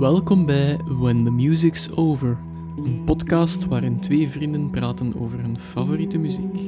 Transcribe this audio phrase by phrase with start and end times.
[0.00, 2.38] Welkom bij When the Music's Over,
[2.76, 6.58] een podcast waarin twee vrienden praten over hun favoriete muziek.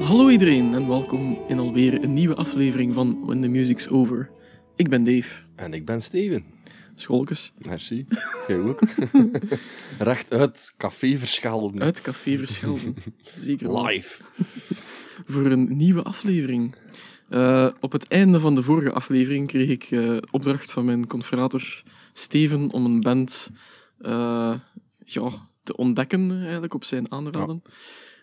[0.00, 4.30] Hallo iedereen en welkom in alweer een nieuwe aflevering van When the Music's Over.
[4.74, 6.55] Ik ben Dave, En ik ben Steven.
[7.00, 8.06] Scholkes, Merci.
[8.46, 8.80] Jij ook.
[9.98, 11.82] Recht uit Café Verschalden.
[11.82, 12.96] uit Café Verschilden.
[13.30, 13.82] Zeker.
[13.82, 14.22] Live.
[15.26, 16.74] voor een nieuwe aflevering.
[17.28, 21.82] Eh, op het einde van de vorige aflevering kreeg ik eh, opdracht van mijn confrater
[22.12, 23.50] Steven om een band
[23.98, 24.54] eh,
[25.04, 25.30] ja,
[25.62, 27.62] te ontdekken, eigenlijk op zijn aanraden.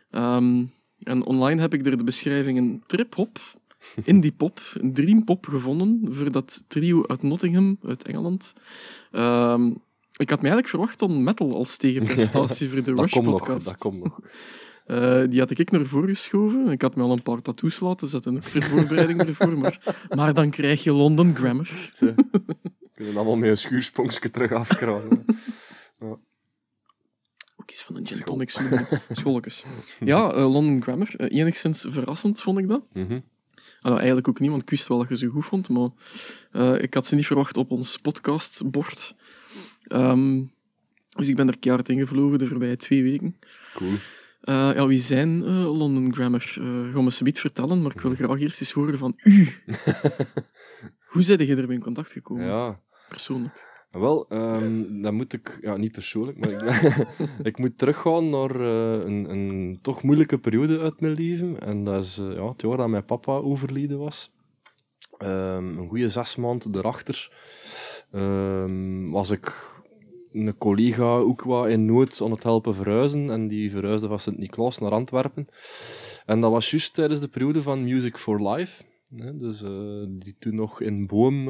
[0.10, 0.64] Ehm,
[1.00, 2.84] en online heb ik er de beschrijving een
[3.96, 8.54] trip-hop, indie-pop, een dream-pop gevonden voor dat trio uit Nottingham, uit Engeland.
[9.12, 9.68] Ehm,
[10.18, 13.14] ik had me eigenlijk verwacht om metal als tegenprestatie voor de Dat nog.
[13.14, 13.66] Rush-podcast.
[13.66, 14.20] Dat komt nog.
[14.86, 16.68] Eh, die had ik naar voren geschoven.
[16.68, 19.58] Ik had me al een paar tattoos laten zetten, ook ter voorbereiding ervoor.
[19.58, 21.92] Maar, maar dan krijg je London Grammar.
[22.00, 22.16] We
[22.94, 25.26] kunnen allemaal met een schuursprongje terug afkramen.
[27.64, 28.88] Ook iets van een gin.
[29.12, 29.64] Scholletjes.
[30.00, 31.14] Ja, eh, London Grammar.
[31.16, 32.84] Eh, enigszins verrassend vond ik dat.
[32.94, 33.20] Mhm.
[33.84, 35.70] Nou, eigenlijk ook niet, want ik wist wel dat je ze goed vond.
[35.70, 35.90] Maar
[36.52, 39.16] eh, ik had ze niet verwacht op ons podcastbord.
[39.84, 40.42] Ehm,
[41.10, 43.36] dus ik ben er keihard ingevlogen de voorbije twee weken.
[43.74, 43.92] Cool.
[44.42, 46.56] Eh, ja, wie zijn eh, London Grammar?
[46.60, 49.48] Uh, ga me zoiets vertellen, maar ik wil graag eerst eens horen van u.
[51.12, 52.80] Hoe zijn je ermee in contact gekomen, Ja.
[53.10, 53.72] persoonlijk?
[54.00, 55.58] Wel, ehm, dan moet ik...
[55.62, 57.08] Ja, niet persoonlijk, maar ik,
[57.50, 61.60] ik moet teruggaan naar eh, een, een toch moeilijke periode uit mijn leven.
[61.60, 64.32] En dat is eh, ja, het jaar dat mijn papa overleden was.
[65.18, 67.32] Ehm, een goede zes maanden erachter
[68.12, 69.72] ehm, was ik
[70.32, 73.30] een collega ook wat in nood aan het helpen verhuizen.
[73.30, 75.48] En die verhuisde van Sint-Niklaas naar Antwerpen.
[76.26, 78.84] En dat was juist tijdens de periode van Music for Life.
[79.34, 81.48] Dus eh, die toen nog in Boom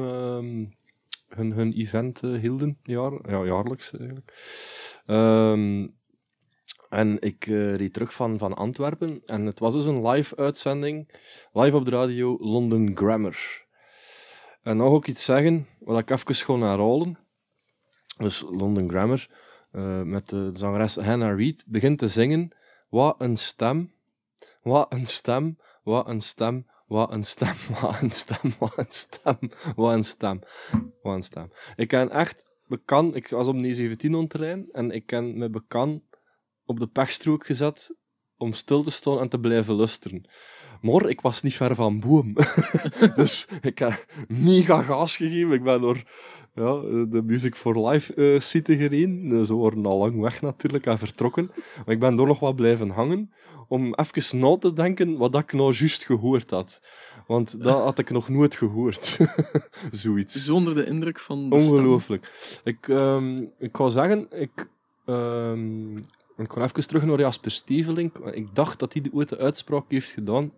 [1.36, 4.32] hun, hun event eh, hielden, jaar, ja, jaarlijks eigenlijk.
[5.06, 5.86] Ehm,
[6.88, 11.20] en ik reed terug van, van Antwerpen en het was dus een live uitzending,
[11.52, 13.64] live op de radio London Grammar.
[14.62, 17.18] En nog ook iets zeggen, wat ik even gewoon herhalen.
[18.16, 19.28] Dus London Grammar,
[19.70, 22.50] eh, met de zangeres Hannah Reid, begint te zingen.
[22.88, 23.92] Wat een stem,
[24.62, 29.38] wat een stem, wat een stem, wat een stem, wat een stem, wat een stem,
[29.76, 30.40] wat een stem,
[31.02, 31.52] wat een stem.
[31.76, 36.02] Ik ken echt bekend, ik was op de 17 ontrein en ik ken me bekend
[36.64, 37.94] op de pechstrook gezet
[38.36, 40.28] om stil te staan en te blijven luisteren.
[40.80, 42.34] Maar ik was niet ver van boom.
[43.16, 45.52] dus ik heb mega gas gegeven.
[45.52, 46.02] Ik ben door
[46.54, 49.46] ja, de Music for Life eh site gereden.
[49.46, 51.50] Ze waren al lang weg natuurlijk en vertrokken.
[51.54, 53.32] Maar ik ben door nog wat blijven hangen
[53.68, 56.80] om even na te denken wat ik nou juist gehoord had.
[57.26, 59.18] Want dat had ik nog nooit gehoord.
[59.90, 60.34] Zoiets.
[60.44, 61.72] Zonder de indruk van de stem.
[61.78, 62.58] Ongelooflijk.
[62.64, 64.68] Ik, ehm, ik ga zeggen, ik,
[65.06, 65.96] ehm,
[66.36, 68.18] ik ga even terug naar Jasper Stevelink.
[68.18, 70.52] Ik dacht dat hij de ooit de uitspraak heeft gedaan.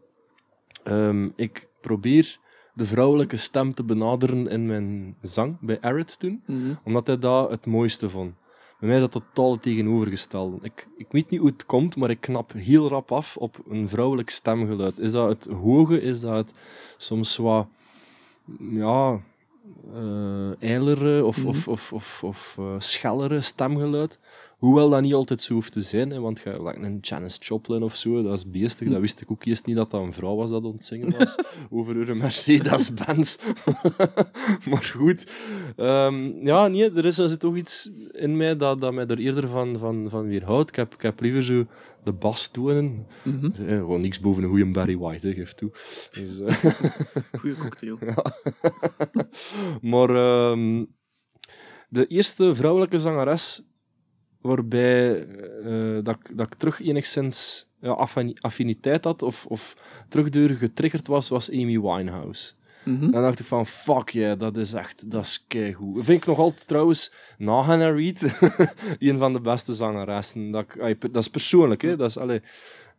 [0.83, 2.39] Ehm, ik probeer
[2.75, 6.75] de vrouwelijke stem te benaderen in mijn zang, bij Arid toen, Mhm.
[6.84, 8.34] omdat hij dat het mooiste vond.
[8.78, 10.56] Bij mij is dat totaal tegenovergestelde.
[10.62, 13.88] Ik, ik weet niet hoe het komt, maar ik knap heel rap af op een
[13.88, 14.98] vrouwelijk stemgeluid.
[14.98, 16.00] Is dat het hoge?
[16.03, 16.50] Is dat het
[16.97, 17.66] soms wat,
[18.70, 19.20] ja,
[19.94, 21.47] eh eilere of, Mhm.
[21.48, 24.19] of, of, of, of eh, schellere stemgeluid?
[24.56, 27.83] Hoewel dat niet altijd zo hoeft te zijn, hè, want je, like een Janis Joplin
[27.83, 28.89] of zo, dat is beestig.
[28.89, 31.19] Dat wist ik ook eerst niet dat dat een vrouw was dat aan het zingen
[31.19, 31.39] was
[31.71, 33.37] over een Mercedes-Benz.
[34.71, 35.27] maar goed,
[35.77, 39.19] Ehm, ja, nee, er is, er zit toch iets in mij dat, dat mij er
[39.19, 40.69] eerder van, van, van weerhoudt.
[40.69, 41.66] Ik heb, ik heb liever zo
[42.05, 43.06] de bastonen.
[43.22, 43.50] Mhm.
[43.53, 45.71] Eh, gewoon niks boven een goede Barry White, hè, geef toe.
[46.11, 46.65] Dus, eh,
[47.41, 47.99] Goeie cocktail.
[49.80, 50.84] maar ehm,
[51.89, 53.63] de eerste vrouwelijke zangeres
[54.47, 55.27] waarbij
[55.65, 59.77] eh, dat, ik- dat ik terug enigszins ja, affini- affiniteit had of, of
[60.59, 62.53] getriggerd was, was Amy Winehouse.
[62.84, 63.10] Mhm.
[63.10, 66.04] Dan dacht ik van, fuck yeah, dat is echt, dat is keigoed.
[66.04, 68.22] Vind ik nog altijd trouwens, na Hannah Reid,
[68.98, 70.51] een van de beste zangeressen.
[70.51, 71.97] Dat, ik, dat is persoonlijk, hè.
[71.97, 72.42] Dat is, allee,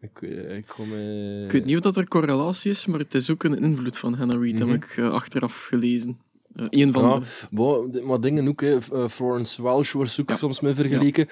[0.02, 0.22] ik,
[0.58, 0.92] ik kom...
[0.94, 3.98] eh, Ik weet niet of dat er correlatie is, maar het is ook een invloed
[3.98, 4.70] van Hannah Reid, Mhm.
[4.72, 6.18] heb ik eh, achteraf gelezen.
[6.70, 7.20] Een van Ja,
[7.92, 8.02] de...
[8.06, 8.78] maar dingen ook, hè.
[8.94, 10.36] Eh, Florence Welch wordt ook Ja.
[10.38, 11.30] soms mee vergeleken.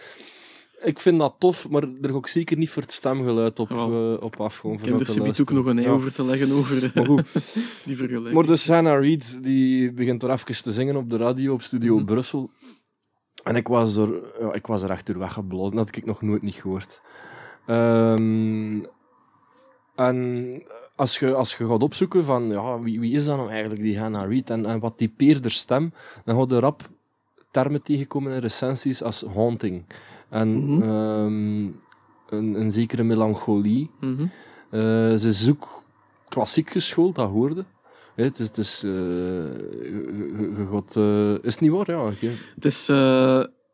[0.83, 4.17] Ik vind dat tof, maar er ga ik zeker niet voor het stemgeluid op, Jawel.
[4.17, 4.57] eh, op af.
[4.57, 7.23] Gewoon Ik heb er ook nog een ei over te leggen over eh, Maar goed,
[7.85, 8.33] die vergelijking.
[8.33, 11.95] Maar dus Hannah Reid, die begint er even te zingen op de radio op Studio
[11.95, 12.05] Mhm.
[12.05, 12.49] Brussel.
[13.43, 15.75] En ik was er, ja, ik was er echt door weggeblazen.
[15.75, 17.01] Dat had ik nog nooit niet gehoord.
[17.65, 18.79] Ehm,
[19.95, 20.51] en
[20.95, 23.99] als je, als je gaat opzoeken van ja, wie, wie is dat nou eigenlijk, die
[23.99, 25.93] Hannah Reid, en, en wat typeert haar stem,
[26.25, 26.89] dan gaat je rap
[27.51, 29.85] termen tegenkomen in recensies als haunting.
[30.29, 30.81] En Mhm.
[30.81, 31.65] ehm,
[32.29, 33.89] een, een zekere melancholie.
[33.99, 34.21] Mhm.
[34.69, 34.79] Eh,
[35.15, 35.83] ze is ook
[36.29, 37.65] klassiek geschoold, dat hoorde.
[38.15, 41.91] Het is, het is, eh, gaat, eh, is niet waar?
[41.91, 42.09] Ja.
[42.55, 42.89] Het is...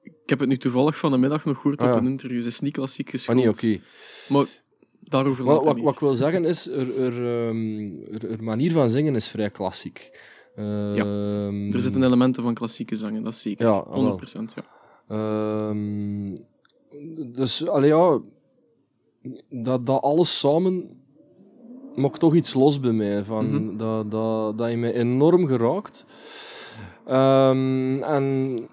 [0.04, 2.00] ik heb het nu toevallig van de middag nog gehoord Ah, op ja.
[2.02, 2.42] een interview.
[2.42, 3.38] Ze is niet klassiek Ah, geschoold.
[3.38, 3.84] nee, oké.
[4.30, 4.46] Maar
[5.12, 9.16] daarover Wat, wat, ik wil zeggen is, er, er, ehm, er, er manier van zingen
[9.16, 10.20] is vrij klassiek.
[10.56, 13.66] Ehm, Er zitten elementen van klassieke zangen, dat is zeker.
[13.66, 14.20] Ja, ah, wel.
[14.20, 14.54] 100%.
[14.56, 14.64] Ja.
[15.08, 16.36] ehm,
[17.32, 18.20] dus, allee, ja,
[19.50, 20.90] dat, dat alles samen
[21.96, 23.24] maakt toch iets los bij mij.
[23.24, 23.78] Van, Mhm.
[23.78, 26.06] dat, dat, dat je mij enorm geraakt.
[27.06, 28.68] En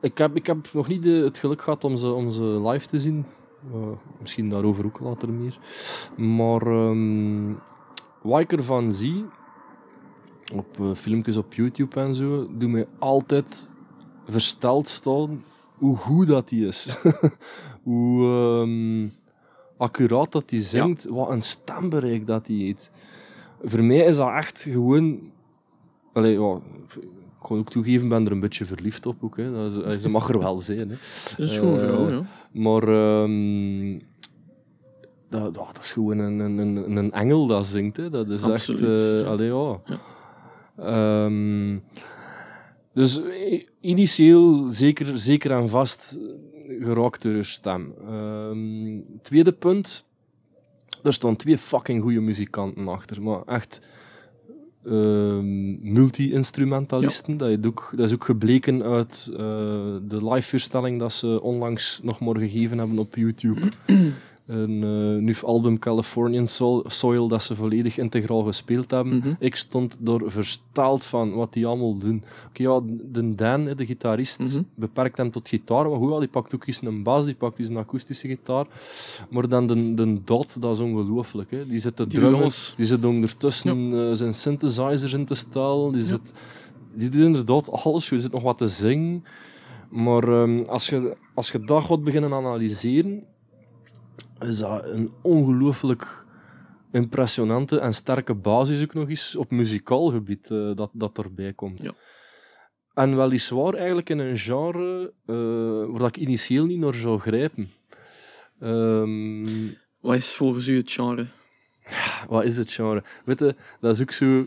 [0.00, 2.86] ik heb, ik heb nog niet de, het geluk gehad om ze, om ze live
[2.86, 3.24] te zien.
[3.72, 3.88] Eh,
[4.20, 5.58] misschien daarover ook later meer.
[6.16, 7.52] Maar ehm,
[8.22, 9.24] wat ik ervan zie,
[10.54, 13.70] op eh, filmpjes op YouTube en zo, doet mij altijd
[14.26, 15.44] versteld staan
[15.74, 16.96] hoe goed dat die is.
[17.82, 19.08] hoe ehm,
[19.76, 22.90] accuraat dat die zingt, wat een stembereik dat die heeft.
[23.62, 25.20] Voor mij is dat echt gewoon...
[26.12, 26.60] Allee, ja,
[27.40, 29.36] ik kan ook toegeven, ben er een beetje verliefd op ook.
[29.36, 29.52] Hè.
[29.52, 30.78] Dat is- ze mag er wel zijn.
[30.78, 30.86] Hè.
[30.86, 32.22] Dat is een schoon Eh, vrouw, ja.
[32.52, 33.98] Maar ehm,
[35.28, 37.96] dat, dat, is gewoon een, een, een, engel dat zingt.
[37.96, 38.10] Hè.
[38.10, 39.00] Dat is Absoluut, echt...
[39.00, 39.26] eh, ja.
[39.26, 39.80] allee, ja.
[39.84, 39.98] Ja.
[41.24, 41.78] Ehm,
[42.94, 46.18] dus eh, initieel zeker, zeker en vast
[46.80, 47.94] geraakt door haar stem.
[48.08, 50.06] Ehm, tweede punt.
[51.02, 53.22] Er staan twee fucking goede muzikanten achter.
[53.22, 53.80] Maar echt
[54.90, 57.36] ehm, multi-instrumentalisten.
[57.36, 57.62] Dat,
[57.96, 59.38] dat is ook gebleken uit eh,
[60.08, 63.60] de live-voorstelling dat ze onlangs nog maar gegeven hebben op YouTube.
[64.48, 69.16] Een eh nieuw album Californian Soil, Soil dat ze volledig integraal gespeeld hebben.
[69.16, 69.34] Mhm.
[69.38, 72.22] Ik stond door versteld van wat die allemaal doen.
[72.48, 72.80] Oké, ja,
[73.12, 74.62] de Dan, de gitarist, Mhm.
[74.74, 75.88] beperkt hem tot gitaar.
[75.88, 78.66] Maar goed, ja, die pakt ook eens een bas, die pakt eens een akoestische gitaar.
[79.30, 81.50] Maar dan de, de Dot, dat is ongelooflijk.
[81.50, 81.66] Hè.
[81.66, 82.74] Die zit te drummen, jongens.
[82.76, 85.92] die zit ondertussen eh, zijn synthesizers in te stellen.
[85.92, 86.32] Die, zit,
[86.94, 88.08] die doet inderdaad alles.
[88.08, 89.24] Je zit nog wat te zingen.
[89.90, 93.22] Maar ehm, als, je, als je dat gaat beginnen analyseren,
[94.40, 96.26] is dat een ongelooflijk
[96.92, 101.82] impressionante en sterke basis ook nog eens op muzikaal gebied eh, dat, dat erbij komt.
[101.82, 101.92] Ja.
[102.94, 107.70] En weliswaar eigenlijk in een genre eh, waar ik initieel niet naar zou grijpen.
[108.60, 109.44] Ehm,
[110.00, 111.26] Wat is volgens u het genre?
[112.28, 113.02] wat is het genre?
[113.24, 114.46] Weet je, dat is ook zo...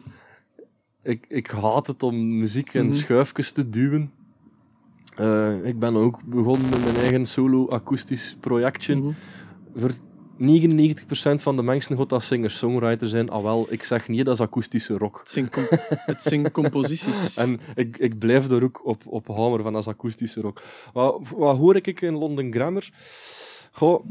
[1.03, 2.91] Ik, ik haat het om muziek in Mhm.
[2.93, 4.11] schuifjes te duwen.
[5.15, 8.95] Eh, ik ben ook begonnen met mijn eigen solo-akoestisch projectje.
[8.95, 9.11] Mhm.
[9.75, 9.91] Voor
[10.39, 13.29] 99% van de mensen gaat dat singer-songwriter zijn.
[13.29, 15.19] Ah wel, ik zeg niet, dat is akoestische rock.
[15.19, 17.35] Het zijn, com- het zijn composities.
[17.44, 20.62] En ik, ik blijf daar ook op, op hameren van dat is akoestische rock.
[20.94, 22.89] Wat, wat hoor ik in London Grammar?
[23.71, 24.06] Goh,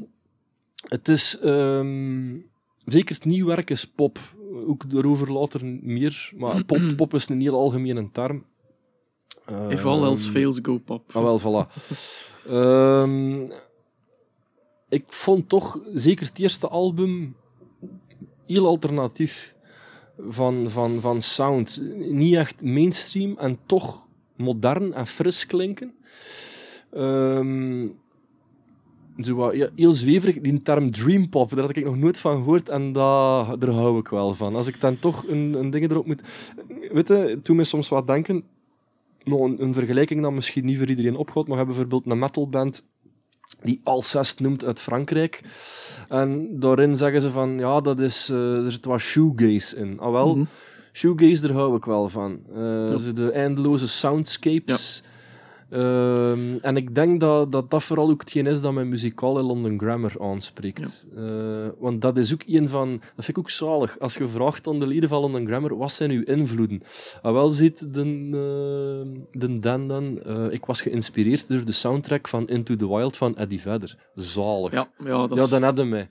[0.88, 1.38] het is...
[1.38, 2.36] ehm,
[2.84, 4.18] zeker het nieuw werk is pop.
[4.66, 6.32] Ook daarover later meer.
[6.36, 8.44] Maar pop, pop is een heel algemene term.
[9.68, 11.16] If all else fails, go pop.
[11.16, 11.72] Ah, wel, voilà.
[12.48, 13.50] Ehm,
[14.90, 17.36] ik vond toch, zeker het eerste album,
[18.46, 19.54] heel alternatief
[20.28, 21.82] van, van, van sound.
[21.96, 24.06] Niet echt mainstream en toch
[24.36, 25.94] modern en fris klinken.
[26.92, 27.86] Ehm,
[29.18, 32.92] zo wat, heel zweverig, die term dreampop, daar had ik nog nooit van gehoord en
[32.92, 34.54] dat, daar hou ik wel van.
[34.56, 36.22] Als ik dan toch een, een ding erop moet...
[36.92, 38.44] Weet je, toen me soms wat denken,
[39.24, 42.18] nog een, een vergelijking dat misschien niet voor iedereen opgaat, maar we hebben bijvoorbeeld een
[42.18, 42.84] metalband
[43.62, 45.42] die Alcest noemt uit Frankrijk.
[46.08, 49.98] En daarin zeggen ze van, ja, dat is, eh, er zit wat shoegaze in.
[50.00, 50.44] Ah wel, Mhm.
[50.92, 52.40] shoegaze, daar hou ik wel van.
[52.98, 55.02] Zo de eindeloze soundscapes.
[55.70, 59.78] Ehm, en ik denk dat, dat dat vooral ook hetgeen is dat mijn muzikale London
[59.78, 61.06] Grammar aanspreekt.
[61.16, 61.22] Eh,
[61.78, 62.90] want dat is ook een van...
[62.90, 63.98] Dat vind ik ook zalig.
[63.98, 66.82] Als je vraagt aan de leden van London Grammar, wat zijn uw invloeden?
[67.22, 70.22] Ah, wel ziet de, eh, de Dan dan...
[70.22, 73.96] eh, ik was geïnspireerd door de soundtrack van Into the Wild van Eddie Vedder.
[74.14, 74.72] Zalig.
[74.72, 75.62] Ja, ja, dat ja, is...
[75.62, 76.08] hadden mij.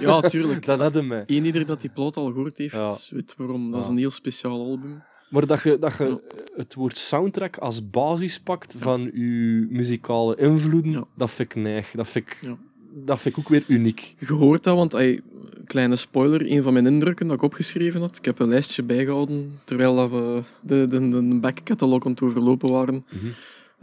[0.00, 0.66] ja, tuurlijk.
[0.74, 1.22] Dan hadden mij.
[1.26, 2.96] Eén ieder dat die plot al gehoord heeft, Ja.
[3.10, 3.70] weet waarom.
[3.70, 5.02] Dat is een heel speciaal album.
[5.34, 6.20] Maar dat je, dat je
[6.56, 11.90] het woord soundtrack als basis pakt van je muzikale invloeden, dat vind ik neig.
[11.90, 12.40] Dat vind ik,
[12.92, 14.14] dat vind ik ook weer uniek.
[14.18, 15.20] Je hoort dat, want ey,
[15.64, 18.16] kleine spoiler, een van mijn indrukken dat ik opgeschreven had.
[18.16, 22.70] Ik heb een lijstje bijgehouden terwijl dat we de, de, de backcatalog aan het overlopen
[22.70, 23.04] waren.
[23.10, 23.26] Mhm.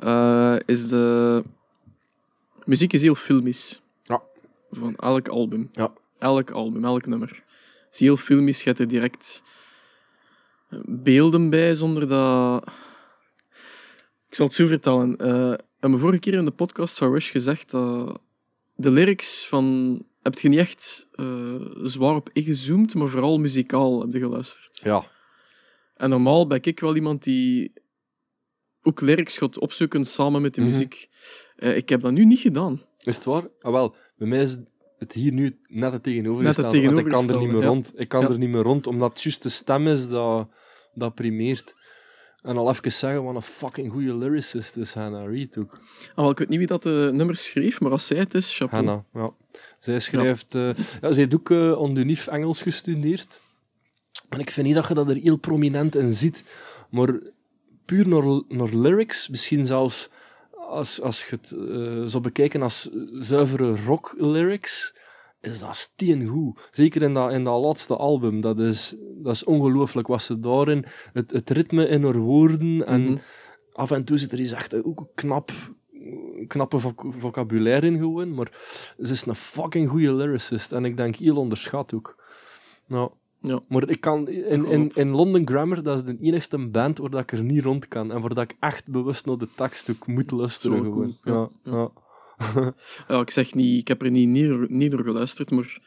[0.08, 1.44] eh, is de
[2.66, 3.82] muziek is heel filmisch.
[4.04, 4.22] Ja.
[4.72, 5.70] Van elk album.
[5.72, 5.92] Ja.
[6.20, 7.44] Elk album, elk nummer.
[7.92, 8.60] is heel filmisch.
[8.60, 9.44] Je hebt er direct
[10.86, 12.64] beelden bij, zonder dat...
[14.28, 15.18] Ik zal het zo vertellen.
[15.18, 18.20] Eh, we hebben vorige keer in de podcast van Rush gezegd dat
[18.76, 20.06] de lyrics van...
[20.22, 24.80] Heb je niet echt eh, zwaar op ingezoomd, maar vooral muzikaal heb je geluisterd.
[24.84, 25.06] Ja.
[25.96, 27.74] En normaal ben ik wel iemand die
[28.84, 30.70] ook lyrics gaat opzoeken samen met de Mhm.
[30.70, 31.10] muziek.
[31.56, 32.82] Eh, ik heb dat nu niet gedaan.
[33.04, 33.44] Is het waar?
[33.60, 34.58] Ah, wel, bij mij is
[34.98, 36.78] het hier nu net het tegenovergestelde.
[36.78, 38.00] Net het want ik kan er niet meer tegenovergestelde, rond.
[38.00, 38.30] Ik kan Ja.
[38.30, 40.48] er niet meer rond, omdat het juist de stem is dat,
[40.94, 41.74] dat primeert.
[42.42, 45.80] En al even zeggen, wat een fucking goede lyricist is Hannah Reid ook.
[46.10, 48.58] Ah, wel, ik weet niet wie dat de nummers schreef, maar als zij het is,
[48.58, 48.86] chapeau.
[48.86, 49.32] Hannah, ja.
[49.80, 50.56] Zij schrijft...
[50.56, 50.68] eh,
[51.02, 53.42] ja, zij heeft ook eh on de NIF Engels gestudeerd.
[54.30, 56.44] En ik vind niet dat je dat er heel prominent in ziet.
[56.90, 57.20] Maar
[57.86, 60.10] puur naar, naar lyrics, misschien zelfs
[60.70, 64.96] als, als je het eh, zou bekijken als zuivere rock lyrics,
[65.42, 66.60] is dat steengoed.
[66.72, 68.42] Zeker in dat, in dat laatste album.
[68.42, 70.86] Dat is, dat is ongelooflijk wat ze daarin...
[71.14, 73.18] Het, het ritme in haar woorden en Mhm.
[73.74, 75.52] af en toe zit er iets echt ook knap,
[76.48, 78.52] knappe voc- vocabulaire in gewoon, maar
[79.02, 82.16] ze is een fucking goede lyricist en ik denk heel onderschat ook.
[82.88, 83.60] Nou, Ja.
[83.68, 87.22] maar ik kan in, in, in London Grammar, dat is de enigste band waar dat
[87.22, 90.08] ik er niet rond kan en waar dat ik echt bewust naar de tekst ook
[90.08, 91.18] moet luisteren Zo gewoon.
[91.24, 91.36] cool.
[91.36, 91.92] Ja, Ja, ja.
[93.08, 95.80] Ja, ik zeg niet, ik heb er niet, niet, niet door geluisterd, maar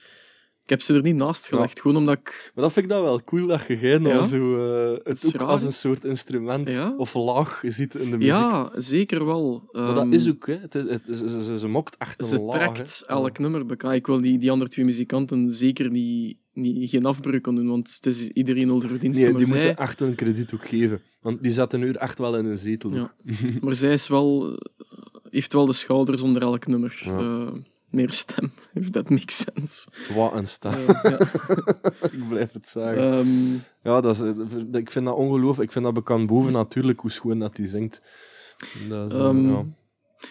[0.64, 1.80] ik heb ze er niet naast gelegd.
[1.80, 2.52] Gewoon omdat ik...
[2.54, 4.22] Maar dat vind ik dan wel cool dat je geen Ja.
[4.22, 4.56] zo,
[4.94, 6.94] eh, het ook raar, als een soort instrument Ja.
[6.96, 8.32] of laag ziet in de muziek.
[8.32, 9.68] Ja, zeker wel.
[9.72, 10.54] maar dat Ehm, is ook, hè.
[10.60, 12.54] Het, het, ze, ze, ze, ze mokt echt een Ze laag.
[12.74, 13.14] trekt hè.
[13.14, 13.98] elk nummer bekijken.
[13.98, 17.94] Ik wil die, die andere twee muzikanten zeker niet, niet, geen afbreuk aan doen, want
[17.94, 19.24] het is iedereen onder verdiensten.
[19.26, 21.00] Nee, die zij, moeten echt hun krediet ook geven.
[21.20, 22.90] Want die zetten nu echt wel in een zetel.
[23.60, 24.58] Maar zij is wel,
[25.34, 27.02] heeft wel de schouders onder elk nummer.
[27.04, 27.18] Ja.
[27.18, 27.52] Eh,
[27.90, 29.88] meer stem, if that makes sense.
[30.14, 30.72] Wat een stem.
[30.72, 31.18] Eh, ja.
[32.18, 33.12] ik blijf het zeggen.
[33.12, 35.66] Ehm, ja, dat is, eh, ik vind dat ongelooflijk.
[35.66, 38.00] Ik vind dat bekend boven natuurlijk hoe schoon dat die zingt.
[38.88, 39.64] Dat is, eh, Ehm, ja.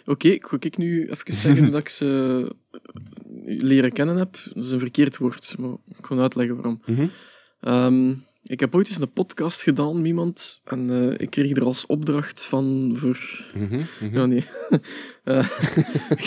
[0.05, 2.55] Oké, ik ga ik nu even zeggen dat ik ze
[3.43, 4.31] leren kennen heb.
[4.53, 6.81] Dat is een verkeerd woord, maar ik ga uitleggen waarom.
[6.85, 7.05] Mhm.
[7.59, 11.63] Ehm, ik heb ooit eens een podcast gedaan met iemand en eh, ik kreeg er
[11.63, 13.45] als opdracht van voor...
[13.55, 14.17] Mhm, mhm.
[14.17, 14.43] Ja, nee.
[15.23, 15.49] Eh,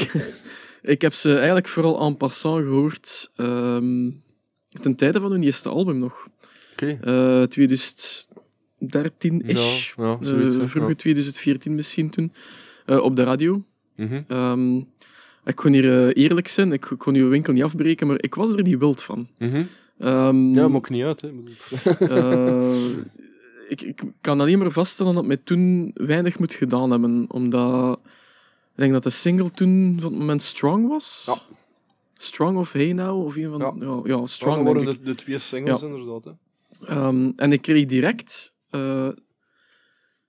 [0.94, 4.11] ik heb ze eigenlijk vooral en passant gehoord ehm,
[4.80, 6.28] ten tijde van hun eerste album nog.
[6.73, 6.99] Oké.
[7.02, 9.94] Eh 2013-ish.
[9.96, 10.94] Ja, ja, Eh, vroeger Ja.
[10.94, 12.32] 2014 misschien toen.
[12.87, 13.64] Op de radio.
[13.96, 14.23] Mhm.
[14.28, 14.76] Ehm,
[15.44, 18.62] ik kon hier eerlijk zijn, ik kon uw winkel niet afbreken, maar ik was er
[18.62, 19.28] niet wild van.
[19.99, 21.21] Ehm, Ja, maakt niet uit.
[21.21, 21.29] Hè.
[22.17, 22.88] eh,
[23.69, 27.99] ik, ik kan alleen maar vaststellen dat mij toen weinig moet gedaan hebben, omdat
[28.73, 31.25] ik denk dat de single toen van het moment Strong was.
[31.26, 31.57] Ja.
[32.17, 33.87] Strong of Hey Now, of een van Ja.
[33.87, 34.99] ja, ja, Strong worden ik.
[34.99, 35.87] de, de twee singles Ja.
[35.87, 36.25] inderdaad.
[36.25, 36.31] Hè.
[36.87, 38.55] Ehm, en ik kreeg direct...
[38.71, 39.09] eh,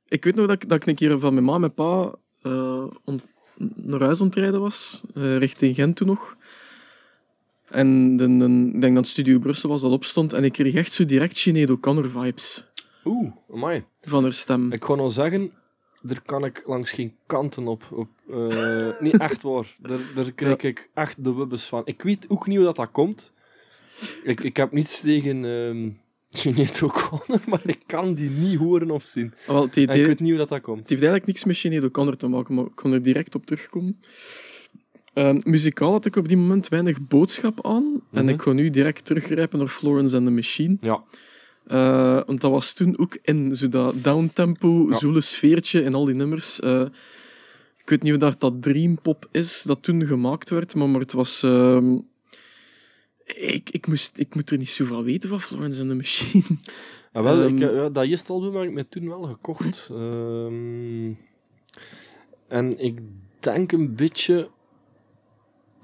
[0.07, 2.15] ik weet nog dat ik, dat ik een keer van mijn ma en mijn pa
[2.41, 3.19] eh, om,
[3.75, 6.35] naar huis ontrijden was, eh, richting Gent toen nog.
[7.69, 10.93] En de, de- ik denk dat Studio Brussel was dat opstond, en ik kreeg echt
[10.93, 12.65] zo direct Sinead O'Connor vibes
[13.05, 13.83] Oeh, amai.
[14.01, 14.71] van haar stem.
[14.71, 15.51] Ik ga nou zeggen,
[16.01, 17.83] daar kan ik langs geen kanten op.
[17.91, 19.75] op eh, niet echt waar.
[19.79, 21.81] Daar, daar krijg ik echt de wubbes van.
[21.85, 23.33] Ik weet ook niet hoe dat, dat komt.
[24.23, 25.97] Ik, ik heb niets tegen
[26.29, 29.33] Sinead O'Connor, maar ik kan die niet horen of zien.
[29.41, 30.77] Ah, wel, het, ik het weet niet hoe dat, dat komt.
[30.79, 33.99] heeft eigenlijk niks met Sinead O'Connor te maken, maar ik kon er direct op terugkomen.
[35.17, 38.33] Ehm, muzikaal had ik op die moment weinig boodschap aan, en Mhm.
[38.33, 40.77] ik ga nu direct teruggrijpen naar Florence and the Machine.
[40.81, 41.03] Ja.
[41.67, 44.97] Eh, want dat was toen ook in zo dat downtempo, Ja.
[44.97, 46.59] zoele sfeertje in al die nummers.
[46.59, 46.81] Eh,
[47.77, 51.11] ik weet niet of dat, dat Dreampop is dat toen gemaakt werd, maar, maar het
[51.13, 51.43] was...
[51.43, 51.97] ehm,
[53.25, 56.43] ik, ik, moest, ik moet er niet zoveel weten van Florence and the Machine.
[57.13, 59.89] Ja, wel, Ehm, ik, eh, ja, dat eerste album heb ik me toen wel gekocht.
[59.91, 61.11] Ehm,
[62.47, 62.99] en ik
[63.39, 64.49] denk een beetje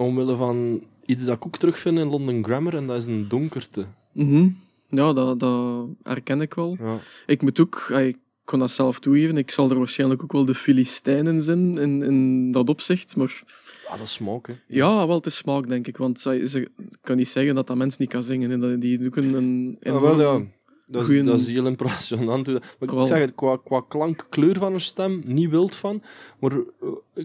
[0.03, 3.85] omwille van iets dat ik ook terugvind in London Grammar, en dat is een donkerte.
[4.11, 4.47] Mhm.
[4.89, 6.77] Ja, dat, dat herken ik wel.
[6.79, 6.97] Ja.
[7.25, 7.89] Ik moet ook...
[7.93, 9.37] ah, Ik kon dat zelf toegeven.
[9.37, 13.43] Ik zal er waarschijnlijk ook wel de Filistijnen zijn in, in dat opzicht, maar...
[13.89, 14.53] Ja, dat is smaak, hè.
[14.67, 15.97] Ja, wel, het is smaak, denk ik.
[15.97, 16.69] Want ze ik
[17.01, 18.49] kan niet zeggen dat dat mens niet kan zingen.
[18.49, 18.57] hè.
[18.57, 19.77] Dat- Die doen een...
[19.79, 20.41] Ja, wel, ja.
[20.85, 22.47] Dat is, dat is heel impressionant.
[22.47, 26.03] Maar ik zeg het, qua, qua klank, kleur van een stem, niet wild van.
[26.39, 27.23] Maar eh,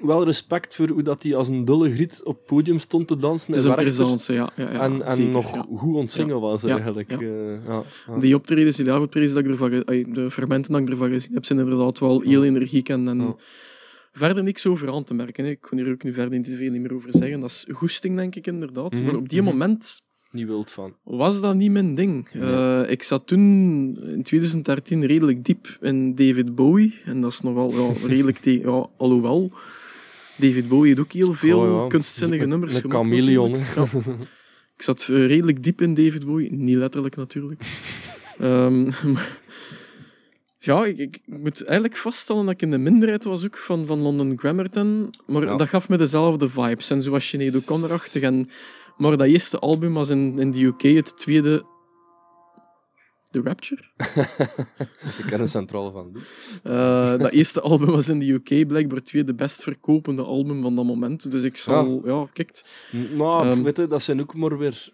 [0.00, 3.16] wel respect voor hoe dat hij als een dulle griet op het podium stond te
[3.16, 3.52] dansen.
[3.52, 4.50] Het is en een presence, ja.
[4.56, 5.66] ja, ja en en zeker, nog ja.
[5.76, 7.10] goed ontzingen was eigenlijk.
[7.10, 7.18] ja.
[7.18, 8.18] eh, ja.
[8.18, 9.70] Die optredens, die live optredens dat ik ervan,
[10.12, 13.36] de fragmenten dat ik ervan gezien heb, zijn inderdaad wel heel energiek en,
[14.12, 15.44] verder niks over aan te merken.
[15.44, 15.50] Hè.
[15.50, 17.40] Ik kon hier ook nu verder niet te veel meer over zeggen.
[17.40, 18.92] Dat is goesting, denk ik, inderdaad.
[18.92, 19.50] Mhm, Maar op die mhm.
[19.50, 20.94] moment Niet wild van.
[21.02, 22.28] was dat niet mijn ding.
[22.32, 22.52] Nee.
[22.52, 23.40] Eh, ik zat toen
[24.02, 27.00] in 2013 redelijk diep in David Bowie.
[27.04, 28.38] En dat is nogal ja, redelijk...
[28.38, 29.52] te- ja, alhoewel,
[30.36, 32.98] David Bowie heeft ook heel veel Oh ja, kunstzinnige een- nummers Een gemaakt.
[32.98, 33.50] chameleon.
[33.50, 33.84] Ja.
[34.76, 36.52] Ik zat eh, redelijk diep in David Bowie.
[36.52, 37.62] Niet letterlijk, natuurlijk.
[38.38, 38.82] Ehm,
[39.12, 39.38] maar-
[40.58, 44.00] ja, ik, ik moet eigenlijk vaststellen dat ik in de minderheid was ook van, van
[44.00, 45.14] London Grammarton.
[45.26, 46.90] Maar dat gaf me dezelfde vibes.
[46.90, 48.22] En zoals Sinead O'Connor-achtig.
[48.22, 48.48] En,
[48.98, 51.64] maar dat eerste album was in, in de UK het tweede...
[53.30, 53.82] The Rapture?
[55.18, 56.12] Ik ken een centraal van.
[56.12, 56.22] die.
[56.62, 60.74] Eh, dat eerste album was in de UK blijkbaar het tweede best verkopende album van
[60.74, 61.30] dat moment.
[61.30, 62.02] Dus ik zal...
[62.04, 62.62] Ja, kijk...
[62.96, 64.88] N- Maar Ehm, weet je, dat zijn ook maar weer...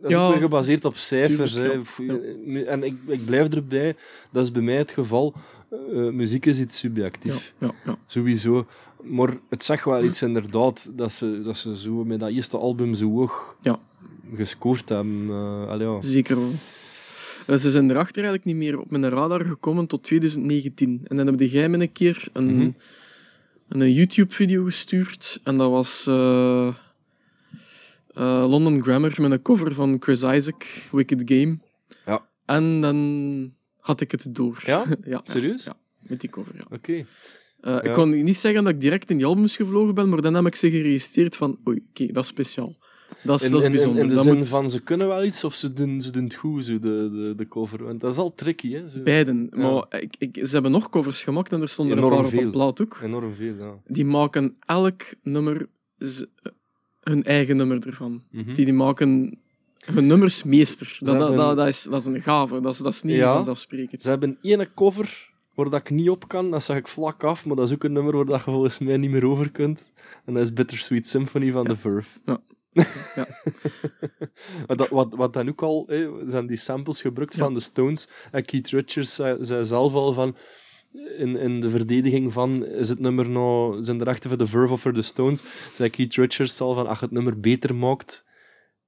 [0.00, 1.52] Dat is Ja, ook weer gebaseerd op cijfers.
[1.52, 2.18] tuurlijk, ja.
[2.58, 2.64] Ja.
[2.64, 3.96] En ik, ik blijf erbij,
[4.32, 5.34] dat is bij mij het geval.
[5.70, 7.54] Eh, muziek is iets Ja, subjectief.
[7.58, 7.98] ja, ja.
[8.06, 8.66] Sowieso.
[9.02, 12.94] Maar het zegt wel iets inderdaad, dat ze, dat ze zo met dat eerste album
[12.94, 13.78] zo hoog Ja.
[14.34, 15.26] gescoord hebben.
[15.28, 16.00] Eh, allee, ja.
[16.00, 16.50] Zeker wel.
[17.46, 21.00] Eh, Ze zijn erachter eigenlijk niet meer op mijn radar gekomen tot 2019.
[21.04, 22.70] En dan heb jij me een keer een, Mhm.
[23.68, 25.40] een YouTube-video gestuurd.
[25.42, 26.74] En dat was eh,
[28.48, 31.58] London Grammar met een cover van Chris Isaac, Wicked Game.
[32.06, 32.26] Ja.
[32.44, 34.62] En dan had ik het door.
[34.64, 34.84] Ja?
[35.04, 35.64] ja Serieus?
[35.64, 36.64] Ja, met die cover, ja.
[36.76, 37.04] Oké.
[37.66, 37.82] Eh, Ja.
[37.82, 40.46] Ik kon niet zeggen dat ik direct in die albums gevlogen ben, maar dan heb
[40.46, 42.74] ik ze geregistreerd van oei, oké, dat is speciaal.
[43.22, 44.02] Dat is, In, dat is in- bijzonder.
[44.02, 46.24] in de dat zin moet- van ze kunnen wel iets of ze doen, ze doen
[46.24, 46.78] het goed, zo de,
[47.12, 47.84] de, de cover.
[47.84, 48.88] Want dat is al tricky, hè?
[48.88, 49.02] Zo.
[49.02, 49.48] Beiden.
[49.50, 49.56] Ja.
[49.70, 52.38] Maar ik, ik, ze hebben nog covers gemaakt en er stonden er Enorm een paar
[52.38, 52.98] op een plaat ook.
[53.02, 53.74] Enorm veel, ja.
[53.86, 55.66] Die maken elk nummer
[57.00, 58.22] hun eigen nummer ervan.
[58.30, 58.52] Mhm.
[58.52, 59.38] Die, die maken
[59.84, 60.96] hun nummers meester.
[60.98, 62.60] Dat, dat, dat, dat, is, dat is een gave.
[62.60, 63.34] Dat is, dat is niet Ja.
[63.34, 64.02] vanzelfsprekend.
[64.02, 67.46] Ze hebben één cover waar dat ik niet op kan, dat zeg ik vlak af,
[67.46, 69.92] maar dat is ook een nummer waar dat je volgens mij niet meer over kunt.
[70.24, 71.68] En dat is Bittersweet Symphony van Ja.
[71.68, 72.18] The Verve.
[72.24, 72.40] Ja.
[73.14, 73.26] Ja.
[74.76, 77.38] Dat, wat, wat dan ook al, hè, zijn die samples gebruikt Ja.
[77.44, 78.08] van de Stones.
[78.30, 80.36] En Keith Richards zei, zei zelf al van,
[81.18, 84.72] in, in de verdediging van, is het nummer nou, zijn de rechten voor The Verve
[84.72, 88.24] of voor de Stones, zei Keith Richards al van, als je het nummer beter maakt,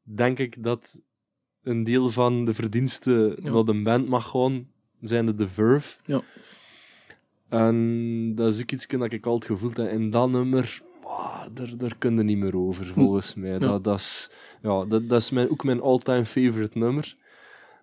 [0.02, 0.96] denk ik dat
[1.62, 3.52] een deel van de verdiensten Ja.
[3.52, 4.68] van de band mag gaan,
[5.00, 5.98] zijn de The Verve.
[6.04, 6.22] Ja.
[7.48, 9.88] En dat is ook iets dat ik altijd gevoeld heb.
[9.90, 10.82] En dat nummer,
[11.52, 13.58] daar, daar kun je niet meer over, volgens mij.
[13.58, 14.30] Dat, dat is,
[14.62, 17.16] ja, dat, dat is mijn, ook mijn all-time favorite nummer.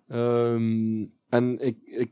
[0.08, 2.10] Ehm, en ik, ik,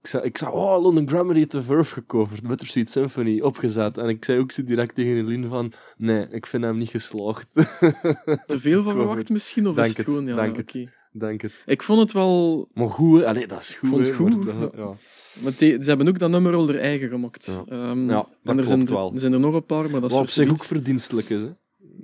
[0.00, 3.98] ik, zei, ik zei, oh, London Grammar heeft de Verve gecoverd, Bittersweet Symphony, opgezet.
[3.98, 7.46] En ik zei ook zo direct tegen Eline van, nee, ik vind hem niet geslaagd.
[8.46, 9.68] Te veel van verwacht misschien?
[9.68, 10.26] Of Denk is het het, gewoon...
[10.26, 10.74] Ja, denk ja, het.
[10.74, 10.92] oké.
[11.12, 11.62] Denk het.
[11.66, 12.68] Ik vond het wel...
[12.74, 13.24] Maar goed.
[13.24, 13.88] Allee, dat is goed.
[13.88, 14.94] vond het goed, ja.
[15.40, 17.46] Want die- ze hebben ook dat nummer al er eigen gemaakt.
[17.68, 17.88] Ja.
[17.90, 19.12] Ehm, Ja, en er zijn, klopt er, wel.
[19.12, 21.42] er zijn er nog een paar, maar dat is Wat op zich ook verdienstelijk is,
[21.42, 21.48] hè.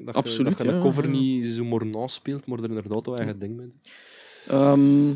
[0.05, 1.11] Dat Absoluut, je, dat je ja, een cover ja.
[1.11, 3.73] niet zo maar naspeelt, maar er inderdaad wel eigen ding mee.
[4.49, 5.09] Ehm,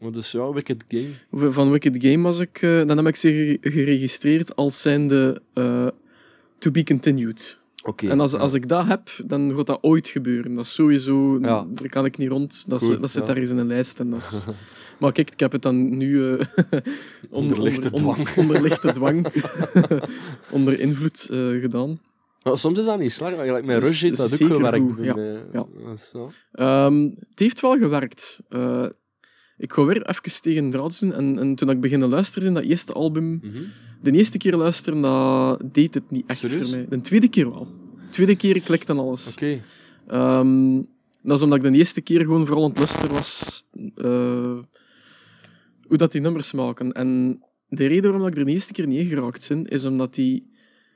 [0.00, 1.52] Maar dus ja, Wicked Game.
[1.52, 2.58] van Wicked Game was ik...
[2.62, 5.86] eh, dan heb ik ze ge- geregistreerd als zijnde eh
[6.58, 7.58] to be continued.
[7.82, 8.08] Oké.
[8.08, 8.38] En als, ja.
[8.38, 10.54] als ik dat heb, dan gaat dat ooit gebeuren.
[10.54, 11.38] Dat is sowieso...
[11.40, 11.66] Ja.
[11.68, 12.64] Daar kan ik niet rond.
[12.68, 13.28] Dat, is- dat zit ja.
[13.28, 14.00] ergens in een lijst.
[14.00, 14.44] En dat is,
[15.04, 16.30] maar kijk, ik heb het dan nu...
[16.30, 16.46] eh,
[17.30, 18.28] Onder lichte dwang.
[18.36, 19.26] onder lichte dwang.
[20.50, 21.98] onder invloed eh, gedaan.
[22.42, 23.32] Maar soms is dat niet slecht.
[23.36, 24.76] Eigenlijk met Rush heeft dat ook gewerkt.
[24.76, 25.66] goed, bij ja.
[26.52, 28.40] Ehm, het heeft wel gewerkt.
[28.48, 28.86] Eh,
[29.56, 31.12] ik ga weer even tegen draad doen.
[31.12, 33.40] En, en toen ik beginnen luisteren in dat eerste album...
[33.42, 33.62] Mhm.
[34.02, 36.68] De eerste keer luisteren, dat deed het niet echt Serieus?
[36.68, 36.86] voor mij.
[36.88, 37.68] De tweede keer wel.
[37.84, 39.32] De tweede keer klikte en alles.
[39.32, 39.60] Oké.
[40.06, 40.80] Ehm,
[41.22, 43.64] dat is omdat ik de eerste keer gewoon vooral aan het luisteren was
[45.88, 46.92] hoe dat die nummers maken.
[46.92, 50.50] En de reden waarom ik er de eerste keer niet geraakt ben, is omdat die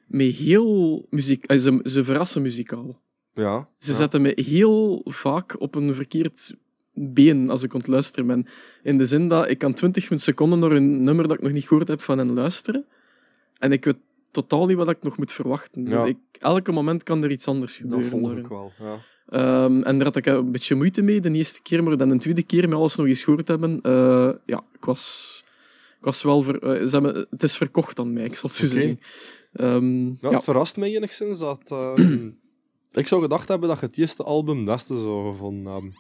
[0.06, 1.46] met heel muziek...
[1.46, 3.00] eh, ze, ze verrassen muzikaal.
[3.34, 3.68] Ja.
[3.78, 3.96] Ze ja.
[3.96, 6.54] zetten me heel vaak op een verkeerd
[6.94, 8.46] been als ik aan het luisteren ben.
[8.82, 11.66] In de zin dat ik kan 20 seconden naar een nummer dat ik nog niet
[11.68, 12.84] gehoord heb van hen luisteren.
[13.58, 13.96] En ik weet
[14.30, 15.84] totaal niet wat ik nog moet verwachten.
[15.86, 16.04] Ja.
[16.04, 18.08] Ik, elke moment kan er iets anders Dat gebeuren.
[18.10, 18.42] volg daarin.
[18.44, 18.72] ik wel.
[18.78, 18.98] Ja.
[19.28, 22.16] Ehm, en daar had ik een beetje moeite mee de eerste keer, maar dan de
[22.16, 23.80] tweede keer met alles nog eens gehoord hebben.
[23.82, 25.44] eh, ja, ik was,
[25.98, 26.40] ik was wel...
[26.42, 29.00] Ver, eh, ze hebben, het is verkocht aan mij, ik zal het zo zeggen.
[29.52, 30.30] Ehm, Ja, ja.
[30.30, 31.60] Het verrast mij enigszins dat...
[31.68, 31.92] eh,
[32.92, 35.94] ik zou gedacht hebben dat je het eerste album het beste zou gevonden hebben.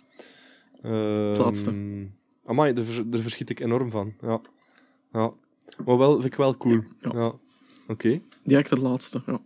[0.82, 1.72] Ehm, Het laatste.
[2.46, 4.14] Amai, daar, daar verschiet ik enorm van.
[4.20, 4.40] Ja.
[5.12, 5.32] ja.
[5.84, 6.82] Maar wel, vind ik wel cool.
[7.00, 7.10] Ja.
[7.14, 7.32] Ja.
[7.88, 8.20] Oké.
[8.42, 9.40] Direct het laatste, ja.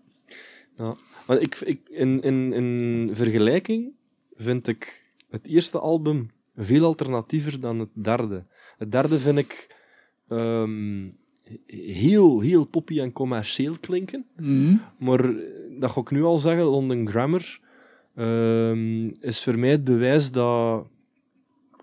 [0.77, 0.97] Ja.
[1.27, 3.93] Maar ik, ik, in, in, in vergelijking
[4.37, 8.45] vind ik het eerste album veel alternatiever dan het derde.
[8.79, 9.77] Het derde vind ik
[10.29, 11.09] ehm,
[11.67, 14.27] heel, heel poppy en commercieel klinken.
[14.37, 14.77] Mhm.
[14.99, 15.35] Maar
[15.79, 17.61] dat ga ik nu al zeggen, London Grammar
[18.15, 20.87] ehm, is voor mij het bewijs dat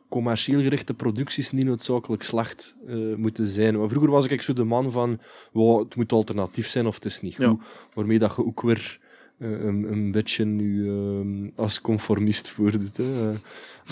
[0.10, 3.78] commercieel gerichte producties niet noodzakelijk slecht eh, moeten zijn.
[3.78, 5.20] Maar vroeger was ik zo de man van,
[5.52, 7.46] wow, het moet alternatief zijn of het is niet goed.
[7.46, 7.58] Ja.
[7.94, 9.00] Waarmee dat je ook weer
[9.40, 12.98] een, een beetje nu ehm, als conformist voordoet.
[12.98, 13.32] Hè.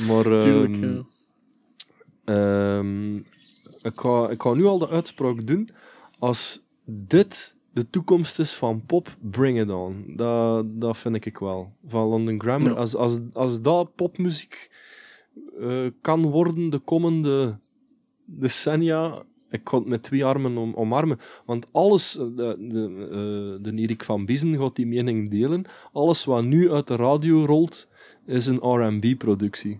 [0.07, 1.05] Maar, ehm, Tuurlijk, ja.
[2.23, 3.15] Ehm,
[3.81, 5.69] ik, ga, ik ga nu al de uitspraak doen.
[6.19, 10.03] Als dit de toekomst is van pop, bring it on.
[10.15, 11.73] Dat, dat vind ik wel.
[11.87, 12.71] Van London Grammar.
[12.71, 12.77] Ja.
[12.77, 14.71] Als, als, als dat popmuziek
[15.59, 17.59] eh, kan worden de komende
[18.25, 21.19] decennia, ik ga het met twee armen om, omarmen.
[21.45, 26.25] Want alles, eh, de, de, eh, de Erik van Biezen gaat die mening delen, alles
[26.25, 27.87] wat nu uit de radio rolt,
[28.25, 29.79] is een R&B-productie.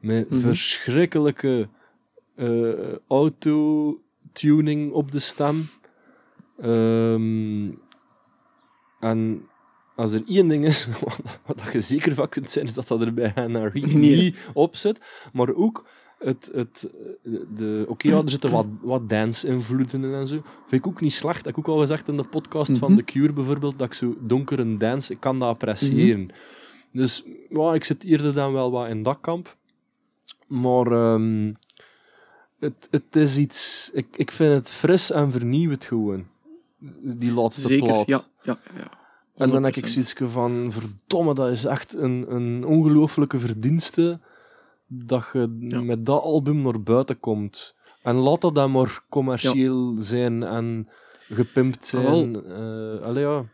[0.00, 0.40] Met Mhm.
[0.40, 1.68] verschrikkelijke
[2.36, 5.66] eh, auto-tuning op de stem.
[6.60, 7.70] Ehm,
[9.00, 9.42] en
[9.96, 13.00] als er één ding is wat, wat je zeker van kunt zijn, is dat dat
[13.00, 13.72] er bij Nee.
[13.72, 15.00] niet op zit.
[15.32, 15.86] Maar ook
[16.18, 16.50] het...
[16.52, 16.86] het
[17.54, 20.34] de, Oké, ja, er zitten wat, wat dance-invloeden in en zo.
[20.66, 21.36] Vind ik ook niet slecht.
[21.36, 22.98] Dat heb ik ook al gezegd in de podcast van Mhm.
[22.98, 26.30] The Cure bijvoorbeeld, dat ik zo donkere dance, ik kan dat appreciëren.
[26.92, 29.56] Dus ja, ik zit eerder dan wel wat in dat kamp.
[30.46, 31.52] Maar ehm,
[32.58, 33.90] het, het is iets...
[33.94, 36.26] Ik, ik vind het fris en vernieuwend gewoon.
[37.02, 38.06] Die laatste Zeker, plaat.
[38.06, 38.22] ja.
[38.42, 38.90] ja, ja.
[39.34, 39.88] En dan heb ik 100%.
[39.90, 44.20] zoiets van, verdomme, dat is echt een, een ongelooflijke verdienste
[44.88, 45.80] dat je Ja.
[45.82, 47.74] met dat album naar buiten komt.
[48.02, 50.88] En laat dat dan maar commercieel zijn en
[51.28, 52.36] gepimpt Ah, zijn.
[53.02, 53.44] Allee, ja.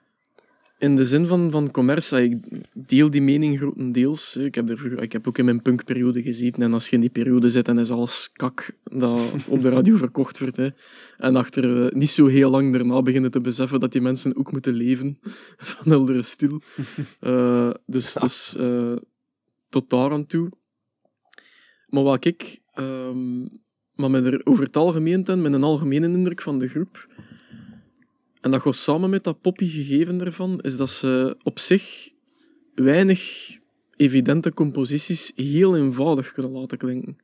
[0.78, 4.36] In de zin van, van commerce, ik deel die mening grotendeels.
[4.36, 6.62] Ik heb, er, ik heb ook in mijn punkperiode gezeten.
[6.62, 9.96] En als je in die periode zit, dan is alles kak dat op de radio
[10.06, 10.56] verkocht wordt.
[10.56, 10.68] Hè.
[11.18, 14.52] En achter eh, niet zo heel lang daarna beginnen te beseffen dat die mensen ook
[14.52, 15.18] moeten leven
[15.56, 16.60] van heldere stil.
[17.20, 18.56] Eh, dus dus
[19.68, 20.48] tot daar aan toe.
[21.94, 23.40] Maar wat ik ehm,
[23.94, 27.08] maar met er over het algemeen ten, met een algemene indruk van de groep,
[28.40, 32.12] en dat gaat samen met dat poppy gegeven ervan, is dat ze op zich
[32.74, 33.22] weinig
[33.96, 37.16] evidente composities heel eenvoudig kunnen laten klinken.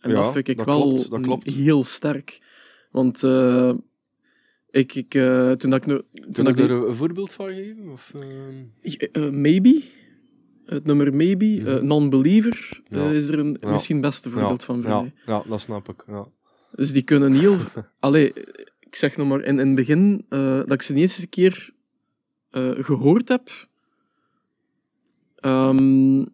[0.00, 1.46] En Ja, dat vind ik dat wel klopt, dat klopt.
[1.50, 2.38] heel sterk.
[2.90, 3.74] Want eh,
[4.70, 5.86] ik, ik, eh, toen dat ik...
[5.86, 7.88] nu- Toen Kun ik er een voorbeeld van geven?
[7.88, 9.82] Of, eh, eh, Maybe.
[10.66, 11.62] Het nummer Maybe.
[11.64, 13.10] Eh, Non-Believer eh, Ja.
[13.10, 15.12] is er een, misschien het beste voorbeeld van voor ja, mij.
[15.26, 16.04] ja, dat snap ik.
[16.06, 16.26] Ja.
[16.72, 17.56] Dus die kunnen heel...
[18.00, 18.32] Allee,
[18.80, 21.70] ik zeg nog maar, in, in het begin, eh, dat ik ze de eerste keer
[22.50, 23.48] eh, gehoord heb,
[25.36, 26.24] ehm,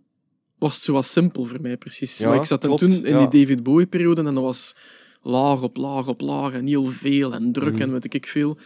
[0.58, 2.18] was het zo wat simpel voor mij, precies.
[2.18, 3.26] Ja, maar ik zat klopt, toen in ja.
[3.26, 4.74] die David Bowie-periode en dat was
[5.22, 7.82] laag op laag op laag en heel veel en druk Mhm.
[7.82, 8.58] en weet ik veel.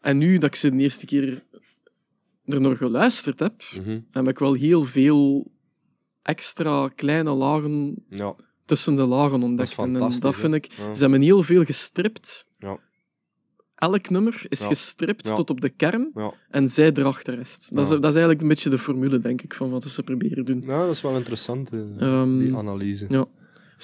[0.00, 1.42] En nu dat ik ze de eerste keer
[2.44, 4.00] er nog geluisterd heb, Mhm.
[4.10, 5.50] heb ik wel heel veel
[6.22, 9.76] extra kleine lagen ja, tussen de lagen dat ontdekt.
[9.78, 10.72] En, en dat vind ik...
[10.72, 10.94] Ja.
[10.94, 12.46] Ze hebben heel veel gestript.
[12.58, 12.78] Ja.
[13.74, 16.10] Elk nummer is gestript tot op de kern
[16.50, 17.74] en zij erachter rest.
[17.74, 20.44] Dat, is, dat is eigenlijk een beetje de formule, denk ik, van wat ze proberen
[20.44, 20.62] doen.
[20.66, 23.06] ja, dat is wel interessant, eh, Ehm, die analyse.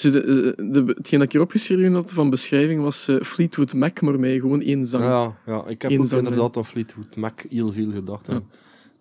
[0.03, 4.21] Dus de, hetgeen dat ik hier opgeschreven had van beschrijving was eh, Fleetwood Mac, maar
[4.21, 5.05] met gewoon één zang.
[5.05, 8.27] Ja, ja, ik heb Eén ook zang inderdaad aan Fleetwood Mac heel veel gedacht.
[8.27, 8.43] Ja.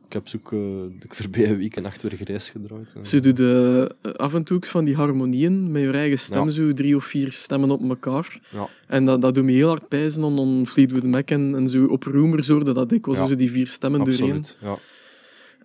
[0.08, 0.60] Ik heb ze ook eh,
[1.00, 2.88] de voorbije week en echt weer grijs gedraaid.
[3.02, 6.50] Ze doet eh, af en toe van die harmonieën met je eigen stem, Ja.
[6.50, 8.40] zo drie of vier stemmen op elkaar.
[8.52, 8.68] Ja.
[8.88, 12.04] En dat, dat doet me heel hard pijzen on Fleetwood Mac en, en zo op
[12.04, 14.38] Rumors hoorde dat ik was zo die vier stemmen doorheen.
[14.38, 14.58] Absoluut.
[14.62, 14.78] Ja.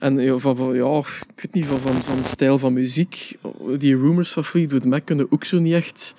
[0.00, 3.36] En van, van, ja, ik weet niet, van, van, van stijl van muziek.
[3.78, 6.14] Die rumors van Fleetwood Mac kunnen ook zo niet echt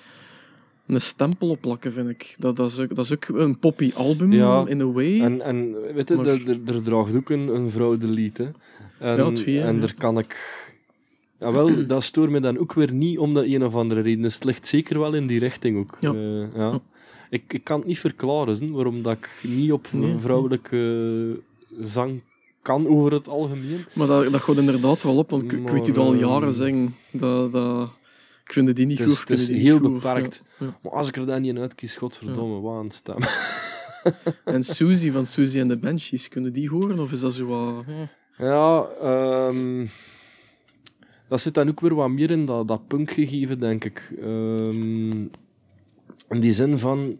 [0.86, 2.34] een stempel opplakken, vind ik.
[2.38, 5.20] Dat, dat, is, ook, dat is ook een poppy album, Ja, in a way.
[5.20, 8.38] En, en weet je, Maar- er, draagt ook een, een vrouw de lied.
[8.38, 8.48] Hè.
[8.98, 9.80] En, Ja, twee, en ja.
[9.80, 10.60] daar kan ik...
[11.40, 14.22] Ja, wel, dat stoort me dan ook weer niet om dat een of andere reden.
[14.22, 15.96] Dus het ligt zeker wel in die richting ook.
[16.00, 16.12] Ja.
[16.12, 16.80] Eh, ja.
[17.30, 20.16] Ik, ik kan het niet verklaren, waarom dat ik niet op Nee.
[20.20, 21.40] vrouwelijke
[21.80, 22.20] zang
[22.62, 23.84] kan over het algemeen.
[23.94, 26.52] Maar dat, dat gaat inderdaad wel op, want ik, ik weet dat al Maar, jaren
[26.52, 26.96] zeggen.
[27.12, 27.90] Dat, dat,
[28.44, 29.28] ik vind die niet Het goed.
[29.28, 30.42] het is heel goed, beperkt.
[30.58, 30.78] ja, ja.
[30.82, 33.16] Maar als ik er dan niet in uitkies, godverdomme, een stem.
[34.44, 36.98] En Susie van Susie en de Banshees, kunnen die horen?
[36.98, 37.84] Of is dat zo wat...
[37.86, 38.46] eh?
[38.46, 39.86] Ja, ehm,
[41.28, 44.12] dat zit dan ook weer wat meer in dat, dat punkgegeven, denk ik.
[44.20, 45.10] Ehm,
[46.28, 47.16] in die zin van,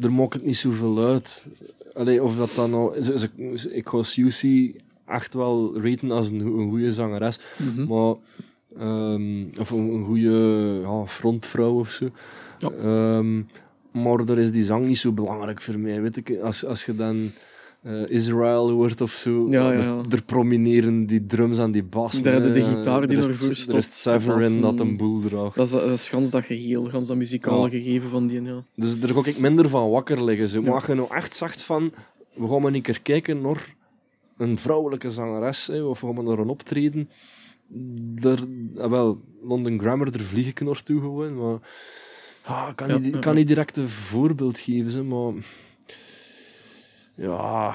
[0.00, 1.46] er maakt het niet zoveel uit.
[1.94, 2.92] Allee, of dat dan.
[3.02, 4.76] Ze, ze- ze- ik ga Susie
[5.06, 7.38] echt wel raten als een, een goede zangeres.
[7.58, 7.86] Mhm.
[7.86, 8.14] Maar...
[8.78, 12.08] ehm, of een, een goede ja, frontvrouw of zo.
[12.58, 12.70] Ja.
[12.70, 13.42] Ehm,
[13.92, 16.02] maar daar is die zang niet zo belangrijk voor mij.
[16.02, 17.30] Weet ik, als, als je dan
[17.82, 20.02] eh, Israel hoort of zo, Ja, ja, er- ja.
[20.10, 22.22] Er, promineren die drums en die bas.
[22.22, 25.56] Daar de gitaar die Er ervoor Er stopt, is Severin dat een boel draagt.
[25.56, 28.62] Dat is, dat is gans dat geheel, gans dat muzikale gegeven van die, ja.
[28.74, 30.48] Dus daar ga ik minder van wakker liggen.
[30.48, 30.62] Zo.
[30.62, 31.92] Maar als je nou echt zegt van,
[32.34, 33.74] we gaan maar een keer kijken naar
[34.36, 37.10] een vrouwelijke zangeres, hè, of we gaan maar naar een optreden.
[38.20, 38.38] Daar,
[38.76, 41.36] ah, wel, London Grammar, daar vlieg ik naartoe gewoon.
[41.36, 41.58] Maar
[42.42, 45.32] ah, ik kan, niet, kan niet direct een voorbeeld geven, zeg, maar...
[47.14, 47.74] Ja,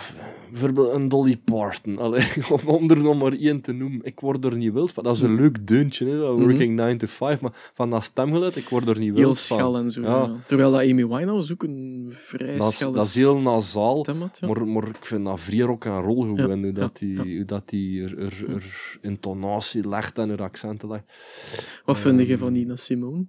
[0.52, 1.98] bijvoorbeeld een Dolly Parton.
[1.98, 2.28] Allee,
[2.66, 4.00] om, er nog maar één te noemen.
[4.04, 5.04] Ik word er niet wild van.
[5.04, 7.42] Dat is een leuk deuntje, hè, dat Working 9 to 5.
[7.42, 9.58] Maar van dat stemgeluid, ik word er niet Heel wild van.
[9.58, 10.02] schel en zo.
[10.02, 10.08] Ja.
[10.08, 10.40] Ja.
[10.46, 14.06] Terwijl dat Amy Winehouse ook een vrij Dat is, dat is heel nasaal.
[14.12, 14.48] Ja.
[14.48, 18.04] Maar, maar ik vind dat vrij rock en roll gewoon, hoe dat die, dat die
[18.04, 21.04] er, er, er intonatie legt en er accenten legt.
[21.86, 23.26] Wat vind je Ehm, van Nina Simone?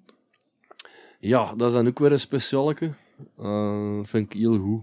[1.21, 2.91] Ja, dat is dan ook weer een specialeke.
[3.39, 4.83] Eh vind ik heel goed.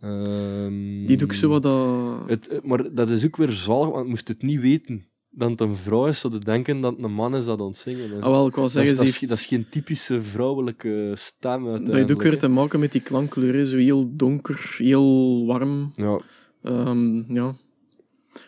[0.00, 2.28] Ehm, Die doe ik zo wat dat...
[2.28, 5.60] het, het- Maar dat is ook weer zalig, want moest het niet weten dat het
[5.60, 8.20] een vrouw is, zouden denken dat het een man is dat aan het zingen is.
[8.20, 9.28] Ah, wel, ik wou dat, zeggen, is, dat, is, heeft...
[9.30, 13.66] dat is geen typische vrouwelijke stem Dat heeft ook weer te maken met die klankkleur,
[13.66, 15.90] zo heel donker, heel warm.
[15.92, 16.20] Ja,
[16.62, 17.56] Ehm, ja.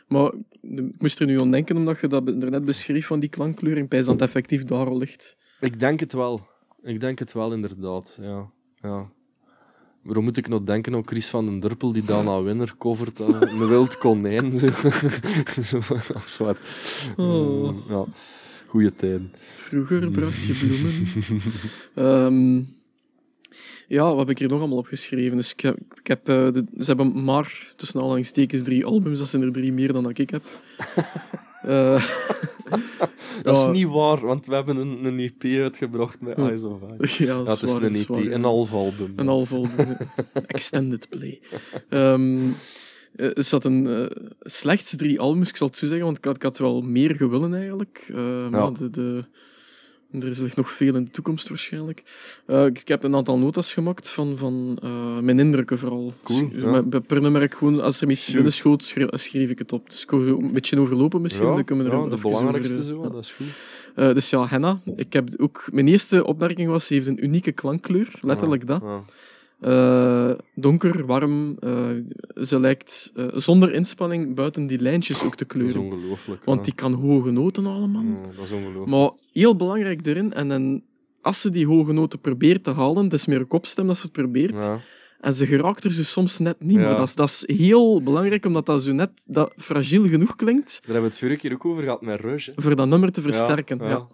[0.09, 3.29] Maar ik moest er nu aan denken, omdat je dat er net beschreef van die
[3.29, 5.37] klankkleur, en pijs dat effectief daar al ligt.
[5.61, 6.47] Ik denk het wel.
[6.83, 8.19] Ik denk het wel, inderdaad.
[8.21, 8.51] Ja.
[8.83, 9.11] ja.
[10.07, 13.19] Waarom moet ik nog denken aan Chris van den Durpel, die Dana Winner covert?
[13.19, 13.25] hè?
[13.25, 14.59] Een wild konijn.
[15.65, 15.79] Zo.
[16.23, 16.57] Als wat.
[17.17, 17.69] Oh.
[17.69, 18.05] Eh, ja.
[18.67, 19.33] Goeie tijden.
[19.57, 21.07] Vroeger bracht je bloemen.
[21.95, 22.63] Ehm,
[23.89, 25.37] ja, wat heb ik hier nog allemaal opgeschreven?
[25.37, 29.19] Dus ik heb, ik heb, eh, de- ze hebben maar, tussen aanhalingstekens, drie albums.
[29.19, 30.45] Dat zijn er drie meer dan dat ik heb.
[31.67, 32.05] Eh,
[33.43, 37.25] Dat is niet waar, want we hebben een, een EP uitgebracht met Eyes of Ice.
[37.25, 39.13] Ja, het is waar, een dat EP, waar, een half album.
[39.17, 39.97] Een half album.
[40.47, 41.41] Extended play.
[41.89, 42.49] Ehm,
[43.17, 46.25] eh, er zat een eh, slechts drie albums, ik zal het zo zeggen, want ik
[46.25, 48.07] had, ik had wel meer gewillen eigenlijk.
[48.15, 49.25] Eh, maar de, de,
[50.23, 52.03] er is ligt nog veel in de toekomst waarschijnlijk.
[52.47, 56.13] Eh, ik, ik heb een aantal notas gemaakt van, van eh, mijn indrukken vooral.
[56.23, 56.71] Cool, Dus, ja.
[56.71, 59.73] met- bij- per nummer ik gewoon, als er iets binnen schoot, schreef, schreef ik het
[59.73, 59.91] op.
[59.91, 61.47] Dus ik kon een beetje overlopen misschien.
[61.47, 63.47] Ja, dan kunnen we er ja, de over, belangrijkste eh, zo, dat is goed.
[63.95, 64.81] Eh, dus ja, henna.
[64.97, 68.09] Ik heb ook, mijn eerste opmerking was, ze heeft een unieke klankkleur.
[68.21, 68.83] Letterlijk dat.
[69.61, 71.57] Eh, donker, warm.
[71.59, 71.87] eh,
[72.43, 75.93] ze lijkt eh, zonder inspanning buiten die lijntjes ook te Dat is kleuren.
[75.93, 76.45] ongelooflijk.
[76.45, 76.65] Want ja.
[76.65, 78.03] die kan hoge noten allemaal.
[78.03, 78.87] Ja, dat is ongelooflijk.
[78.87, 80.83] Maar heel belangrijk erin, en dan,
[81.23, 84.03] als ze die hoge noten probeert te halen, het is meer een kopstem dat ze
[84.03, 84.81] het probeert, Ja.
[85.21, 86.77] en ze geraakt er zo soms net niet.
[86.77, 86.83] Ja.
[86.87, 90.71] Maar dat is, dat is heel belangrijk, omdat dat zo net dat fragiel genoeg klinkt
[90.73, 92.47] Daar hebben we het vorige keer ook over gehad met Rush.
[92.47, 92.53] hè.
[92.57, 93.79] voor dat nummer te versterken.
[93.79, 94.07] ja.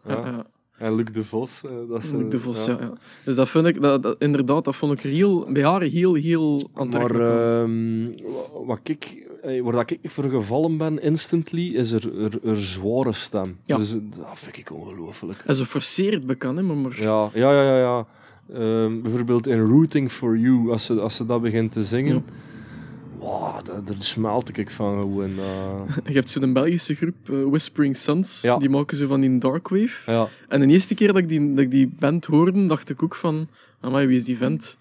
[0.83, 1.61] En Luc de Vos.
[1.65, 2.77] eh, dat is, Luc de eh, Vos, ja.
[2.81, 2.93] ja.
[3.25, 6.55] Dus dat vind ik, dat, dat- inderdaad, dat vond ik heel, bij haar heel, heel
[6.57, 7.29] Maar aantrekkelijk.
[7.29, 12.39] ehm, wa- wat ik, eh, waar dat ik voor gevallen ben, instantly, is er, er,
[12.49, 13.57] er zware stem.
[13.63, 13.77] Ja.
[13.77, 15.43] Dus dat vind ik ongelooflijk.
[15.47, 17.77] En ze forceert bekend, hè, maar, maar Ja, ja, ja, ja.
[17.79, 18.07] ja.
[18.53, 22.15] Ehm, bijvoorbeeld in Rooting for You, als ze, als ze dat begint te zingen.
[22.15, 22.23] Ja.
[23.23, 25.31] Wow, daar, daar smelt ik van gewoon.
[25.39, 25.97] eh.
[26.07, 28.57] je hebt zo'n Belgische groep, eh, Whispering Suns, Ja.
[28.59, 30.11] die maken ze van die Darkwave.
[30.13, 30.29] ja.
[30.49, 33.15] En de eerste keer dat ik die, dat ik die band hoorde, dacht ik ook
[33.15, 33.49] van,
[33.81, 34.77] amai, wie is die vent?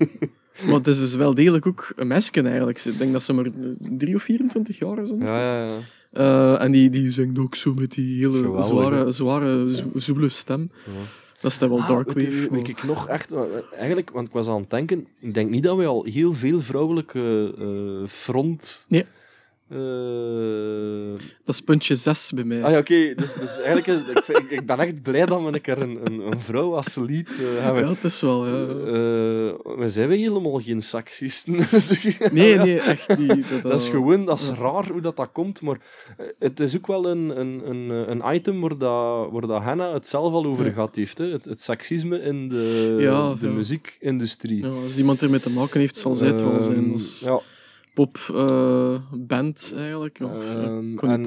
[0.66, 2.84] maar het is dus wel degelijk ook een meisje eigenlijk.
[2.84, 3.46] Ik denk dat ze maar
[3.80, 5.08] 3 of 24 jaar is.
[5.08, 5.58] Ja, ondertussen.
[5.58, 5.78] ja, ja.
[6.12, 9.12] Eh, en die, die zingt ook zo met die hele Geweldig, zware, hè?
[9.12, 10.70] zware, zo- zoele stem.
[10.84, 10.92] Ja.
[11.42, 12.48] Dat is dan wel Ah, Darkwave.
[12.50, 13.40] weet ik nog echt, eh,
[13.76, 16.60] eigenlijk, want ik was aan het denken, ik denk niet dat we al heel veel
[16.60, 18.84] vrouwelijke eh, front.
[18.88, 19.04] Nee.
[19.72, 22.62] Eh, Dat is puntje 6 bij mij.
[22.62, 23.14] Ah ja, oké.
[23.14, 26.20] Dus, dus eigenlijk is ik, ik, ben echt blij dat we een keer een, een,
[26.32, 27.82] een vrouw als lead eh, hebben.
[27.82, 28.46] Ja, het is wel.
[28.46, 28.52] Ja.
[28.52, 31.54] Eh, we zijn we helemaal geen seksisten.
[32.32, 33.44] Nee, nee, echt niet.
[33.50, 34.54] Dat, Dat is gewoon, dat is ja.
[34.54, 35.78] raar hoe dat, dat komt, maar
[36.38, 40.08] het is ook wel een, een, een, een item waar, dat, waar dat Hannah het
[40.08, 40.72] zelf al over Ja.
[40.72, 41.18] gehad heeft.
[41.18, 41.24] Hè?
[41.24, 44.62] Het, het seksisme in de, Ja, de muziekindustrie.
[44.62, 46.76] Ja, als iemand ermee te maken heeft, zal zij het wel zijn.
[46.84, 47.40] Ehm, ja,
[47.94, 50.20] popband eigenlijk.
[50.22, 50.60] Of, ja,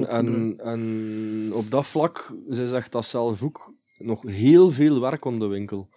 [0.08, 5.38] ehm, en, op dat vlak, zij zegt dat zelf ook, nog heel veel werk aan
[5.38, 5.88] de winkel.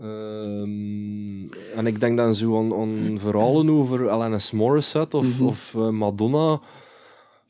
[0.00, 1.44] Ehm,
[1.76, 5.42] en ik denk dan zo aan, aan verhalen over Alanis Morissette of, Mhm.
[5.46, 6.60] of eh, Madonna.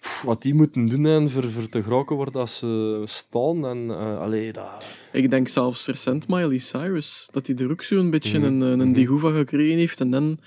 [0.00, 3.66] Pff, wat die moeten doen en voor, voor te geraken waar dat ze staan.
[3.66, 4.84] En, eh allee, dat...
[5.12, 9.18] Ik denk zelfs recent Miley Cyrus, dat hij er ook zo'n beetje Mhm, een, een
[9.18, 10.00] van gekregen heeft.
[10.00, 10.38] En dan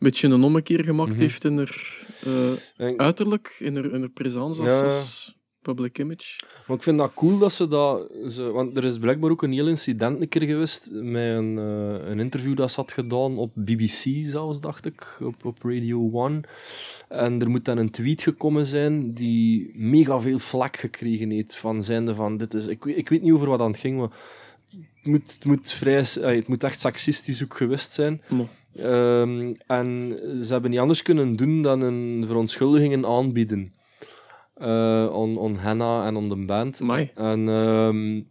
[0.00, 1.20] beetje een ommekeer gemaakt Mhm.
[1.20, 2.06] heeft in haar
[2.76, 4.80] eh, uiterlijk, in haar, in haar presence als, Ja.
[4.82, 6.40] als public image.
[6.66, 8.10] Maar ik vind dat cool dat ze dat...
[8.26, 12.08] Ze, want er is blijkbaar ook een heel incident een keer geweest met een, eh,
[12.10, 16.42] een interview dat ze had gedaan op BBC zelfs, dacht ik, op, op Radio 1.
[17.08, 21.82] En er moet dan een tweet gekomen zijn die mega veel vlak gekregen heeft van
[21.82, 22.66] zijnde van dit is...
[22.66, 24.08] Ik, weet- ik weet niet over wat aan het ging, maar
[24.70, 28.22] het moet, het moet, vrij, eh, het moet echt seksistisch ook geweest zijn.
[28.76, 33.72] Ehm, en ze hebben niet anders kunnen doen dan een verontschuldigingen aanbieden.
[34.54, 36.80] eh on, on Hannah en on de band.
[36.80, 37.10] Amai.
[37.14, 38.22] En ehm,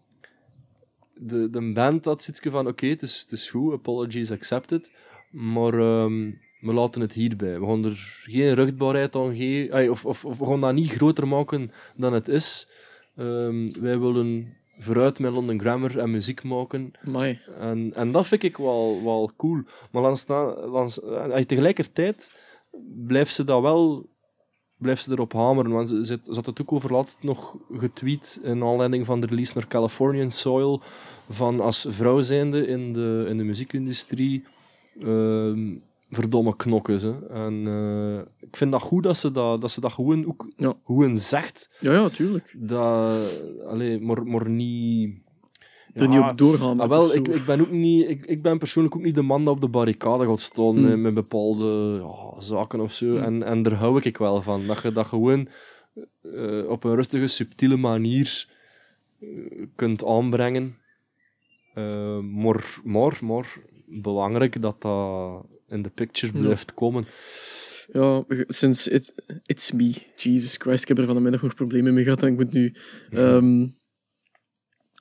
[1.16, 4.92] de, de band had zoiets van, oké, het, is, het is goed, apologies accepted,
[5.32, 7.60] maar ehm, we laten het hierbij.
[7.60, 11.28] We gaan er geen ruchtbaarheid aan geven, of, of, of we gaan dat niet groter
[11.28, 12.70] maken dan het is.
[13.80, 16.92] Wij willen vooruit met London Grammar en muziek maken.
[17.06, 17.40] Amai.
[17.60, 19.62] En, en dat vind ik wel, wel cool.
[19.92, 20.28] Maar langs,
[20.66, 22.32] langs, eh, tegelijkertijd
[23.06, 24.10] blijft ze dat wel
[24.80, 25.72] blijft ze erop hameren.
[25.72, 29.28] Want ze, ze, ze had het ook over laatst nog getweet in aanleiding van de
[29.28, 30.82] release naar Californian Soil.
[31.30, 34.46] Van als vrouw zijnde in de, in de muziekindustrie.
[35.02, 35.78] ehm,
[36.10, 37.28] verdomme knokken ze.
[37.30, 40.74] En eh, ik vind dat goed dat ze dat, dat, ze dat gewoon ook Ja.
[40.86, 41.78] gewoon zegt.
[41.80, 42.56] Ja, ja, tuurlijk.
[42.58, 43.20] Dat,
[43.68, 45.28] allee, maar, maar niet.
[45.94, 46.70] Er niet op doorgaan.
[46.70, 49.22] Ah, met wel, ik, ik, ben ook niet, ik, ik ben persoonlijk ook niet de
[49.22, 50.82] man dat op de barricade gaat staan Mm.
[50.82, 53.06] met, met bepaalde ja, zaken of zo.
[53.06, 53.18] Mm.
[53.18, 54.68] En, en daar hou ik wel van.
[54.68, 55.48] Dat je dat gewoon
[56.22, 58.48] eh, op een rustige, subtiele manier
[59.20, 60.78] eh, kunt aanbrengen.
[61.74, 63.58] Eh, maar, maar, maar
[63.90, 67.06] belangrijk dat dat in de picture blijft komen.
[67.94, 69.14] Ja, sinds it,
[69.46, 72.28] It's Me, Jesus Christ, ik heb er van de middag nog problemen mee gehad en
[72.32, 72.74] ik moet nu...
[73.10, 73.68] ehm,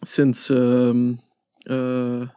[0.00, 0.48] sinds...
[0.50, 1.12] ehm
[1.62, 2.28] eh,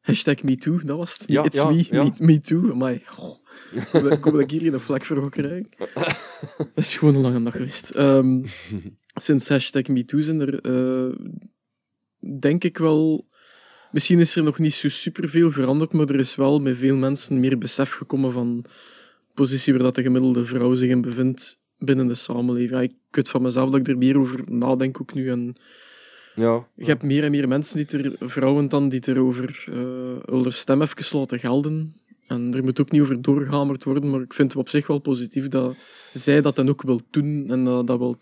[0.00, 1.28] hashtag MeToo, dat was het.
[1.28, 2.02] Ja, It's ja, Me, ja.
[2.04, 2.70] me, me Too.
[2.70, 3.36] Amai, goh.
[3.72, 5.66] Ik hoop dat- ik hier geen vlek voor ga krijgen.
[6.58, 7.90] Dat is gewoon een lange dag geweest.
[7.90, 8.44] Ehm,
[9.14, 11.16] sinds hashtag MeToo zijn er, eh,
[12.40, 13.26] denk ik wel...
[13.94, 17.40] Misschien is er nog niet zo superveel veranderd, maar er is wel met veel mensen
[17.40, 18.60] meer besef gekomen van
[19.20, 22.70] de positie waar dat de gemiddelde vrouw zich in bevindt binnen de samenleving.
[22.70, 25.30] Ja, ik weet van mezelf dat ik er meer over nadenk ook nu.
[25.30, 25.54] En
[26.34, 30.34] Ja, je hebt meer en meer mensen die er, vrouwen dan, die er over eh
[30.34, 31.94] hun stem even laten gelden.
[32.26, 34.98] En er moet ook niet over doorgehamerd worden, maar ik vind het op zich wel
[34.98, 35.76] positief dat
[36.12, 38.16] zij dat dan ook wil doen en dat, dat wil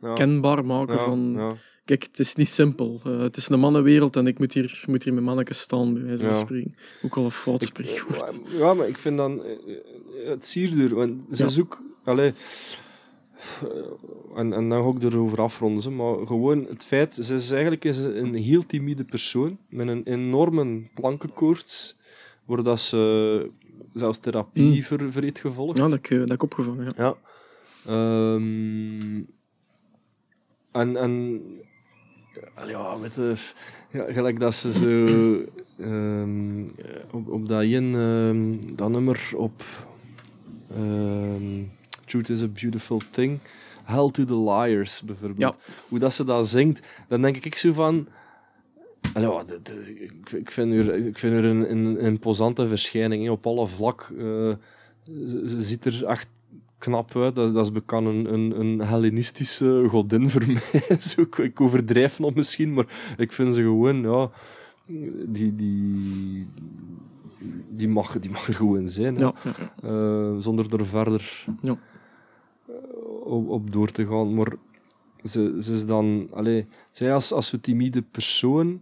[0.00, 1.56] ja, kenbaar maken ja, van...
[1.84, 1.96] ja.
[1.96, 3.00] Kijk, het is niet simpel.
[3.04, 6.02] Eh, het is een mannenwereld en ik moet hier, moet hier met mannetjes staan, bij
[6.02, 6.40] wijze van Ja.
[6.40, 6.74] spreken.
[7.02, 8.40] Ook al een fout spreekwoord.
[8.58, 11.48] Ja, maar ik vind dan eh, eh, het sierder, want ze Ja.
[11.48, 11.82] is ook...
[12.04, 12.32] Allee,
[13.62, 17.84] eh, en, en dan ga ik erover afronden, maar gewoon het feit, ze is eigenlijk
[17.84, 21.96] een heel timide persoon, met een enorme plankenkoorts,
[22.44, 23.50] waar dat ze
[23.94, 24.82] zelfs therapie Mm.
[24.82, 25.76] voor, voor heeft gevolgd.
[25.78, 26.96] Ja, dat ik, eh, dat ik opgevangen heb.
[26.96, 27.16] Ja.
[27.86, 29.20] Ehm,
[30.72, 31.42] en, en
[32.54, 33.34] allee, ja, met de,
[33.90, 35.04] ja, gelijk dat ze zo
[35.86, 36.62] ehm,
[37.10, 39.62] op, op dat een, ehm, dat nummer op
[40.76, 41.62] ehm,
[42.06, 43.38] Truth is a Beautiful Thing,
[43.84, 45.40] Hell to the Liars bijvoorbeeld.
[45.40, 45.72] Ja.
[45.88, 48.06] Hoe dat ze dat zingt, dan denk ik zo van.
[49.14, 53.24] Ja, de- de- ik, ik vind haar, ik vind haar een, een, een imposante verschijning
[53.24, 54.12] hè, op alle vlak.
[54.18, 54.24] eh,
[55.04, 56.26] ze, ze ziet er echt
[56.82, 57.34] knap uit.
[57.34, 60.98] Dat, dat is bekend een, een, een Hellenistische godin voor mij.
[61.46, 64.30] Ik, overdrijf nog misschien, maar ik vind ze gewoon, ja,
[65.26, 66.46] die, die,
[67.68, 69.14] die, mag, die mag er gewoon zijn.
[69.16, 69.20] hè.
[69.22, 69.88] Ja, ja, ja.
[69.88, 71.78] Eh, zonder er verder Ja.
[72.68, 72.74] eh,
[73.24, 74.34] op, op door te gaan.
[74.34, 74.52] Maar
[75.24, 78.80] ze, ze is dan, allee, zij als, als zo timide persoon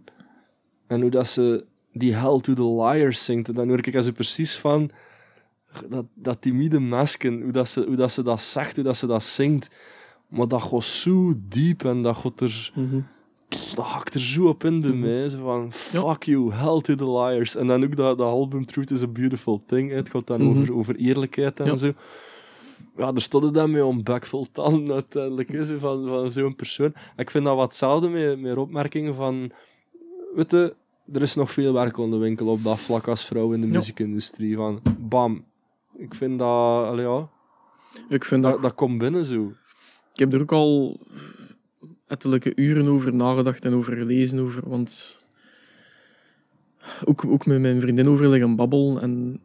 [0.87, 4.11] en hoe dat ze die Hell to the Liars zingt, dan hoor ik als ze
[4.11, 4.89] precies van
[5.89, 9.07] dat, dat timide masken, hoe dat, ze, hoe dat ze dat zegt, hoe dat ze
[9.07, 9.69] dat zingt.
[10.27, 12.99] Maar dat gaat zo diep en dat gaat er, Mhm.
[13.75, 15.29] dat hakt er zo op in bij mij.
[15.29, 17.55] Zo van, fuck you, hell to the liars.
[17.55, 19.89] En dan ook dat, dat album Truth is a Beautiful Thing.
[19.89, 19.95] hè.
[19.95, 20.49] Het gaat dan Mhm.
[20.59, 21.75] over, over eerlijkheid en Ja.
[21.75, 21.91] zo.
[22.97, 26.55] Ja, er stond het dan mee om bekvol tanden uiteindelijk, hè, zo van, van zo'n
[26.55, 26.85] persoon.
[26.93, 29.51] En ik vind dat wat hetzelfde met, met opmerkingen van...
[30.35, 30.75] Weet je,
[31.13, 33.67] er is nog veel werk aan de winkel op dat vlak als vrouw in de
[33.67, 33.73] Ja.
[33.77, 34.55] muziekindustrie.
[34.55, 35.43] Van, bam.
[36.01, 36.85] Ik vind dat...
[36.87, 37.29] Allee, ja,
[38.09, 38.51] Ik vind dat...
[38.53, 39.53] dat, dat komt binnen zo.
[40.13, 40.99] Ik heb er ook al
[42.07, 44.39] ettelijke uren over nagedacht en over gelezen.
[44.39, 45.21] Over, want
[47.05, 49.01] ook, ook met mijn vriendin over liggen babbelen.
[49.01, 49.41] En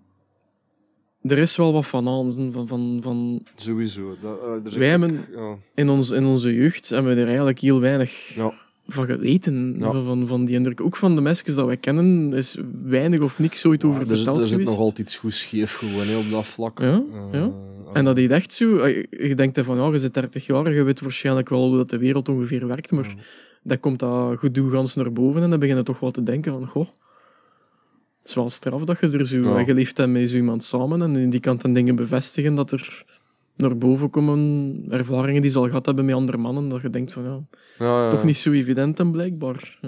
[1.22, 2.32] er is wel wat van aan.
[2.52, 4.16] Van, van, van, Sowieso.
[4.22, 5.56] Dat, eh, Wij hebben- Ja.
[5.74, 8.52] in, ons, in onze jeugd hebben we er eigenlijk heel weinig Ja.
[8.86, 9.90] Van geweten, Ja.
[9.90, 10.80] van, van, van die indruk.
[10.80, 14.36] Ook van de meisjes dat wij kennen, is weinig of niks ooit over er, verteld
[14.36, 14.70] er zit geweest.
[14.70, 16.78] nog altijd iets goed scheef gewoon op dat vlak.
[16.80, 17.50] Ja, Eh, ja.
[17.92, 18.76] En dat deed echt zo.
[18.78, 21.90] eh, Je denkt van, ja, je zit 30 jaar, je weet waarschijnlijk wel hoe dat
[21.90, 23.14] de wereld ongeveer werkt, maar
[23.62, 26.52] dan komt dat gedoe gans naar boven en dan begin je toch wel te denken
[26.52, 26.86] van, goh,
[28.18, 29.38] het is wel straf dat je er zo...
[29.38, 29.58] Ja.
[29.66, 33.04] Je leeft met zo iemand samen en die kan dan dingen bevestigen dat er
[33.56, 37.12] naar boven komen ervaringen die ze al gehad hebben met andere mannen, dat je denkt
[37.12, 37.40] van, ja,
[37.78, 39.78] Ja, ja, toch niet zo evident en blijkbaar.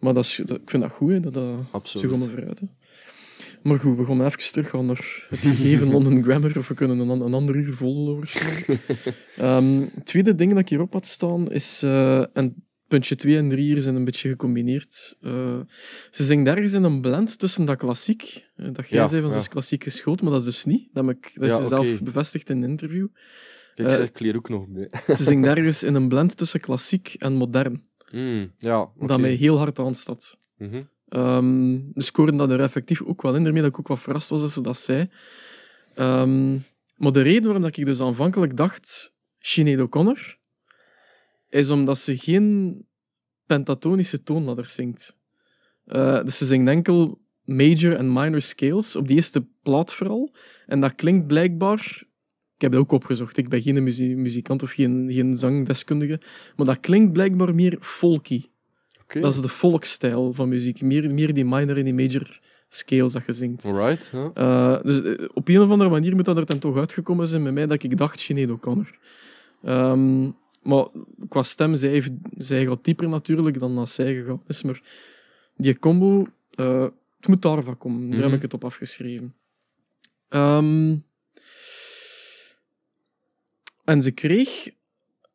[0.00, 2.10] Maar dat is, dat- ik vind dat goed, hè, dat dat Absoluut.
[2.10, 2.60] zo gaan vooruit.
[2.60, 2.66] Hè.
[3.62, 7.20] Maar goed, we gaan even teruggaan naar het gegeven London Grammar, of we kunnen een,
[7.20, 8.62] een ander uur vol overslaan.
[9.36, 12.54] Ehm, tweede ding dat ik hierop had staan is, eh, en
[12.94, 15.16] puntje 2 en 3 hier zijn een beetje gecombineerd.
[15.20, 15.60] Eh,
[16.10, 19.30] ze zingt ergens in een blend tussen dat klassiek, eh, dat jij Ja, zei van
[19.30, 19.42] ze ja.
[19.42, 20.88] is klassiek geschoold, maar dat is dus niet.
[20.92, 23.06] Dat, ik, dat is ze zelf bevestigd in een interview.
[23.74, 24.86] Ik Eh, zeg, ik leer ook nog mee.
[25.06, 27.82] Ze zingt ergens in een blend tussen klassiek en modern,
[28.12, 30.38] Mm, ja, dat mij heel hard aanstaat.
[30.58, 30.82] Mhm.
[31.08, 33.42] Ehm, dus ik hoorde dat er effectief ook wel in.
[33.42, 35.10] Daarmee dat ik ook wat verrast was dat ze dat zei.
[35.94, 36.52] Ehm,
[36.96, 40.36] maar de reden waarom dat ik dus aanvankelijk dacht Sinead O'Connor,
[41.54, 42.78] is omdat ze geen
[43.46, 45.18] pentatonische toonladder zingt.
[45.84, 50.34] Eh, dus ze zingt enkel major en minor scales, op die eerste plaat vooral.
[50.66, 52.02] En dat klinkt blijkbaar...
[52.54, 56.20] Ik heb dat ook opgezocht, ik ben geen muzie- muzikant of geen, geen zangdeskundige,
[56.56, 58.44] maar dat klinkt blijkbaar meer folky.
[59.02, 59.20] Oké.
[59.20, 60.82] Dat is de volksstijl van muziek.
[60.82, 63.64] Meer, meer die minor en die major scales dat je zingt.
[63.64, 64.12] Alright.
[64.34, 67.42] Eh, dus eh, op een of andere manier moet dat er dan toch uitgekomen zijn
[67.42, 68.98] bij mij dat ik dacht Sinead O'Connor.
[69.62, 70.30] Ehm,
[70.64, 70.86] maar
[71.28, 74.62] qua stem, zij, heeft- zij gaat dieper natuurlijk dan dat zij gegaan is.
[74.62, 74.82] Maar
[75.56, 76.82] die combo, eh,
[77.16, 78.00] het moet daarvan komen.
[78.10, 78.34] Daar heb Mhm.
[78.34, 79.34] ik het op afgeschreven.
[80.28, 80.96] Ehm,
[83.84, 84.70] en ze kreeg...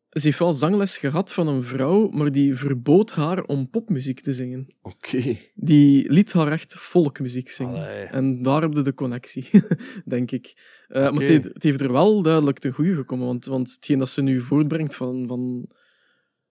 [0.09, 4.33] Ze heeft wel zangles gehad van een vrouw, maar die verbood haar om popmuziek te
[4.33, 4.67] zingen.
[4.81, 5.37] Oké.
[5.55, 7.75] Die liet haar echt volkmuziek zingen.
[7.75, 8.03] Allee.
[8.03, 9.49] En daar heb je de connectie,
[10.05, 10.53] denk ik.
[10.87, 13.99] Eh, Maar het heeft, het heeft er wel duidelijk ten goede gekomen, want, want hetgeen
[13.99, 15.69] dat ze nu voortbrengt van, van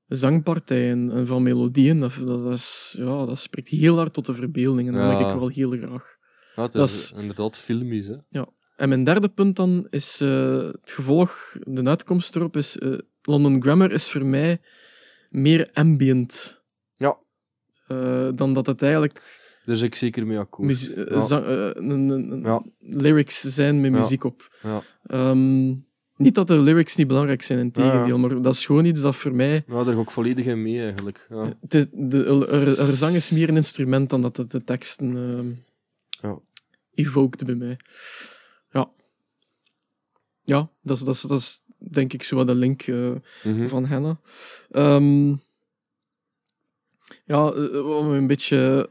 [0.07, 4.89] zangpartijen en van melodieën, dat, dat, is, ja, dat spreekt heel hard tot de verbeelding.
[4.89, 5.29] En dat Ja.
[5.29, 6.17] ik wel heel graag.
[6.57, 8.43] Ja, het Dat is is- inderdaad filmisch, hè.
[8.77, 12.99] En mijn derde punt dan is eh, het gevolg, de uitkomst erop is, eh,
[13.29, 14.61] London Grammar is voor mij
[15.31, 16.62] meer ambient.
[16.97, 17.16] Ja.
[17.87, 20.93] Eh, dan dat het eigenlijk Daar is ik zeker mee akkoord.
[20.95, 21.20] eh, Ja.
[21.20, 22.62] zang- eh, Ja.
[22.79, 23.99] lyrics zijn met Ja.
[23.99, 24.59] muziek op.
[24.62, 24.83] Ja.
[25.07, 25.66] Ehm,
[26.16, 29.16] niet dat de lyrics niet belangrijk zijn, in tegendeel, maar dat is gewoon iets dat
[29.16, 29.64] voor mij...
[29.66, 31.26] Ja, daar ga ik volledig in mee, eigenlijk.
[31.31, 31.57] Ja.
[31.61, 35.64] Het is, de, er, er zang is meer een instrument dan dat het de teksten
[36.09, 36.39] Ja.
[36.95, 37.76] evoked bij mij.
[38.70, 38.91] Ja.
[40.45, 43.11] Ja, dat is, dat is, dat is denk ik zo wat de link eh,
[43.45, 43.68] Mhm.
[43.68, 44.16] van Hannah.
[44.70, 45.29] Ehm,
[47.24, 48.91] ja, eh, om een beetje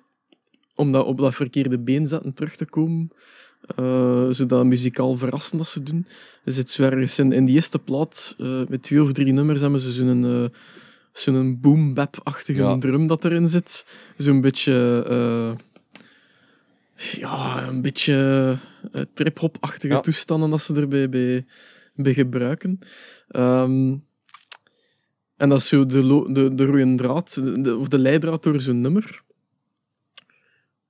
[0.75, 3.11] om dat, op dat verkeerde been zetten terug te komen.
[3.75, 6.05] eh, zodat muzikaal verrassen dat ze doen.
[6.45, 8.35] Er zit zo ergens in, in die eerste plaat,
[8.69, 10.51] met twee of drie nummers, hebben ze zo'n
[11.13, 12.77] zo'n boom-bap-achtige Ja.
[12.77, 13.85] drum dat erin zit.
[14.17, 14.73] Zo'n beetje...
[16.95, 18.57] ja, een beetje
[18.93, 19.99] uh, trip-hop-achtige Ja.
[19.99, 21.45] toestanden dat ze erbij bij, bij
[22.03, 22.79] gebruiken.
[23.27, 23.95] Ehm,
[25.37, 28.61] en dat is zo de, de, de rode draad, de, de- of de leidraad door
[28.61, 29.21] zo'n nummer.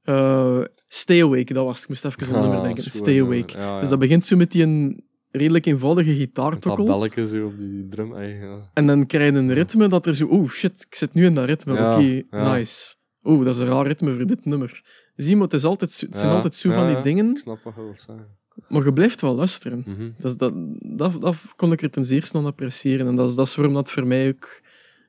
[0.04, 1.84] Eh, Stay Awake, dat was het.
[1.84, 2.92] Ik moest even aan het nummer Ah, denken.
[2.92, 3.58] Stay Awake.
[3.58, 3.80] ja, ja.
[3.80, 6.86] Dus dat begint zo met die een redelijk eenvoudige gitaartokkel.
[7.00, 8.16] dat zo op die drum.
[8.22, 8.70] ja.
[8.74, 10.28] En dan krijg je een ritme dat er zo...
[10.28, 11.74] Oh, shit, ik zit nu in dat ritme.
[11.74, 12.96] Oké, nice.
[13.24, 14.82] Oeh, dat is een raar ritme voor dit nummer.
[15.16, 17.64] Zie je, maar het, is altijd, het zijn altijd zo van die dingen, Ik snap
[17.64, 18.28] wat je wilt zeggen.
[18.68, 19.84] Maar je blijft wel luisteren.
[19.88, 20.10] Mhm.
[20.18, 23.08] Dat, dat, dat, dat kon ik er ten zeerste aan appreciëren.
[23.08, 24.62] En dat is, dat is waarom dat voor mij ook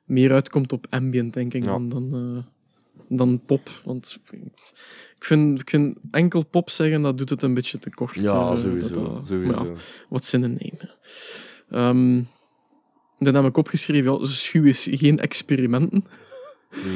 [0.05, 1.69] meer uitkomt op ambient, denk ik, Ja.
[1.71, 2.45] dan, dan, eh,
[3.19, 3.71] dan pop.
[3.85, 4.19] Want
[5.17, 8.15] ik vind, ik vind enkel pop zeggen, dat doet het een beetje te kort.
[8.15, 8.89] Ja, eh, sowieso.
[8.95, 9.57] dat- dat- sowieso.
[9.57, 9.73] maar ja,
[10.09, 10.97] what's in a name?
[11.71, 12.23] Ehm,
[13.19, 16.05] dan heb ik opgeschreven, ja, schuw is geen experimenten.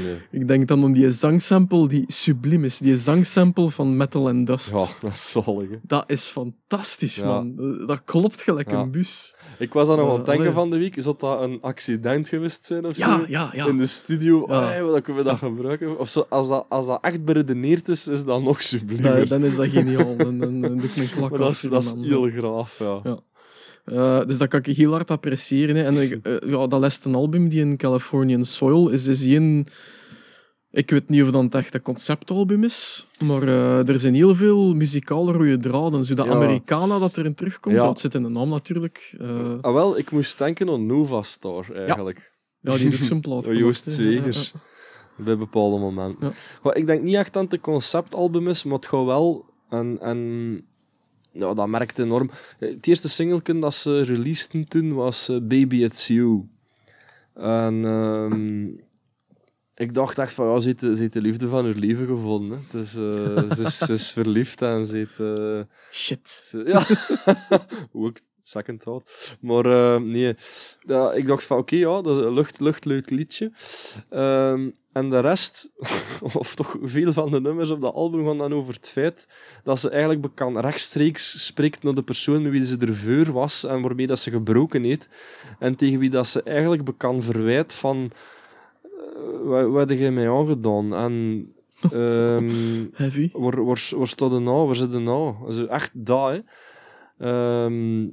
[0.03, 0.16] Nee.
[0.31, 2.79] Ik denk dan om die zangsample die subliem is.
[2.79, 4.70] Die zangsample van Metal and Dust.
[4.73, 5.68] Ja, dat is zalig.
[5.70, 5.77] hè.
[5.83, 7.27] Dat is fantastisch, Ja.
[7.27, 7.57] man.
[7.87, 8.79] Dat klopt gelijk Ja.
[8.81, 9.35] een bus.
[9.59, 10.59] Ik was aan nog aan het Eh, denken allee.
[10.59, 10.95] van de week.
[11.03, 13.25] Zou dat een accident geweest zijn of Ja, zo?
[13.29, 13.66] ja, ja.
[13.66, 14.79] In de studio, Ja.
[14.81, 15.99] dat kunnen we dat gebruiken.
[15.99, 19.29] Of zo, als, dat, als dat echt beredeneerd is, is dat nog subliemer.
[19.29, 20.16] Dan, is dat geniaal.
[20.16, 23.18] Dan, dan, dan doe ik mijn klak maar dat is, dat is heel graaf, ja.
[23.85, 25.76] Eh, dus dat kan ik heel hard appreciëren.
[25.76, 25.83] Hè.
[25.83, 29.66] En eh, ja, dat laatste album, die in Californian Soil, is, is een...
[30.70, 34.35] Ik weet niet of dat het echt een conceptalbum is, maar eh, er zijn heel
[34.35, 36.05] veel muzikale rode draden.
[36.05, 36.33] Zo dat Ja.
[36.33, 37.83] Americana dat erin terugkomt, Ja.
[37.83, 39.16] dat zit in de naam natuurlijk.
[39.61, 42.33] Ah, wel, ik moest denken aan Nova Star, eigenlijk.
[42.61, 44.53] Ja, die heeft ook zijn plaat Joost Zwegers.
[45.16, 46.33] Bij bepaalde momenten.
[46.62, 49.45] Maar ik denk niet echt dat het een conceptalbum is, maar het gaat wel...
[49.68, 50.61] En, en
[51.33, 52.30] ja, dat merkte enorm.
[52.59, 56.49] Het eerste singelken dat ze releaseden toen was eh, Baby It's You.
[57.35, 58.66] En ehm,
[59.74, 62.07] ik dacht echt van, ja, ze heeft, de- ze heeft de liefde van haar leven
[62.07, 62.64] gevonden.
[62.70, 62.78] Hè.
[62.80, 65.18] Eh, ze, is, ze is verliefd en ze heeft...
[65.20, 65.61] eh,
[65.91, 66.28] Shit.
[66.45, 66.87] ze- Ja,
[68.03, 69.37] ook second thought.
[69.41, 70.35] Maar nee,
[70.87, 73.53] ja, ik dacht van oké, ja, dat is een lucht, luchtleuk liedje.
[74.11, 75.72] Ehm, en de rest,
[76.22, 79.26] of toch veel van de nummers op dat album, gaan dan over het feit
[79.64, 83.64] dat ze eigenlijk bekend rechtstreeks spreekt naar de persoon met wie ze er voor was
[83.64, 85.09] en waarmee dat ze gebroken heeft.
[85.59, 88.11] En tegen wie dat ze eigenlijk bekend verwijt van
[88.82, 90.95] eh, wat, heb jij mij aangedaan?
[90.95, 91.47] En
[91.93, 92.51] ehm,
[92.93, 93.30] Heavy.
[93.32, 94.66] Waar, waar, waar staat de nou?
[94.66, 95.34] Waar zit de nou?
[95.47, 96.40] Also, echt dat, hè.
[97.18, 98.09] Ehm, eh,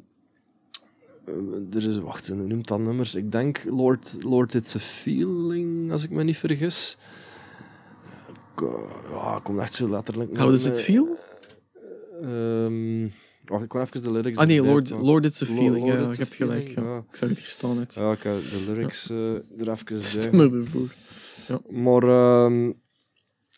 [1.74, 3.16] er is, wacht, hoe noemt dat nummers?
[3.16, 6.98] Ik denk Lord, Lord It's a Feeling, als ik me niet vergis.
[8.56, 8.74] Ik, eh,
[9.12, 10.38] Ja, ik kom echt zo letterlijk...
[10.38, 11.18] How does it feel?
[12.22, 13.08] Ehm,
[13.46, 14.90] wacht, ik kon even de lyrics Ah nee, Lord.
[14.90, 15.78] Lord It's a Feeling.
[15.78, 16.68] Lord Ja, je a hebt gelijk.
[16.68, 16.82] Ja.
[16.84, 16.98] ja.
[16.98, 17.94] Ik zag het hier staan net.
[17.94, 20.02] Ja, ik heb de lyrics eh, er even bij.
[20.02, 20.88] Stemmer ervoor.
[21.70, 22.72] Maar ehm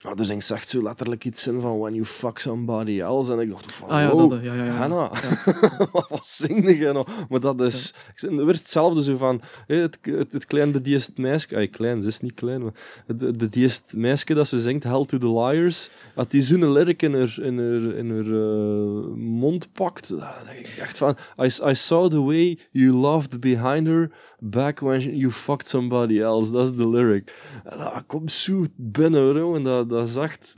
[0.04, 3.34] ja, er zingt echt zo letterlijk iets in van when you fuck somebody else.
[3.34, 4.44] En ik dacht van, Ah ja, wow, dat.
[4.44, 4.72] Ja, ja, ja.
[4.72, 5.12] Hanna,
[6.10, 7.08] wat zing je nou?
[7.30, 7.94] Maar dat is...
[8.14, 9.42] Ik zeg, er werd hetzelfde zo van...
[9.68, 11.68] het, het, het klein bedeesd meisje...
[11.68, 12.74] Klein, ze is niet klein, maar...
[13.06, 13.22] Het,
[13.54, 15.90] het meisje dat ze zingt Hell to the Liars...
[16.16, 20.10] Dat die zo'n lyric in haar, in haar, in haar eh, mond pakt...
[20.10, 21.18] Dan denk ik echt van...
[21.40, 24.12] I, I saw the way you loved behind her...
[24.44, 26.52] Back when you fucked somebody else.
[26.52, 27.34] Dat is de lyric.
[27.64, 29.56] En dat komt zo binnen, bro.
[29.56, 30.54] En dat, dat is echt...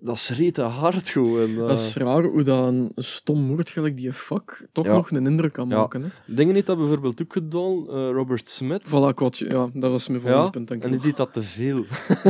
[0.00, 1.54] Dat schreeuwt te hard gewoon.
[1.54, 4.92] Dat is raar hoe dat een stom woord gelijk die fuck toch Ja.
[4.92, 5.76] nog een indruk kan Ja.
[5.76, 6.02] maken.
[6.02, 6.08] Hè?
[6.34, 8.82] Dingen niet dat bijvoorbeeld ook gedaan, eh, Robert Smith.
[8.86, 11.84] Voilà, kwart, ja, dat was mijn volgende punt, denk en die deed dat te veel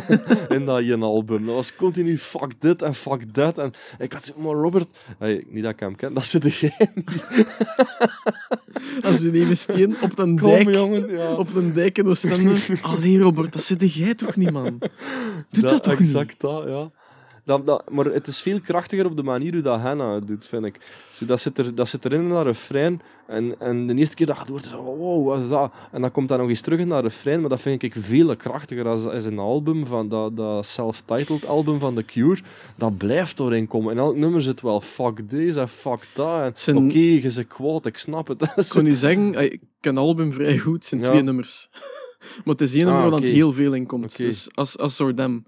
[0.59, 1.47] in dat je album.
[1.47, 3.59] Dat was continu fuck dit en fuck dat.
[3.59, 6.73] En ik had maar Robert, hey, niet dat ik hem ken, dat zit niet.
[9.03, 11.35] Als we even steen op een dijk, jongen, ja.
[11.35, 12.57] op een dijk in Oostende.
[12.83, 14.79] Allee, Robert, dat zit jij toch niet, man?
[15.51, 16.09] Doe dat, toch niet?
[16.09, 16.91] exact dat, ja.
[17.45, 20.47] Dat, dat, maar het is veel krachtiger op de manier hoe dat Hannah het doet,
[20.47, 20.81] vind ik.
[21.19, 23.01] Dat, zit er, dat zit erin in dat refrein.
[23.29, 25.73] En, en de eerste keer dat je het hoort, is wow, wat is dat?
[25.93, 28.37] En dan komt dat nog eens terug in dat refrein, maar dat vind ik veel
[28.37, 32.41] krachtiger als, als een album, van dat, dat self-titled album van The Cure.
[32.77, 33.93] Dat blijft doorheen komen.
[33.93, 36.41] In elk nummer zit wel fuck deze en fuck dat.
[36.43, 38.39] En zijn- Oké, je zit kwaad, ik snap het.
[38.55, 41.07] Dat Ik kon u zeggen, ey, ik ken het album vrij goed, het zijn Ja.
[41.09, 41.69] twee nummers.
[42.45, 43.29] maar het is één nummer Ah, waar oké.
[43.29, 44.17] heel veel in komt.
[44.17, 45.45] Dus als, als Sordam.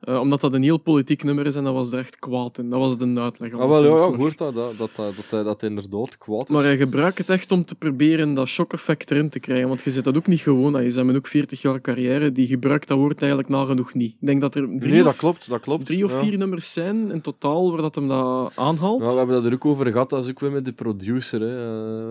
[0.00, 2.70] Eh, omdat dat een heel politiek nummer is en dat was er echt kwaad in.
[2.70, 3.52] Dat was de uitleg.
[3.52, 6.48] Ah, wel, ja, je hoort dat, dat, dat, dat, hij- dat inderdaad kwaad is.
[6.48, 9.68] Maar hij gebruikt het echt om te proberen dat shock-effect erin te krijgen.
[9.68, 10.74] Want je zit dat ook niet gewoon.
[10.74, 12.32] Hij is hebben ook 40 jaar carrière.
[12.32, 14.12] Die gebruikt dat woord eigenlijk nagenoeg niet.
[14.20, 15.86] Ik denk dat er drie, nee, dat of, klopt, dat klopt.
[15.86, 16.18] drie of ja.
[16.18, 19.00] vier nummers zijn in totaal waar dat hem dat aanhaalt.
[19.00, 21.40] Ja, we hebben dat er ook over gehad, dat is ook weer met de producer.
[21.40, 21.54] Hè.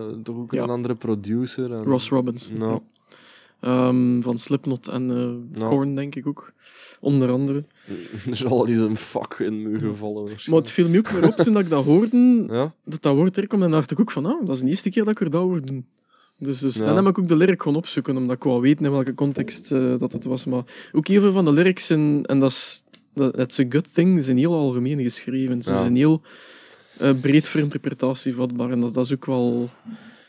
[0.10, 1.74] Eh, toch ook een andere producer.
[1.74, 1.84] En...
[1.84, 2.58] Ross Robinson.
[2.58, 2.80] Nou,
[3.66, 5.08] Ehm, van Slipknot en
[5.54, 5.66] Ja.
[5.68, 6.52] Korn, denk ik ook.
[7.00, 7.64] Onder andere.
[8.30, 10.30] er zal al eens een vak in me gevallen.
[10.46, 13.38] Maar het viel me ook weer op toen ik dat hoorde, Ja, dat dat woord
[13.38, 13.64] er komt.
[13.64, 15.42] En dacht ik ook van, ah, dat is de eerste keer dat ik er dat
[15.42, 15.86] hoor doen.
[16.40, 16.86] Dus, dus Ja.
[16.86, 19.72] dan heb ik ook de lyric gewoon opzoeken, omdat ik wou weten in welke context
[19.72, 20.46] eh, dat het was.
[20.46, 23.94] Maar ook heel veel van de lyrics, en, en dat is dat it's a good
[23.94, 25.62] thing, zijn heel algemeen geschreven.
[25.64, 25.80] Ze Ja.
[25.82, 26.22] zijn heel
[26.98, 28.70] eh, breed voor interpretatie vatbaar.
[28.72, 29.70] En dat, dat is ook wel...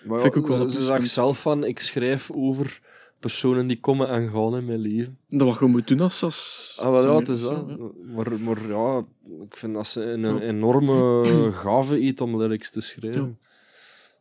[0.05, 2.81] maar Vind ik ook wel ze- zegt zelf van, ik schrijf over
[3.27, 5.19] personen die komen en gaan in mijn leven.
[5.29, 6.23] Dat wat je moet doen als...
[6.23, 7.65] als Ah, wel, ja, het is dat.
[7.69, 7.77] ja.
[8.15, 9.05] Maar, maar ja,
[9.45, 11.25] ik vind dat ze een, enorme
[11.63, 13.39] gave iets om lyrics te schrijven.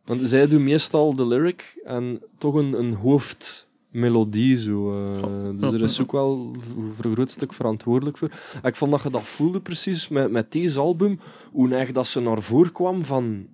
[0.06, 4.58] Want zij doen meestal de lyric en toch een, een hoofdmelodie.
[4.58, 5.50] Zo, eh.
[5.60, 6.04] Dus ja, er is ja.
[6.04, 6.56] ook wel
[6.96, 8.30] voor een groot stuk verantwoordelijk voor.
[8.62, 11.20] En ik vond dat je dat voelde precies met, met deze album,
[11.52, 13.48] hoe neig dat ze naar voren kwam van...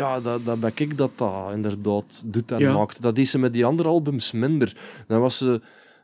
[0.00, 2.72] Ja, dat, dat ben ik dat dat inderdaad doet en Ja.
[2.72, 3.02] maakt.
[3.02, 4.76] Dat deed ze met die andere albums minder.
[5.06, 5.60] Dan was ze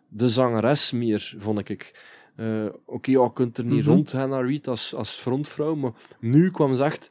[0.09, 2.05] de zangeres meer, vond ik.
[2.37, 3.89] Eh, Oké, je kunt er niet Mhm.
[3.91, 7.11] rond, Hannah Reid, als, als frontvrouw, maar nu kwam ze echt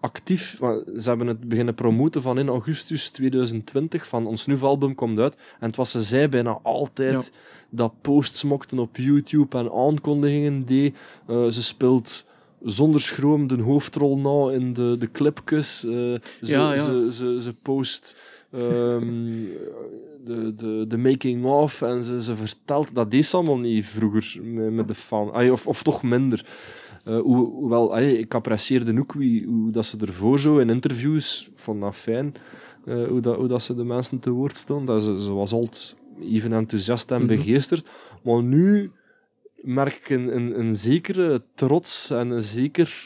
[0.00, 0.56] actief.
[0.96, 5.34] Ze hebben het beginnen promoten van in augustus 2020, van ons nieuwe album komt uit.
[5.60, 7.32] En het was ze zij bijna altijd
[7.70, 10.96] dat posts mokten op YouTube en aankondigingen deed.
[11.26, 12.24] Eh, ze speelt
[12.64, 15.84] zonder schroom de hoofdrol na in de, de clipjes.
[15.84, 16.76] Eh, ze, Ja, ja.
[16.84, 18.16] Ze, ze, ze post
[18.50, 19.26] ehm,
[20.24, 22.94] de, de, de making of en ze, ze vertelt...
[22.94, 25.32] Dat deed ze allemaal niet vroeger met, met de fan.
[25.32, 26.46] Ay, of, of toch minder.
[27.04, 31.80] Eh, hoe, hoewel, ik apprecieerde ook wie, hoe dat ze ervoor zo in interviews, vond
[31.80, 32.34] dat fijn,
[32.84, 34.94] eh, hoe, dat, hoe dat ze de mensen te woord stonden.
[34.94, 37.26] Dat ze, ze was altijd even enthousiast en Mhm.
[37.26, 37.88] begeesterd.
[38.22, 38.90] Maar nu
[39.62, 43.04] merk ik een, een, een zekere trots en een zeker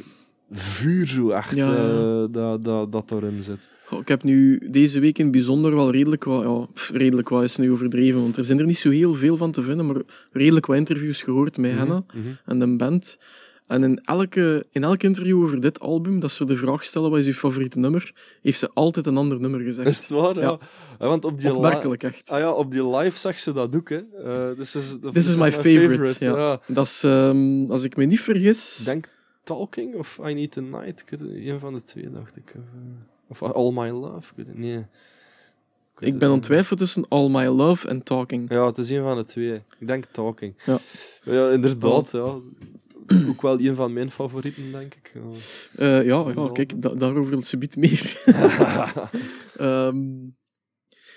[0.50, 2.22] vuur zo echt Ja, ja, ja.
[2.22, 3.58] eh, dat, dat, dat erin zit.
[3.86, 6.42] Goh, Ik heb nu deze week in het bijzonder wel redelijk wat...
[6.42, 9.36] Ja, pff, redelijk wat is nu overdreven, want er zijn er niet zo heel veel
[9.36, 10.02] van te vinden, maar
[10.32, 12.26] redelijk wat interviews gehoord met Henna mhm.
[12.44, 13.18] en de band.
[13.66, 17.18] En in, elke, in elk interview over dit album, dat ze de vraag stellen wat
[17.18, 18.12] is je favoriete nummer,
[18.42, 19.88] heeft ze altijd een ander nummer gezegd.
[19.88, 20.34] Is het waar?
[20.34, 20.40] Ja.
[20.40, 20.58] Ja.
[20.98, 22.30] Ja, want op die, Opmerkelijk, echt.
[22.30, 23.88] ah, ja, op die live zag ze dat ook.
[23.88, 24.00] Hè.
[24.24, 26.60] Eh, this is, This is my favorite, ja.
[26.66, 28.84] Dat is, ehm, als ik me niet vergis...
[28.84, 29.08] Denk
[29.44, 31.04] Talking of I Need a Night.
[31.20, 32.54] Een van de twee, dacht ik.
[33.28, 34.32] Of, eh, All My Love.
[34.36, 38.50] Ik weet Ik ben twijfelen tussen All My Love en Talking.
[38.50, 39.54] Ja, het is een van de twee.
[39.78, 40.54] Ik denk Talking.
[40.64, 40.78] Ja.
[41.22, 42.10] Ja, inderdaad.
[42.10, 42.34] Ja.
[43.28, 45.12] Ook wel een van mijn favorieten, denk ik.
[45.14, 45.20] Ja.
[45.76, 48.22] Eh, ja, ja, kijk, da- daarover ze biedt meer.
[49.56, 50.14] Ehm,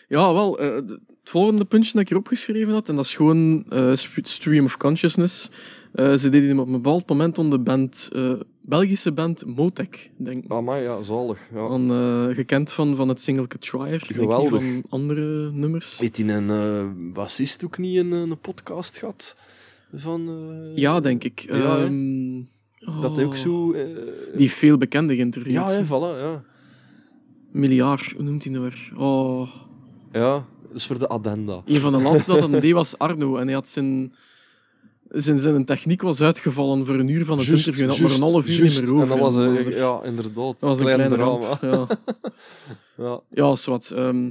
[0.07, 3.65] ja, wel, eh, het volgende puntje dat ik erop geschreven had, en dat is gewoon
[3.69, 5.49] eh, st- Stream of Consciousness.
[5.93, 10.11] Eh, ze deden hem op een bepaald moment onder de band, eh, Belgische band Motec,
[10.17, 10.51] denk ik.
[10.51, 11.39] Ah, maar ja, zalig.
[11.53, 11.67] Ja.
[11.67, 14.49] Van, eh, gekend van, van het singelke Trier, Geweldig.
[14.49, 15.97] van andere nummers.
[15.99, 19.35] Heeft hij een eh, bassist ook niet een, een podcast gehad?
[19.93, 21.39] Van, eh, Ja, denk ik.
[21.39, 21.77] Ja?
[21.77, 22.41] Ehm,
[23.01, 23.71] Dat hij ook oh, zo...
[23.73, 23.85] eh,
[24.35, 25.53] Die veel bekende geïnterviewd.
[25.69, 26.43] Ja, voilà, ja.
[27.51, 28.91] Miljard, hoe noemt hij nou weer?
[28.97, 29.49] Oh,
[30.11, 31.61] Ja, dus voor de addenda.
[31.65, 33.37] een van de laatste dat een deed was Arno.
[33.37, 34.13] En hij had zijn,
[35.09, 37.83] zijn, zijn techniek was uitgevallen voor een uur van het interview.
[37.83, 38.79] En had maar een half uur juist.
[38.81, 39.03] niet meer over.
[39.03, 40.33] En dat was, En een, was, ja, inderdaad.
[40.35, 41.57] dat was een kleine ramp.
[41.61, 41.87] Ja,
[43.05, 43.91] Ja, ja zwart.
[43.91, 44.29] ehm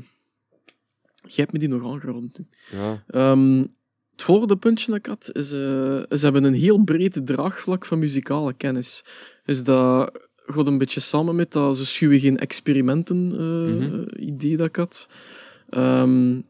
[1.22, 2.40] jij hebt me die nog aangerond.
[2.70, 3.02] ja.
[3.06, 3.64] Ehm,
[4.18, 5.52] het volgende puntje dat ik had, is...
[5.52, 5.58] eh,
[6.10, 9.04] ze hebben een heel breed draagvlak van muzikale kennis.
[9.44, 14.02] Dus dat gaat een beetje samen met dat ze schuwen geen experimenten eh, Mhm.
[14.28, 15.08] idee dat ik had.
[15.70, 16.40] Ehm,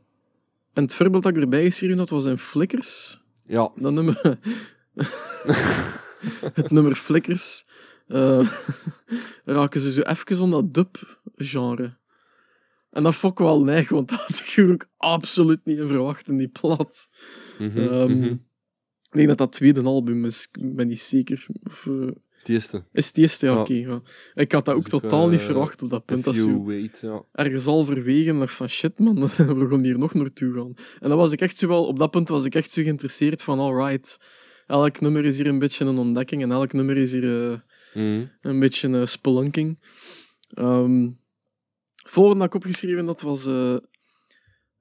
[0.72, 3.20] en het voorbeeld dat ik erbij geschreven had, was in Flickers.
[3.46, 3.70] ja.
[3.76, 4.20] Dat nummer...
[6.54, 7.64] het nummer Flickers.
[8.06, 8.48] eh,
[9.44, 11.96] raken ze zo even om dat dub-genre.
[12.90, 16.28] En dat vond ik wel neig, want dat had ik ook absoluut niet in verwacht
[16.28, 17.08] in die plat.
[17.58, 18.32] Mhm, Ehm, mhm.
[19.10, 21.46] Ik denk dat dat tweede album is, ik ben niet zeker.
[21.62, 22.06] Of, eh,
[22.38, 22.84] Het eerste.
[22.92, 23.46] is het eerste?
[23.46, 23.58] Ja, Ja.
[23.60, 23.74] oké.
[23.74, 24.02] ja.
[24.34, 26.24] Ik had dat ook Dus ik, totaal niet eh, verwacht op dat punt.
[26.24, 27.22] Dat you zo wait, ja.
[27.32, 29.20] ergens al verwegen van shit man,
[29.60, 30.72] we gaan hier nog naartoe gaan.
[31.00, 33.42] En dan was ik echt zo wel, op dat punt was ik echt zo geïnteresseerd
[33.42, 34.20] van alright,
[34.66, 37.58] elk nummer is hier een beetje een ontdekking en elk nummer is hier eh,
[37.94, 38.24] Mhm.
[38.40, 39.78] een beetje een spelunking.
[40.54, 41.08] Ehm
[42.08, 43.76] volgende dat ik opgeschreven had was eh,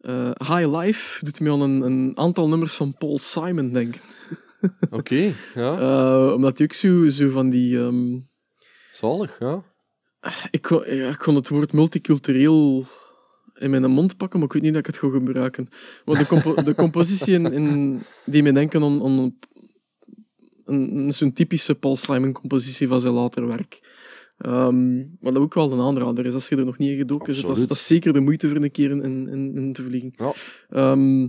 [0.08, 1.26] eh, High Life.
[1.26, 4.02] Doet me aan een, een aantal nummers van Paul Simon denken.
[4.90, 5.78] Oké, ja.
[5.80, 7.78] Eh, omdat hij ook zo, zo van die...
[7.78, 8.20] ehm,
[8.94, 9.64] Zalig, ja.
[10.52, 12.86] ik, kon, ja, ik kon het woord multicultureel
[13.54, 15.68] in mijn mond pakken, maar ik weet niet dat ik het ga gebruiken.
[16.06, 19.38] Maar de, compo de compositie in, in, die me denken aan, aan een,
[20.66, 23.80] een, zo'n typische Paul Simon-compositie van zijn later werk.
[24.38, 27.36] Ehm, maar dat ook wel een aanrader is als je er nog niet in gedoken
[27.36, 27.46] zit.
[27.46, 30.14] Dat, is- dat is zeker de moeite voor een keer in, in, in te vliegen.
[30.16, 30.32] Ja.
[30.70, 31.28] Ehm,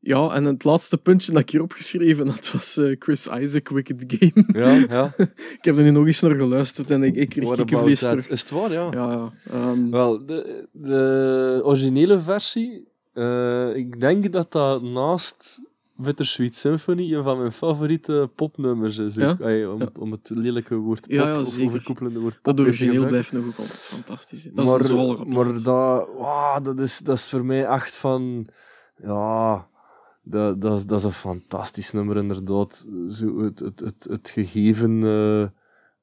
[0.00, 4.04] ja, en het laatste puntje dat ik hier opgeschreven had, was eh, Chris Isaac, Wicked
[4.06, 4.44] Game.
[4.64, 5.14] Ja, ja.
[5.58, 8.28] ik heb er nu nog eens naar geluisterd en ik, ik kreeg kikkervlees terug.
[8.28, 8.88] Is het waar, ja?
[8.92, 9.32] Ja, ja.
[9.52, 15.60] Ehm, Wel, de, de originele versie, eh, ik denk dat dat naast
[16.00, 19.14] Bittersweet Symphony een van mijn favoriete popnummers is.
[19.14, 19.30] Ja?
[19.40, 19.88] Om, Ja.
[19.98, 23.56] om het lelijke woord pop, Ja, of overkoepelende woord pop dat origineel blijft nog ook
[23.58, 24.44] altijd fantastisch.
[24.44, 24.50] hè.
[24.54, 28.48] Dat maar, is een maar dat, wauw, dat, is, dat is voor mij echt van...
[29.02, 29.68] Ja,
[30.22, 32.86] dat, dat, is, dat is een fantastisch nummer, inderdaad.
[33.08, 35.02] Zo het, het, het, het gegeven...
[35.02, 35.40] eh,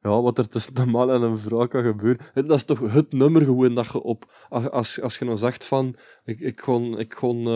[0.01, 2.25] ja, wat er tussen een man en een vrouw kan gebeuren.
[2.33, 4.31] Het- Dat is toch het nummer gewoon dat je op...
[4.49, 5.95] Als, als, je nou zegt van...
[6.25, 6.99] Ik, ik kon...
[6.99, 7.47] Ik kon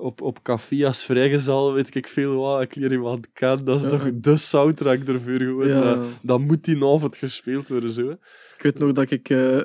[0.00, 3.64] op, op café als vrijgezel, weet ik veel wat, ik leer iemand kennen.
[3.64, 3.88] Dat is Ja.
[3.88, 5.68] toch de soundtrack ervoor gewoon.
[5.68, 5.80] Ja.
[5.94, 8.06] Dat, dat moet die avond gespeeld worden, zo.
[8.06, 8.12] hè.
[8.56, 9.58] Ik weet nog dat ik eh,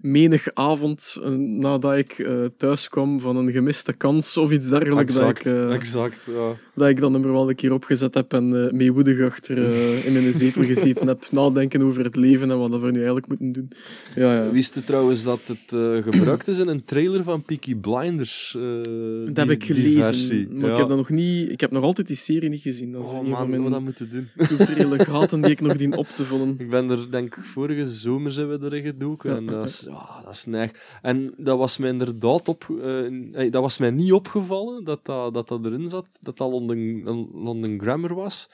[0.00, 5.14] menig avond eh, nadat ik eh, thuis kwam van een gemiste kans of iets dergelijks,
[5.14, 6.52] dat ik, eh, exact, ja.
[6.74, 9.58] dat ik dat nummer wel een keer opgezet heb en eh meewoedig achter
[10.04, 13.52] in mijn zetel gezeten heb, nadenken over het leven en wat we nu eigenlijk moeten
[13.52, 13.70] doen.
[14.14, 14.50] Ja, ja.
[14.50, 18.56] Wist je trouwens dat het gebruikt is in een trailer van Peaky Blinders?
[19.26, 20.72] Dat heb ik gelezen, maar Ja.
[20.72, 22.92] ik heb, dat nog niet, ik heb nog altijd die serie niet gezien.
[22.92, 24.46] Dat is Oh een man, van mijn dat moeten doen.
[24.46, 26.54] culturele gaten die ik nog dien op te vullen.
[26.68, 29.36] Ik ben er, denk ik, vorige zomer zijn we erin gedoken.
[29.36, 30.98] En dat is, ja, dat is neig.
[31.02, 32.66] En dat was mij inderdaad op...
[32.80, 33.06] eh,
[33.44, 36.18] eh, dat was mij niet opgevallen, dat dat, dat, dat erin zat.
[36.20, 38.50] Dat dat London, London Grammar was.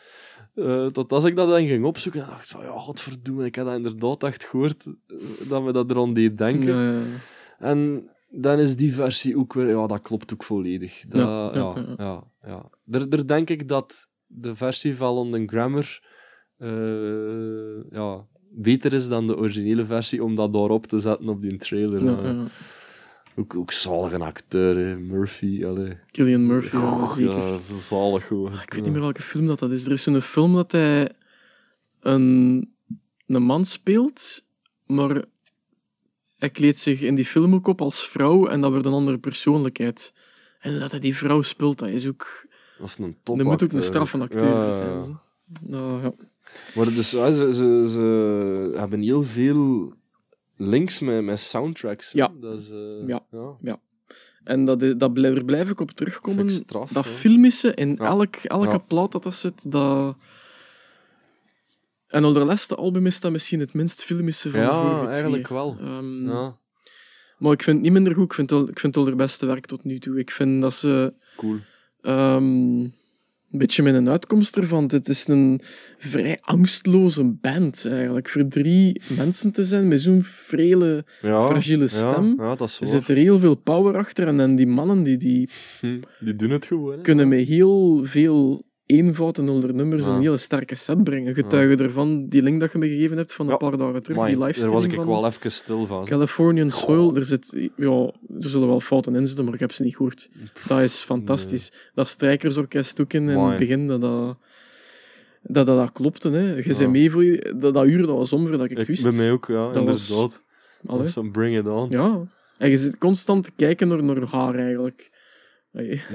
[0.55, 3.65] Eh, tot als ik dat dan ging opzoeken, en dacht van, ja, godverdomme, ik heb
[3.65, 5.17] dat inderdaad echt gehoord, eh,
[5.49, 7.05] dat me dat eraan deed denken.
[7.59, 9.69] En dan is die versie ook weer...
[9.69, 11.05] Ja, dat klopt ook volledig.
[11.09, 12.25] Dat, Ja, ja, ja, ja, ja.
[12.43, 16.03] ja, Er, er denk ik dat de versie van London Grammar
[17.91, 22.05] ja, beter is dan de originele versie, om dat daarop te zetten op die trailer.
[22.05, 22.47] Ja, ja.
[23.37, 24.97] Ook, ook zalige acteur, hè.
[24.99, 25.65] Murphy.
[25.65, 25.99] Allee.
[26.11, 27.61] Killian Murphy, ja, zeker.
[27.79, 28.53] Zalig gewoon.
[28.53, 29.87] Ah, Ik weet niet meer welke film dat, dat is.
[29.87, 31.11] Er is een film dat hij
[32.01, 32.71] een,
[33.27, 34.45] een man speelt,
[34.87, 35.25] maar
[36.39, 39.19] hij kleedt zich in die film ook op als vrouw en dat wordt een andere
[39.19, 40.13] persoonlijkheid.
[40.61, 42.47] En dat hij die vrouw speelt, dat is ook...
[42.79, 43.83] Dat is een top Dat moet ook een acteur.
[43.83, 45.19] straffe acteur zijn.
[45.61, 46.13] Nou, ja.
[46.75, 49.93] Maar dus, ja, ze, ze, ze hebben heel veel
[50.57, 52.13] links met, met soundtracks.
[52.13, 52.19] hè.
[52.19, 52.33] Ja.
[52.41, 53.23] Dat is, eh, Ja.
[53.61, 53.81] ja.
[54.45, 56.47] En dat, dat blijf, daar blijf ik op terugkomen.
[56.47, 57.11] Vind ik straf, dat hè.
[57.11, 58.05] filmische in Ja.
[58.05, 60.17] elk, elke plaat dat dat zit, dat...
[62.09, 65.11] En op de laatste album is dat misschien het minst filmische van de Ja, vorige
[65.11, 65.77] eigenlijk wel.
[65.81, 66.59] Ehm, Ja,
[67.39, 68.25] Maar ik vind het niet minder goed.
[68.25, 70.19] Ik vind het, ik vind het haar beste werk tot nu toe.
[70.19, 71.57] Ik vind dat ze cool.
[72.01, 72.87] ehm,
[73.55, 74.85] een beetje met een uitkomst ervan.
[74.87, 75.61] Het is een
[75.99, 78.29] vrij angstloze band eigenlijk.
[78.29, 82.35] Voor drie mensen te zijn met zo'n frele, Ja, fragiele stem.
[82.39, 82.99] Ja, ja, dat is Er waar.
[82.99, 84.27] zit er heel veel power achter.
[84.27, 85.49] En dan die mannen die, die
[85.81, 87.01] Hm, Die doen het gewoon.
[87.03, 90.09] kunnen met heel veel eenvoud en onder nummers Ja.
[90.11, 91.35] een hele sterke set brengen.
[91.35, 93.57] Getuigen ervan, die link dat je me gegeven hebt van een Ja.
[93.59, 96.05] paar dagen terug, Amai, die Daar livestream was ik van wel even stil van.
[96.05, 97.17] Californian Soil.
[97.17, 100.29] Er, zit, ja, er zullen wel fouten in zitten, maar ik heb ze niet gehoord.
[100.67, 101.73] Dat is fantastisch.
[101.95, 104.37] Dat strijkersorkest ook in, het begin, dat dat,
[105.43, 106.31] dat, dat, dat klopte.
[106.31, 106.55] Hè.
[106.55, 106.73] Je Ja.
[106.75, 109.03] zei mee, voor je- dat, dat uur dat was om voordat ik het wist.
[109.03, 110.41] bij mij ook, ja, Dat was- inderdaad.
[110.87, 111.07] Allee.
[111.07, 111.91] Zo'n bring it on.
[111.91, 112.21] Ja, Ja.
[112.59, 115.11] En je zit constant te kijken naar, naar haar eigenlijk.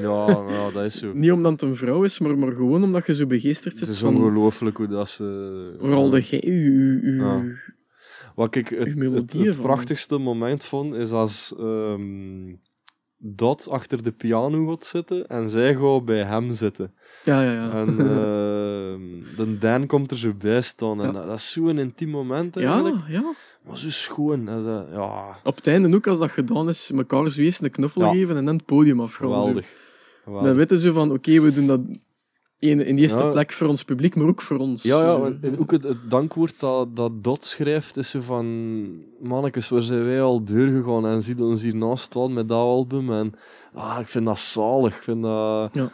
[0.02, 1.12] Ja, dat is zo.
[1.24, 3.94] Niet omdat het een vrouw is, maar, maar gewoon omdat je zo begeesterd Het zit
[3.96, 4.18] is van...
[4.18, 5.76] ongelooflijk hoe dat ze...
[5.80, 7.44] Vooral de uw, uw- Ja.
[8.36, 12.56] Wat ik het, het, het prachtigste moment vond, is als ehm
[13.22, 16.94] Dot achter de piano gaat zitten en zij gaat bij hem zitten.
[17.24, 17.72] Ja, ja, ja.
[17.72, 21.02] En ehm, de Dan komt er zo bij staan.
[21.02, 23.34] En dat, dat is zo'n intiem moment ja, ja.
[23.70, 24.46] Maar zo schoon.
[24.46, 28.02] Dat- ja, Op het einde ook, als dat gedaan is, elkaar zo eerst een knuffel
[28.02, 28.12] Ja.
[28.12, 29.30] geven en dan het podium afgaan.
[29.30, 29.38] zo.
[29.40, 29.66] geweldig.
[30.26, 30.56] Dan geweldig.
[30.56, 31.82] weten ze van, oké, we doen dat
[32.60, 33.32] in, in de eerste Ja.
[33.32, 34.84] plek voor ons publiek, maar ook voor ons.
[34.84, 38.46] Ja, ja, en- en ook het, het dankwoord dat, dat Dot schrijft is zo van...
[39.22, 43.12] Mannekes, waar zijn wij al doorgegaan en ziet ons hier naast staan met dat album.
[43.12, 43.34] En
[43.74, 44.96] ah, ik vind dat zalig.
[44.96, 45.70] Ik vind dat...
[45.76, 45.92] Ja.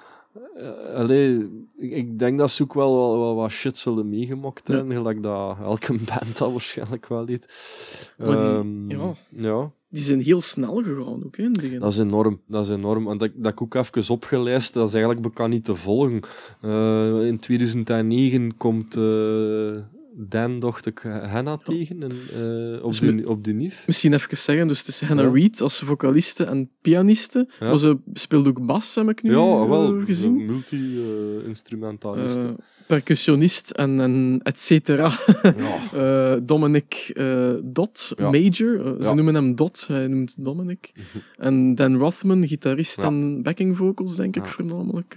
[0.95, 4.73] Allee, ik, ik denk dat ze ook wel, wel, wel wat shit zullen meegemaakt Ja.
[4.75, 4.95] hebben.
[4.95, 7.25] Gelijk dat elke band dat waarschijnlijk wel.
[7.25, 9.13] Maar die- Ehm, ja.
[9.29, 9.71] ja.
[9.89, 11.79] Die zijn heel snel gegaan ook, hè, in het begin.
[11.79, 13.07] Dat is enorm, dat is enorm.
[13.09, 16.19] En dat, dat ik ook even opgelijst, dat is eigenlijk bekend niet te volgen.
[16.61, 19.75] Eh, in 2009 komt eh
[20.17, 23.83] Dan, dacht ik, Henna tegen in, eh, op, Dus de, op de NIF.
[23.87, 25.31] Misschien even zeggen, dus het is Hannah Ja.
[25.31, 27.47] Reid als vocaliste en pianiste.
[27.59, 27.67] Ja.
[27.67, 30.45] Maar ze speelt ook bas, heb ik nu Ja, eh, wel, gezien.
[30.45, 32.37] multi-instrumentalist.
[32.37, 32.43] Eh,
[32.87, 35.11] percussionist en, en et cetera.
[35.41, 35.53] ja.
[35.95, 38.13] Eh, Dominic eh, Dot.
[38.17, 38.85] Major.
[38.85, 40.91] Eh, ze noemen hem Dot, hij noemt Dominic.
[41.37, 45.15] en Dan Rothman, gitarist en backing vocals, denk ik voornamelijk.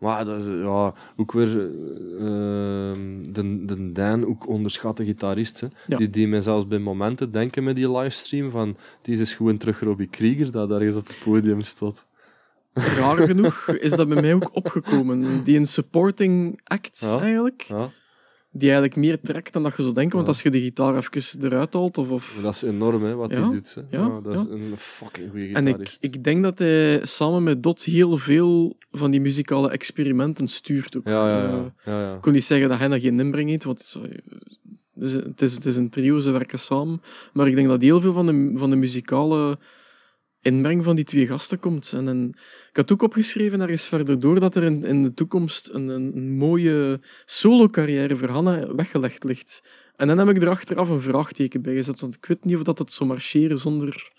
[0.00, 5.60] Maar dat is ja, ook weer eh, ehm, de, de Dan, ook onderschatte gitarist.
[5.60, 5.66] Hè.
[5.86, 5.96] Ja.
[5.96, 9.80] Die, die mij zelfs bij momenten denken met die livestream van deze is gewoon terug
[9.80, 12.06] Robbie Krieger dat ergens op het podium staat.
[12.72, 15.44] Raar genoeg is dat bij mij ook opgekomen.
[15.44, 17.20] Die een supporting act Ja.
[17.20, 17.88] eigenlijk, Ja.
[18.52, 20.16] Die eigenlijk meer trekt dan dat je zou denken.
[20.16, 22.10] Want als je de gitaar even eruit haalt, of...
[22.10, 22.38] of...
[22.42, 23.74] Dat is enorm hè, wat Ja, hij doet.
[23.74, 23.98] Hè.
[23.98, 25.98] ja, Ja, dat is een fucking goede En ik, gitarist.
[26.00, 31.08] ik denk dat hij samen met Dot heel veel van die muzikale experimenten stuurt ook.
[31.08, 32.14] Ja, ja, Eh.
[32.14, 34.02] Ik kon niet zeggen dat hij dat geen inbreng heeft, want het
[34.94, 37.02] is, het is, het is, het is een trio, ze werken samen.
[37.32, 39.58] Maar ik denk dat heel veel van de, van de muzikale
[40.42, 41.92] inbreng van die twee gasten komt.
[41.92, 42.34] En,
[42.70, 47.00] ik had ook opgeschreven, ergens verder door, dat er in, de toekomst een, een, mooie
[47.24, 49.62] solo-carrière voor Hanna weggelegd ligt.
[49.96, 52.62] En dan heb ik er achteraf een vraagteken bij gezet, want ik weet niet of
[52.62, 54.12] dat het zo marcheren zonder...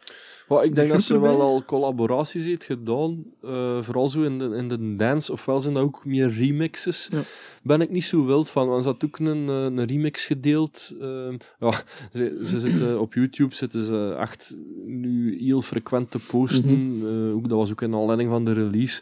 [0.51, 3.23] Maar ik denk de dat ze wel al collaboraties heeft gedaan.
[3.43, 5.31] eh, vooral zo in de, in de dance.
[5.31, 7.07] Ofwel zijn dat ook meer remixes.
[7.11, 7.21] Ja.
[7.63, 8.67] Ben ik niet zo wild van.
[8.67, 10.93] Want ze had ook een, eh, een remix gedeeld.
[11.01, 11.83] eh, ja,
[12.13, 16.97] ze, ze zitten op YouTube zitten ze echt nu heel frequent te posten.
[16.97, 17.07] Mhm.
[17.07, 19.01] Eh, ook, dat was ook in aanleiding van de release.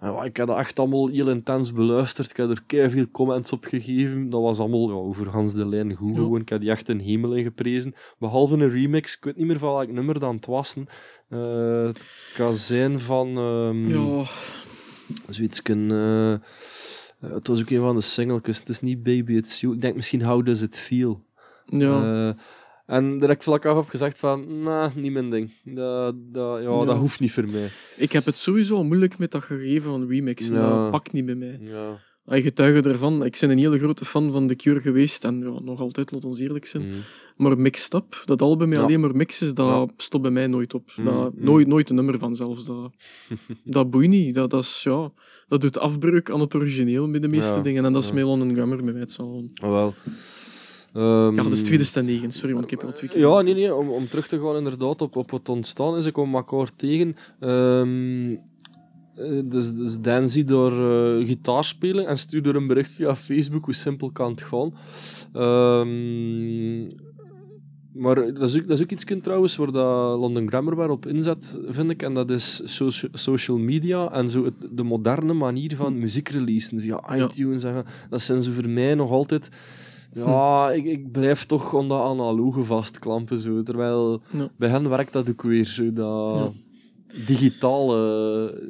[0.00, 2.30] En, ik heb dat echt allemaal heel intens beluisterd.
[2.30, 4.30] Ik heb er veel comments op gegeven.
[4.30, 6.20] Dat was allemaal ja, over Hans de Lijn goed Ja.
[6.20, 6.40] gewoon.
[6.40, 7.94] Ik heb die echt een hemel in geprezen.
[8.18, 9.16] Behalve een remix.
[9.16, 10.76] Ik weet niet meer van welk nummer dan het was.
[11.28, 12.02] Eh, het
[12.34, 13.28] kan zijn van...
[13.38, 14.24] ehm, Ja,
[15.28, 16.34] Zoiets eh,
[17.30, 18.58] het was ook een van de singletjes.
[18.58, 19.74] Het is niet Baby It's You.
[19.74, 21.24] Ik denk misschien How Does It Feel.
[21.66, 22.28] ja.
[22.28, 22.34] Eh,
[22.90, 25.50] En daar heb ik vlak af op gezegd van, nah, niet mijn ding.
[25.64, 26.84] Dat, dat, ja, Ja.
[26.84, 27.68] dat hoeft niet voor mij.
[27.96, 30.56] Ik heb het sowieso moeilijk met dat gegeven van remixen.
[30.56, 30.68] Ja.
[30.82, 31.58] Dat pakt niet bij mij.
[31.60, 31.98] Ja.
[32.36, 33.24] Ik getuige ervan.
[33.24, 35.24] Ik ben een hele grote fan van The Cure geweest.
[35.24, 36.86] En ja, nog altijd, laat ons eerlijk zijn.
[36.86, 36.94] Mm.
[37.36, 38.84] Maar Mixed Up, dat album met Ja.
[38.84, 39.86] alleen maar mixes, dat Ja.
[39.96, 40.92] stopt bij mij nooit op.
[40.96, 41.44] Mm, Dat, mm.
[41.44, 42.64] nooit, nooit een nummer van zelfs.
[42.64, 42.92] Dat,
[43.64, 44.34] dat boeit niet.
[44.34, 45.12] Dat, dat, is, ja,
[45.48, 47.84] dat doet afbreuk aan het origineel met de meeste dingen.
[47.84, 48.14] En dat is ja.
[48.14, 49.44] met London Grammar bij mij het zal.
[49.54, 49.94] Ah, wel.
[50.94, 53.20] Ehm, Ja, dat is 2009, sorry, want ik heb al twee keer.
[53.20, 53.74] Ja, nee, nee.
[53.74, 57.16] Om, om terug te gaan inderdaad op, op het ontstaan is, ik kom elkaar tegen.
[57.40, 58.30] Ehm,
[59.14, 60.72] eh, dus, dus Dan zie daar
[61.18, 64.74] eh, gitaar spelen en stuurde er een bericht via Facebook hoe simpel kan het gaan.
[65.32, 66.82] Ehm,
[67.92, 71.06] maar dat is, ook, dat is ook iets trouwens waar dat London Grammar wel op
[71.06, 72.02] inzet, vind ik.
[72.02, 76.80] En dat is socia- social media en zo het- de moderne manier van muziek releasen
[76.80, 77.24] via Ja.
[77.24, 77.64] iTunes.
[77.64, 79.48] en- Dat zijn zo voor mij nog altijd...
[80.14, 83.38] Ja, ik, ik blijf toch aan dat analoge vastklampen.
[83.40, 83.62] Zo.
[83.62, 84.48] Terwijl Ja.
[84.56, 86.52] bij hen werkt dat ook weer zo, dat
[87.26, 88.62] digitale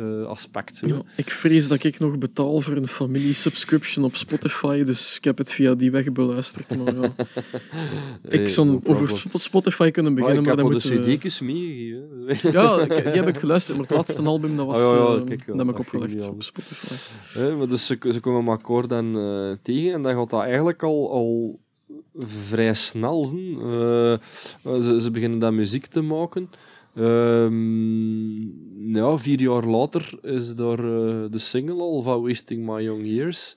[0.00, 0.80] eh, aspect.
[0.86, 5.38] Ja, ik vrees dat ik nog betaal voor een familie-subscription op Spotify, dus ik heb
[5.38, 6.76] het via die weg beluisterd.
[6.76, 7.12] Maar ja.
[8.22, 12.50] Eh, Ik zou over Spotify kunnen Maar beginnen, ik maar dan al de meegegeven.
[12.52, 15.24] Ja, die heb ik geluisterd, maar het laatste album dat was, Ah, ja, ja, eh,
[15.24, 16.42] kijk, dat heb ik opgelegd op.
[16.42, 16.94] Spotify.
[17.56, 21.10] Maar dus ze, ze komen elkaar dan eh, tegen en dan gaat dat eigenlijk al,
[21.10, 21.58] al
[22.18, 23.24] vrij snel.
[23.24, 26.50] Eh, ze, ze beginnen dan muziek te maken.
[28.90, 33.56] Ja, vier jaar later is daar eh, de single al van Wasting My Young Years.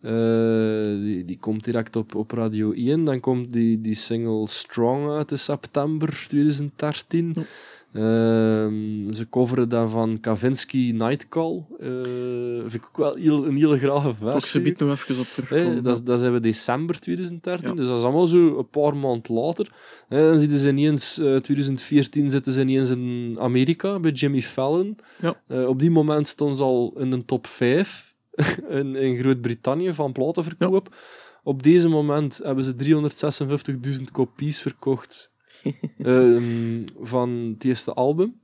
[0.00, 3.04] Eh, die, die komt direct op, op Radio 1.
[3.04, 7.30] Dan komt die, die single Strong uit in september 2013.
[7.32, 7.42] Ja.
[7.92, 11.64] Ehm, ze coveren dan van Kavinsky Nightcall.
[11.80, 11.88] Eh
[12.60, 14.34] vind ik ook wel heel, een hele grave versie.
[14.36, 15.82] Ook ze biedt nog even op Hè, terugkomen.
[15.84, 17.74] dat, dat zijn we december 2013, Ja.
[17.74, 19.72] dus dat is allemaal zo een paar maanden later.
[20.08, 24.98] Hè, dan zitten ze ineens, eh 2014 zitten ze ineens in Amerika bij Jimmy Fallon.
[25.20, 25.40] Ja.
[25.46, 28.14] Eh, op die moment stonden ze al in de top 5
[28.68, 30.94] in, in Groot-Brittannië van platenverkoop.
[31.44, 32.74] Op deze moment hebben ze
[33.96, 35.30] 356.000 kopies verkocht
[36.02, 38.40] ehm, van het eerste album.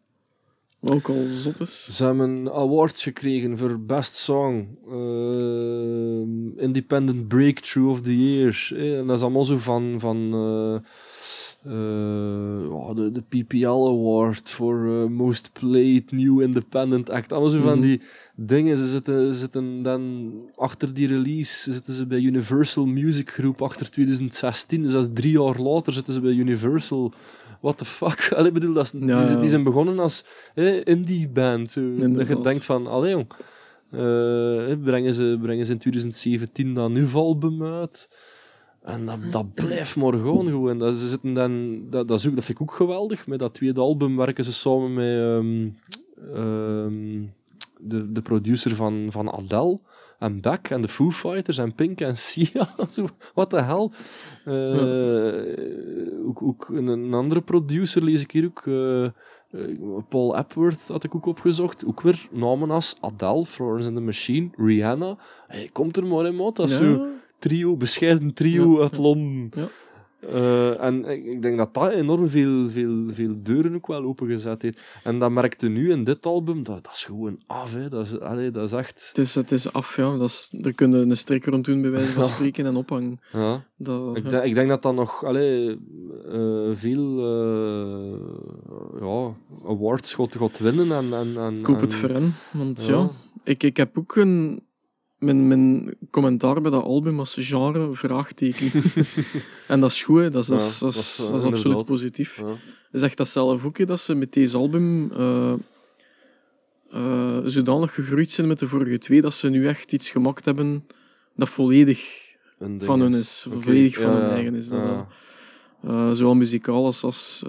[0.81, 1.97] Ook al zot is.
[1.97, 8.69] Ze hebben awards gekregen voor Best Song, ehm, Independent Breakthrough of the Year.
[8.75, 10.91] eh, en dat is allemaal zo van, van eh,
[11.69, 17.33] eh, ja, de, de PPL Award voor eh, Most Played New Independent Act.
[17.33, 17.81] Allemaal zo van Mhm.
[17.87, 18.01] die
[18.37, 18.77] dingen.
[18.77, 23.91] Ze zitten, ze zitten dan achter die release, zitten ze bij Universal Music Group achter
[23.91, 24.83] 2016.
[24.83, 27.12] Dus dat is drie jaar later zitten ze bij Universal.
[27.61, 28.29] What the fuck?
[28.37, 29.41] Allee, bedoel, dat is, Ja, die, zijn- ja.
[29.41, 30.25] die zijn begonnen als
[30.85, 31.71] indie band.
[31.71, 31.95] Zo.
[31.97, 33.27] Dat je denkt van, allee jong,
[33.91, 38.09] eh, brengen, ze, brengen ze in 2017 dat nu album uit.
[38.89, 40.78] En dat, dat blijft maar gewoon gewoon.
[40.78, 43.26] Dat, ze zitten dan, dat, dat, is ook, dat vind ik ook geweldig.
[43.26, 45.68] Met dat tweede album werken ze samen met ehm,
[46.34, 47.22] ehm,
[47.78, 49.78] de, de producer van, van Adele
[50.18, 52.68] en Beck en de Foo Fighters en Pink en Sia.
[53.49, 53.91] The hell?
[54.45, 58.62] Eh, ook, ook een, een andere producer lees ik hier ook.
[58.66, 59.11] eh, eh,
[60.09, 61.86] Paul Epworth had ik ook opgezocht.
[61.86, 65.16] Ook weer namen als Adele, Florence and the Machine, Rihanna.
[65.47, 66.57] Hey, komt er maar in, maat.
[66.57, 67.07] Dat is zo Ja,
[67.39, 68.97] trio, bescheiden trio uit.
[68.97, 69.51] Londen.
[70.20, 74.62] Eh, en ik, ik denk dat dat enorm veel, veel, veel deuren ook wel opengezet
[74.62, 74.80] heeft.
[75.05, 77.72] En dat merkte nu in dit album, dat, dat is gewoon af.
[77.72, 77.89] Hè.
[77.89, 79.07] Dat, is, allee, dat is echt...
[79.09, 80.16] het, is, het is af, ja.
[80.16, 83.20] Dat is, er kunnen een strik rond doen, bij wijze van spreken, en ophangen.
[83.32, 83.64] Ja.
[83.76, 84.30] Dat, Ik, ja.
[84.30, 85.78] denk, ik denk dat dat nog allee,
[86.32, 89.32] eh, veel eh, ja,
[89.68, 90.93] awards gaat, gaat winnen.
[90.93, 92.34] En, en, en, Ik hoop het en- voor hen.
[92.53, 92.95] Want Ja.
[92.97, 93.11] ja,
[93.45, 94.66] ik, ik heb ook een...
[95.19, 98.71] Mijn, mijn commentaar bij dat album als genre vraagteken.
[99.69, 100.31] en dat is goed, hè.
[100.31, 102.37] dat is, dat is, Ja, dat dat is, is, eh, dat is absoluut positief.
[102.37, 102.47] Ja.
[102.91, 105.53] Hij zegt dat zelf ook, hè, dat ze met deze album eh,
[106.91, 110.87] eh, zodanig gegroeid zijn met de vorige twee, dat ze nu echt iets gemaakt hebben
[111.37, 112.01] dat volledig
[112.79, 113.47] van hun is.
[113.59, 114.69] Volledig van ja, hun eigen is.
[114.69, 114.81] Dat,
[115.83, 116.14] ja.
[116.14, 117.45] zowel muzikaal als,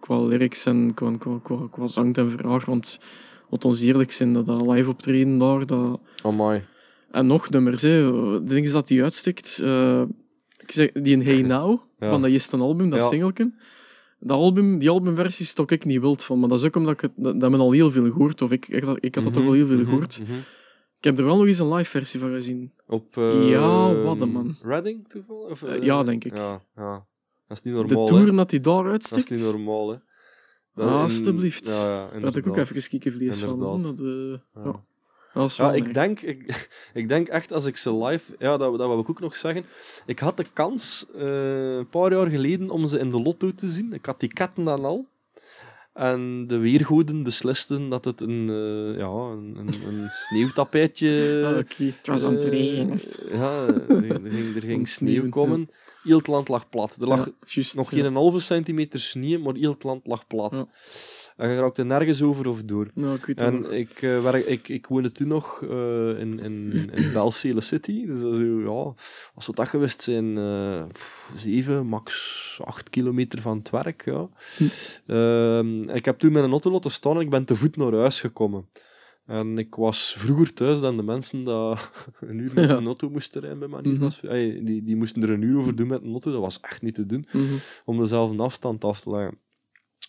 [0.00, 2.64] qua lyrics en qua, qua, qua, qua zang en vraag.
[2.64, 2.98] Want
[3.48, 6.00] wat ons eerlijk zijn, dat, dat live optreden daar, dat...
[6.22, 6.64] Amai.
[7.14, 8.10] En nog nummers, hè.
[8.42, 9.58] de ding is dat die uitstikt.
[9.62, 10.02] eh,
[10.58, 12.08] ik zeg, die in Hey Now, Ja.
[12.08, 13.08] van dat eerste album, dat Ja.
[13.08, 13.58] singelken.
[14.18, 17.00] Dat album, die albumversie stok ik niet wild van, maar dat is ook omdat ik
[17.00, 19.32] het, dat, dat men al heel veel gehoord, of ik, ik, had- ik had dat
[19.34, 20.20] toch wel heel veel Mhm, gehoord.
[20.22, 20.32] mhm.
[20.98, 22.72] Ik heb er wel nog eens een live versie van gezien.
[22.86, 24.56] Op, Ja, wat een man.
[24.62, 25.50] Reading toevallig?
[25.50, 26.36] Of, Eh, eh, ja, denk ik.
[26.36, 27.06] Ja, ja.
[27.48, 28.32] Dat is niet De normaal, tour hè.
[28.34, 29.96] dat hij daar Dat uitstikt, is niet normaal, hè.
[30.84, 31.66] Alstublieft.
[31.66, 33.52] Ja, had ik ook even kiekenvlees van.
[33.52, 33.96] Inderdaad.
[33.96, 34.84] Dat, eh, Ja.
[35.34, 35.72] Ja.
[35.72, 35.92] Ik erg.
[35.92, 38.32] denk, ik, ik denk echt als ik ze live...
[38.38, 39.64] Ja, dat, dat wil ik ook nog zeggen.
[40.06, 43.68] Ik had de kans, eh, een paar jaar geleden, om ze in de lotto te
[43.68, 43.92] zien.
[43.92, 45.06] Ik had die ketten dan al.
[45.94, 51.40] En de weergoeden beslisten dat het een, eh, ja, een, een, een sneeuwtapijtje...
[51.44, 51.56] Ah.
[51.56, 53.00] Het was aan het eh, regenen.
[53.32, 55.70] Ja, er ging, er ging Een sneeuw komen.
[56.02, 56.96] Heel het land lag plat.
[57.00, 58.02] Er lag Ja, nog ja.
[58.02, 60.52] geen halve centimeter sneeuw, maar heel het land lag plat.
[60.52, 60.66] Ja.
[61.36, 62.90] En je raakte nergens over of door.
[62.94, 63.72] Nou, ik weet het En wel.
[63.72, 68.06] ik, eh, werk, ik, ik woonde toen nog eh, in, in, in Belcele City.
[68.06, 68.94] Dus dat zo, ja,
[69.34, 70.84] als we dat geweest zijn, eh,
[71.34, 74.04] zeven, max acht kilometer van het werk.
[74.04, 74.28] Ja.
[74.56, 74.64] Hm.
[75.06, 77.92] Ehm, ik heb toen met een auto laten staan en ik ben te voet naar
[77.92, 78.68] huis gekomen.
[79.26, 81.54] En ik was vroeger thuis dan de mensen die
[82.30, 84.36] een uur met een auto moesten rijden, bij manier spreken.
[84.38, 86.30] Ey, die, die moesten er een uur over doen met een auto.
[86.32, 87.54] Dat was echt niet te doen Mhm.
[87.84, 89.38] om dezelfde afstand af te leggen.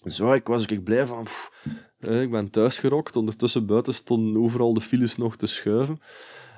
[0.06, 1.28] Zo, ik was ik blij van,
[1.99, 3.16] eh, ik ben thuis gerokt.
[3.16, 5.99] Ondertussen buiten stonden overal de files nog te schuiven.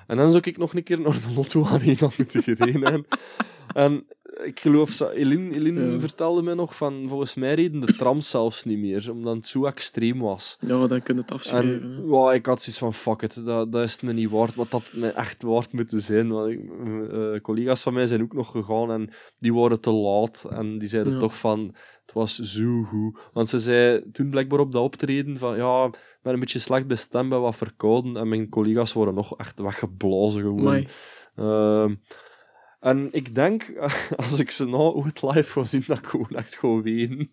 [0.08, 3.06] En dan zou ik nog een keer naar de Lotto Arena moeten gereden.
[3.74, 4.08] En
[4.44, 6.00] ik geloof, Eline Ja.
[6.00, 9.66] vertelde mij nog van, volgens mij reden de trams zelfs niet meer, omdat het zo
[9.66, 10.58] extreem was.
[10.60, 12.06] Ja, dan kun je het afschrijven.
[12.10, 14.56] Ja, ik had zoiets van, fuck it, dat, dat is het me niet waard.
[14.56, 16.30] Wat dat me echt waard moeten zijn.
[16.30, 16.60] Want ik,
[17.12, 19.10] eh, collega's van mij zijn ook nog gegaan en
[19.40, 20.46] die waren te laat.
[20.50, 21.20] En die zeiden Ja.
[21.20, 21.76] toch van,
[22.06, 23.20] het was zo goed.
[23.34, 26.88] Want ze zei toen blijkbaar op dat optreden van, ja, ik ben een beetje slecht
[26.88, 28.18] bij stem, ben wat verkouden.
[28.18, 30.64] En mijn collega's waren nog echt weggeblazen gewoon.
[32.80, 33.74] En ik denk,
[34.26, 37.30] als ik ze nou ooit live ga zien, dat ik gewoon echt gewoon wenen.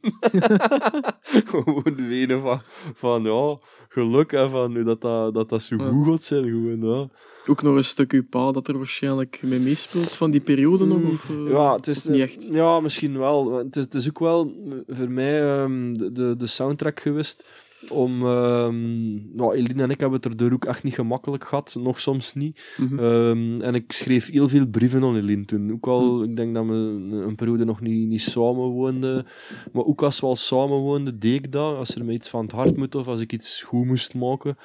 [1.50, 2.60] gewoon wenen van,
[2.94, 6.44] van ja, geluk en van nu dat dat, dat, dat zo goed gaat zijn.
[6.44, 7.08] Gewoon, ja.
[7.46, 10.98] Ook nog een stuk uw pa dat er waarschijnlijk mee meespeelt van die periode nog?
[10.98, 12.48] Mm, Of, eh, ja, het is niet echt?
[12.52, 13.50] Ja, misschien wel.
[13.50, 14.54] Want Het is, het is ook wel
[14.88, 17.48] eh, voor mij ehm, de, de, de soundtrack geweest.
[17.88, 21.76] Om, ehm nou, Eline en ik hebben het er door ook echt niet gemakkelijk gehad,
[21.78, 22.60] nog soms niet.
[22.76, 22.98] Mhm.
[22.98, 25.72] Ehm, en ik schreef heel veel brieven aan Eline toen.
[25.72, 29.26] Ook al, ik denk dat we een, een periode nog niet, niet samen woonden.
[29.72, 31.76] Maar ook als we al samen woonden, deed ik dat.
[31.76, 34.56] Als er mij iets van het hart moet of als ik iets goed moest maken.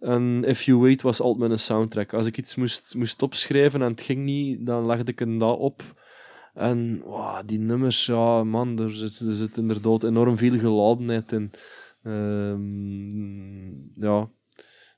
[0.00, 2.12] En If You Wait was altijd mijn soundtrack.
[2.12, 5.58] Als ik iets moest, moest opschrijven en het ging niet, dan legde ik een dat
[5.58, 5.82] op.
[6.54, 11.50] En wow, die nummers, ja man, er zit, er zit inderdaad enorm veel geladenheid in.
[12.02, 13.68] Ehm,
[14.00, 14.30] ja.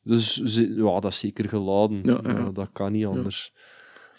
[0.03, 0.41] Dus
[0.77, 2.01] ja, dat is zeker geladen.
[2.03, 2.51] Ja, ja.
[2.51, 3.53] dat kan niet anders.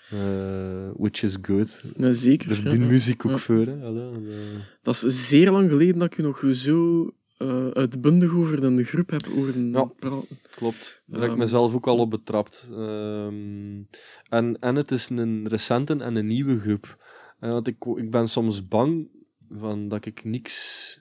[0.10, 1.82] Eh, which is good.
[1.98, 2.52] Ja, zeker.
[2.52, 3.66] Er ja, die muziek ook voor.
[3.66, 4.12] Hè?
[4.12, 4.60] Eh.
[4.82, 9.10] Dat is zeer lang geleden dat ik je nog zo eh, uitbundig over een groep
[9.10, 9.84] heb horen Ja.
[9.84, 10.40] praten.
[10.56, 11.02] Klopt.
[11.06, 11.40] Daar heb ik Ehm.
[11.44, 12.70] mezelf ook al op betrapt.
[12.72, 13.82] Ehm,
[14.30, 16.98] en, en het is een recente en een nieuwe groep.
[17.40, 19.10] Eh, want ik, ik ben soms bang
[19.50, 21.00] van dat ik niks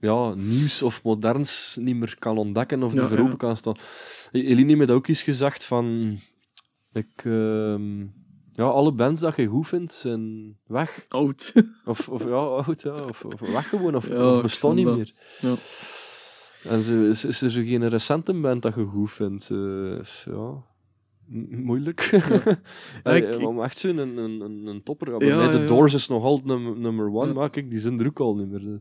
[0.00, 3.36] ja, nieuws of moderns niet meer kan ontdekken of Ja, er voor open ja.
[3.36, 3.76] kan staan.
[4.32, 6.18] E- Eline heeft ook eens gezegd van...
[6.92, 8.00] Ik, ehm,
[8.52, 11.04] ja, alle bands dat je goed vindt, zijn weg.
[11.08, 11.52] Oud.
[11.84, 13.02] Of, of ja, oud, ja.
[13.04, 14.96] Of, of weg gewoon, of, Ja, of bestaan niet dat.
[14.96, 15.14] meer.
[15.40, 15.54] Ja.
[16.70, 19.50] En zo, is, is er zo geen recente band dat je goed vindt?
[20.00, 20.64] Is- ja,
[21.50, 22.00] moeilijk.
[23.04, 25.24] Ja, ik- om echt zo'n een, een, een, topper.
[25.24, 25.64] Ja, mij, de.
[25.64, 28.50] Doors is nog altijd num- nummer one, maar kijk, die zijn er ook al niet
[28.50, 28.80] meer.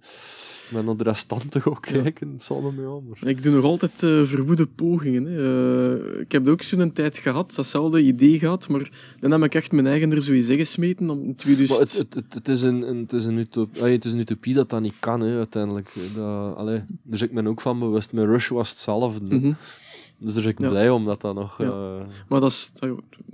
[0.74, 3.30] Ben naar de restanten gaan kijken, het zal me maar...
[3.30, 5.26] Ik doe nog altijd eh, verwoede pogingen.
[5.26, 6.16] Hè.
[6.16, 8.90] Eh, ik heb ook zo'n tijd gehad, datzelfde idee gehad, maar
[9.20, 11.70] dan heb ik echt mijn eigen er zo eens ingesmeten om in 2000...
[11.80, 14.20] Maar het, het, het, het, is een, een, het, is een utopie, het is een
[14.20, 15.94] utopie dat dat niet kan, hè, uiteindelijk.
[16.16, 18.12] Dat, allee, daar zit ik me ook van bewust.
[18.12, 19.56] Met Rush was hetzelfde.
[20.20, 20.68] Dus daar ben ik Ja.
[20.70, 21.58] blij om dat dat nog...
[21.58, 21.66] Ja.
[21.66, 22.72] eh, Maar dat is,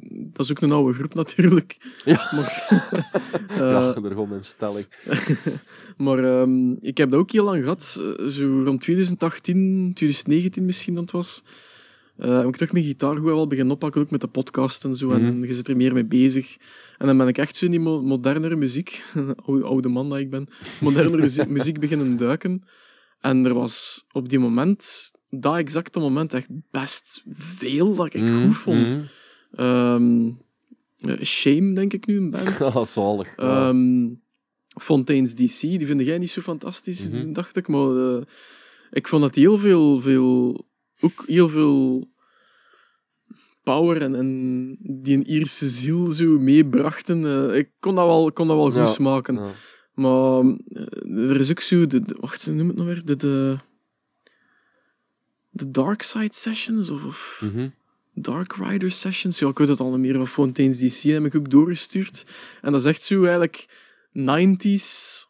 [0.10, 1.78] dat is ook een oude groep natuurlijk.
[2.06, 2.30] Ja.
[2.36, 2.68] Maar,
[3.50, 4.86] eh, ja, daar gewoon mijn stelling.
[5.98, 10.94] maar ehm, ik heb dat ook heel lang gehad, eh, zo rond 2018, 2019 misschien
[10.94, 11.44] dat het was.
[12.18, 14.96] Eh, heb ik toch mijn gitaar goed wel beginnen oppakken, ook met de podcast en
[14.98, 15.08] zo.
[15.08, 15.26] Mhm.
[15.26, 16.58] En je zit er meer mee bezig.
[16.98, 19.04] En dan ben ik echt zo in die mo- modernere muziek,
[19.46, 20.48] oude, oude man dat ik ben,
[20.80, 22.64] modernere muziek beginnen duiken.
[23.20, 28.44] En er was op die moment, dat exacte moment, echt best veel dat ik Mhm,
[28.46, 28.88] goed vond.
[28.88, 29.02] mhm.
[29.52, 30.28] Ehm,
[30.98, 32.58] eh, Shame, denk ik nu, een band.
[32.60, 33.34] Ja, zalig.
[33.38, 33.68] Ja.
[33.70, 34.10] Ehm,
[34.82, 37.34] Fontaine's DC, die vind jij niet zo fantastisch, Mhm.
[37.34, 37.68] dacht ik.
[37.68, 38.22] Maar eh,
[38.92, 40.66] ik vond dat die heel veel, veel,
[41.00, 42.12] ook heel veel
[43.64, 44.30] power en, en
[45.04, 47.26] die een Ierse ziel zo meebrachten.
[47.50, 48.86] Eh, ik kon dat wel, kon dat wel goed Ja.
[48.86, 49.40] smaken.
[49.94, 50.44] Maar
[51.06, 53.06] er is ook zo, de, de, wacht, noem het nou weer?
[53.06, 53.58] De, de,
[55.56, 57.68] de Dark Side Sessions of, of Mhm.
[58.16, 59.40] Dark Rider Sessions.
[59.40, 60.16] Ja, ik weet het al niet meer.
[60.16, 62.26] Van Fontaine's DC heb ik ook doorgestuurd.
[62.62, 63.66] En dat is echt zo eigenlijk
[64.12, 65.28] 90s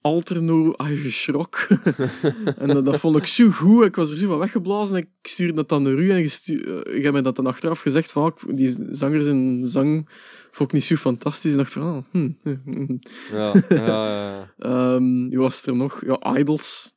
[0.00, 1.68] Alterno Irish Rock.
[2.58, 3.84] en dat, dat vond ik zo goed.
[3.84, 4.96] Ik was er zo van weggeblazen.
[4.96, 6.10] En ik stuurde dat dan naar u.
[6.10, 8.12] En je, eh, hebt mij dat dan achteraf gezegd.
[8.12, 10.08] Van, ah, die zangers en zang
[10.50, 11.50] vond ik niet zo fantastisch.
[11.52, 12.96] En dacht van, hm, hm.
[13.32, 14.52] Ja, ja, ja.
[14.58, 16.02] Ehm, wie was er nog?
[16.06, 16.94] Ja, Idols.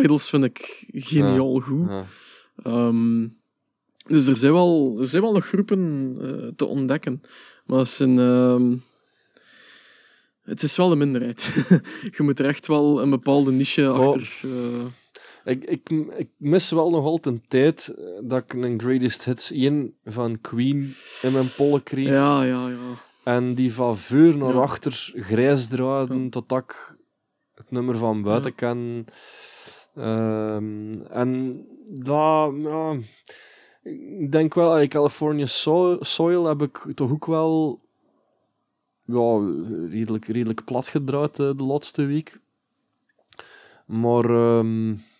[0.00, 1.88] Idols vind ik geniaal goed.
[2.62, 3.28] Ehm,
[4.06, 7.20] dus er zijn wel, er zijn wel nog groepen eh, te ontdekken.
[7.66, 8.76] Maar het is, een, ehm,
[10.42, 11.52] het is wel de minderheid.
[12.16, 14.40] je moet er echt wel een bepaalde niche achter...
[14.42, 14.84] eh,
[15.44, 19.50] Ik, ik, ik mis wel nog altijd een tijd eh, dat ik een Greatest Hits
[19.52, 22.08] 1 van Queen in mijn pollen kreeg.
[22.08, 22.76] ja, ja, ja.
[23.24, 24.60] En die van voor naar Ja.
[24.60, 26.28] achter grijs draden Ja.
[26.28, 26.96] tot ik
[27.54, 28.56] het nummer van buiten Ja.
[28.56, 29.04] ken.
[29.94, 31.64] Ehm, en
[32.02, 32.50] ja,
[33.82, 35.46] ik denk wel, in California
[36.00, 37.80] Soil, heb ik toch ook wel
[39.04, 39.38] ja,
[39.88, 42.40] redelijk, redelijk plat gedraaid eh, de laatste week.
[43.86, 45.11] Maar het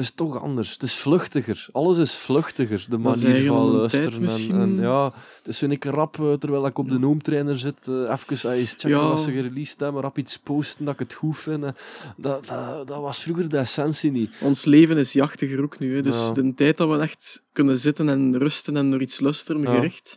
[0.00, 0.70] is toch anders.
[0.72, 1.68] Het is vluchtiger.
[1.72, 2.86] Alles is vluchtiger.
[2.88, 4.28] De manier van luisteren.
[4.50, 5.04] En, en ja,
[5.38, 8.70] het is zo'n ik rap, eh, terwijl ik op de noomtrainer zit, eh even eens
[8.70, 9.08] checken Ja.
[9.08, 11.64] wat ze gereleased hebben, rap iets posten dat ik het goed vind.
[11.64, 11.70] eh.
[12.16, 14.30] Dat, dat, dat was vroeger de essentie niet.
[14.40, 15.94] Ons leven is jachtiger ook nu.
[15.94, 16.02] Hè.
[16.02, 16.32] Dus Ja.
[16.32, 20.14] de tijd dat we echt kunnen zitten en rusten en naar iets luisteren gericht,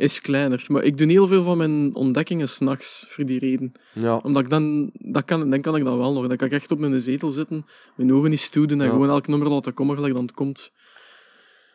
[0.00, 0.64] is kleiner.
[0.68, 3.72] Maar ik doe heel veel van mijn ontdekkingen s'nachts, voor die reden.
[3.92, 6.26] Ja, Omdat ik dan, dat kan, dan kan ik dat wel nog.
[6.26, 8.92] Dan kan ik echt op mijn zetel zitten, mijn ogen niet stoeden en Ja.
[8.92, 10.72] gewoon elk nummer laten komen gelijk dan het komt.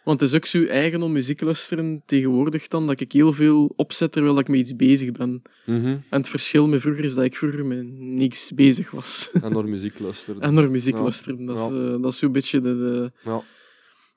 [0.03, 3.33] Want het is ook zo eigen om muziek te luisteren tegenwoordig dan, dat ik heel
[3.33, 5.41] veel opzet terwijl ik met iets bezig ben.
[5.65, 5.85] mhm.
[5.85, 9.29] En het verschil met vroeger is dat ik vroeger met niks bezig was.
[9.41, 10.41] en naar muziek luisteren.
[10.47, 11.01] en naar muziek Ja.
[11.01, 11.45] luisteren.
[11.45, 13.41] Dat is, eh, dat is zo'n beetje de, de, Ja.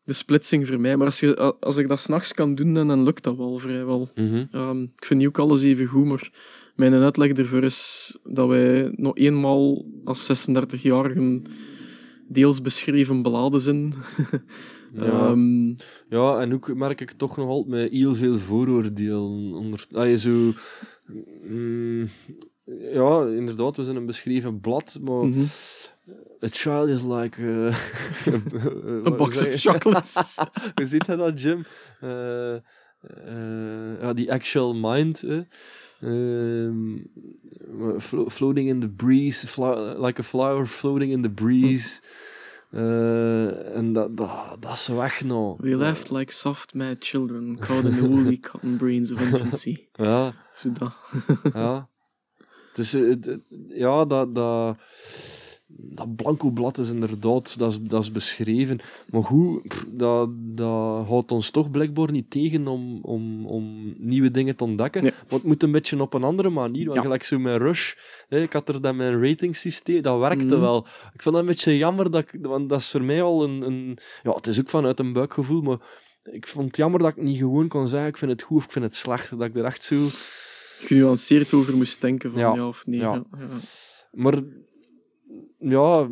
[0.08, 0.96] De splitsing voor mij.
[0.96, 4.10] Maar als, je, als ik dat s'nachts kan doen, dan, dan lukt dat wel vrijwel.
[4.14, 4.44] Mhm.
[4.50, 6.30] Ehm, ik vind niet ook alles even goed, maar
[6.74, 11.42] mijn uitleg ervoor is dat wij nog eenmaal als 36-jarigen
[12.28, 13.94] deels beschreven beladen zijn.
[14.94, 15.04] Ja.
[15.28, 15.68] Ehm,
[16.08, 19.52] Ja, en ook merk ik toch nog altijd met heel veel vooroordelen.
[19.54, 20.52] Onder, dat je zo...
[21.48, 22.08] mm,
[22.92, 25.44] ja, inderdaad, we zijn een beschreven blad, maar mhm.
[26.44, 27.38] A child is like...
[27.42, 27.74] eh,
[29.06, 30.38] A box of chocolates.
[30.74, 31.64] Hoe ziet hij dat, Jim?
[34.00, 35.22] Ja, die actual mind.
[37.98, 39.46] flo- floating in the breeze,
[39.98, 42.00] like a flower floating in the breeze.
[42.70, 45.56] Eh, en dat, dat, is weg nou.
[45.58, 49.76] We laughed like soft mad children, caught in the woolly cotton brains of infancy.
[49.94, 50.92] Ja, Zo dat.
[51.54, 51.88] ja.
[52.74, 53.38] Het-
[53.68, 54.76] ja, dat, dat,
[55.70, 58.78] dat blanco blad is inderdaad, dat is, dat is beschreven.
[59.10, 64.30] Maar goed, pff, dat, dat houdt ons toch blijkbaar niet tegen om, om, om nieuwe
[64.30, 65.02] dingen te ontdekken.
[65.02, 65.10] Nee.
[65.12, 66.84] Maar het moet een beetje op een andere manier.
[66.84, 67.02] Want Ja.
[67.02, 67.94] gelijk zo met Rush,
[68.28, 70.60] hè, ik had er dan mijn ratingsysteem, dat werkte Mhm.
[70.60, 70.86] wel.
[71.14, 73.62] Ik vond dat een beetje jammer, dat ik, want dat is voor mij al een,
[73.62, 73.98] een...
[74.22, 75.78] Ja, het is ook vanuit een buikgevoel, maar
[76.32, 78.64] ik vond het jammer dat ik niet gewoon kon zeggen, ik vind het goed of
[78.64, 79.30] ik vind het slecht.
[79.30, 79.96] Dat ik er echt zo...
[80.80, 82.66] Genuanceerd over moest denken van ja, Ja.
[82.66, 83.00] of nee.
[83.00, 83.24] Ja,
[84.12, 84.42] Maar
[85.58, 86.08] ja,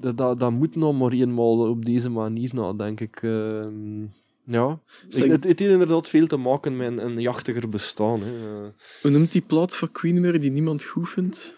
[0.00, 3.22] dat, dat, dat moet nog maar eenmaal op deze manier, nou, denk ik.
[3.22, 4.02] Ehm,
[4.44, 8.20] ja, Zeg- ik, het, het heeft inderdaad veel te maken met een, een jachtiger bestaan.
[8.20, 8.62] Hè.
[8.64, 8.68] Eh,
[9.02, 11.56] Hoe noemt die plaat van Queen weer die niemand goed vindt?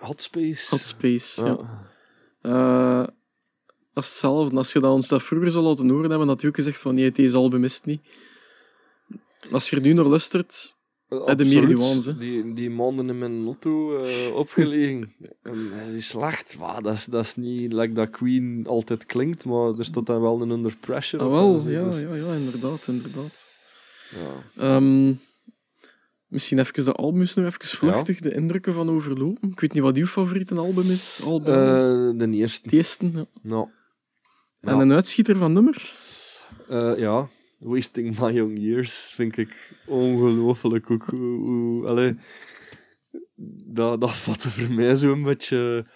[0.00, 0.66] Hot Space.
[0.70, 1.58] Hot Space, ja.
[1.58, 1.90] ja.
[2.42, 3.06] Eh,
[3.92, 4.56] dat is hetzelfde.
[4.56, 7.12] Als je dat ons dat vroeger zou laten horen hebben, je ook gezegd van nee,
[7.12, 8.00] deze album is het niet.
[9.50, 10.76] Als je er nu naar luistert,
[11.12, 11.78] Eh, de meer absoluut.
[11.78, 12.16] nuance.
[12.16, 15.12] Die, die maanden in mijn lotto eh, opgelegen.
[15.42, 16.56] en hij is slecht.
[16.58, 20.20] Maar dat, is, dat is niet like dat Queen altijd klinkt, maar er staat dan
[20.20, 23.48] wel een under pressure ah, op wel, zo, ja, dus, ja, ja, inderdaad, inderdaad.
[24.10, 24.62] ja.
[24.62, 25.12] Ehm,
[26.26, 29.50] misschien even de albums nog even vluchtig, de indrukken van overlopen.
[29.50, 31.20] Ik weet niet wat uw favoriete album is.
[31.24, 32.60] Album, Eh, de eerste.
[32.62, 33.24] het eerste, ja.
[33.42, 33.68] Nou.
[34.60, 34.80] En Ja.
[34.82, 35.92] een uitschieter van nummer?
[36.68, 37.28] Eh, ja,
[37.64, 41.04] Wasting My Young Years vind ik ongelooflijk ook.
[41.04, 42.16] Hoe, hoe- allee,
[43.66, 45.86] dat, dat vatte voor mij zo'n beetje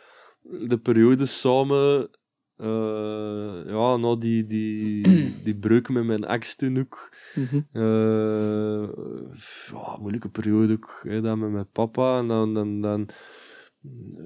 [0.68, 2.08] de periode samen.
[2.56, 5.02] eh, ja, nou die, die,
[5.44, 7.12] die breuk met mijn ex toen ook.
[7.34, 7.60] Mhm.
[7.72, 8.88] Eh,
[9.72, 11.00] ja, moeilijke periode ook.
[11.02, 12.18] Hè, dan met mijn papa.
[12.18, 13.08] En dan, dan, dan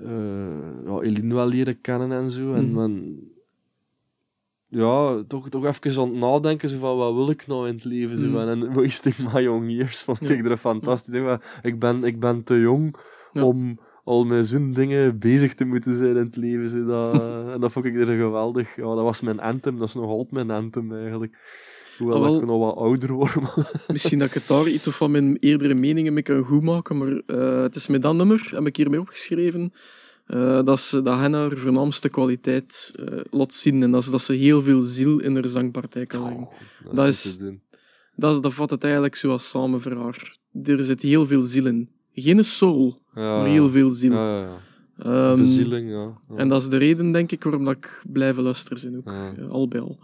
[0.03, 2.55] eh, ja, Eline wel leren kennen en zo.
[2.55, 3.13] En Mhm.
[4.71, 7.85] Ja, toch, toch even aan het nadenken zo van wat wil ik nou in het
[7.85, 8.19] leven.
[8.19, 8.35] Zo, Mhm.
[8.35, 10.29] van, en Wasting My Young Years vond Ja.
[10.31, 11.21] ik er fantastisch.
[11.21, 12.97] Maar Ik, ben, ik ben te jong
[13.33, 13.45] Ja.
[13.45, 16.71] om al met zo'n dingen bezig te moeten zijn in het leven.
[16.71, 17.23] Zo, dat,
[17.55, 18.77] en dat vond ik er geweldig.
[18.77, 19.79] Ja, dat was mijn anthem.
[19.79, 21.37] Dat is nog altijd mijn anthem eigenlijk.
[21.99, 23.35] Hoewel Ah, ik nog wat ouder word.
[23.93, 27.23] Misschien dat ik het daar iets of van mijn eerdere meningen mee kan goedmaken, maar
[27.27, 29.73] eh, het is met dat nummer, heb ik hiermee opgeschreven.
[30.31, 33.83] Eh, dat, ze, dat hen haar voornaamste kwaliteit eh, laat zien.
[33.83, 36.49] En dat, is, dat ze heel veel ziel in haar zangpartij kan leggen.
[36.93, 37.39] Dat is.
[38.17, 40.37] Dat, is- dat vat het eigenlijk zoals samen voor haar.
[40.65, 41.89] Er zit heel veel ziel in.
[42.15, 44.13] Geen soul, Ja, maar heel veel ziel.
[44.13, 44.59] Ja, ja, ja.
[44.99, 46.13] Ehm, Bezieling, ja.
[46.37, 49.07] en dat is de reden, denk ik, waarom dat ik blijven luisteren zijn ook.
[49.39, 49.99] Eh, al bij al.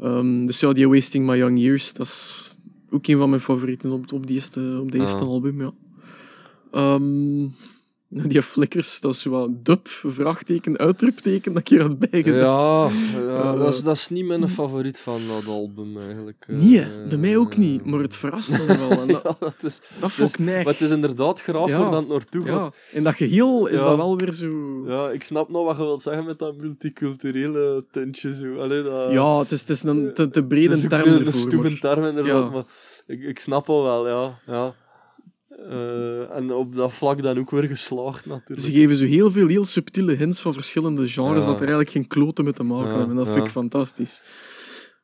[0.00, 2.56] Ehm, dus ja, die Wasting My Young Years, dat is
[2.90, 5.72] ook een van mijn favorieten op, op, die eerste, op de eerste album, ja.
[6.70, 7.42] Ehm,
[8.32, 12.40] die flikkers, dat is wat dub, vraagteken, uitroepteken, dat ik hier had bijgezet.
[12.42, 16.44] Ja, ja Eh, dat, is, dat is niet mijn favoriet van dat album eigenlijk.
[16.48, 16.56] eh.
[16.56, 18.90] Nee, bij mij ook niet, maar het verrast me wel.
[19.00, 20.64] En dat, Ja, dat is, dat vond ik neig.
[20.64, 21.78] maar het is inderdaad graaf Ja.
[21.78, 22.76] waar dat naartoe Ja, gaat.
[22.90, 24.82] in dat geheel is dat wel weer zo...
[24.86, 28.34] Ja, ik snap nog wat je wilt zeggen met dat multiculturele tintje.
[28.34, 28.56] Zo.
[28.58, 32.04] Allee, dat, Ja, het is, het is een te, brede term een, een stoeme term
[32.04, 32.64] inderdaad, maar
[33.06, 34.38] ik, ik snap al wel, ja.
[34.46, 34.74] ja.
[35.68, 38.60] Eh, en op dat vlak dan ook weer geslaagd natuurlijk.
[38.60, 41.50] Ze geven zo heel veel heel subtiele hints van verschillende genres Ja.
[41.50, 43.10] dat er eigenlijk geen kloten mee te maken Ja, hebben.
[43.10, 44.22] En dat vind ik fantastisch.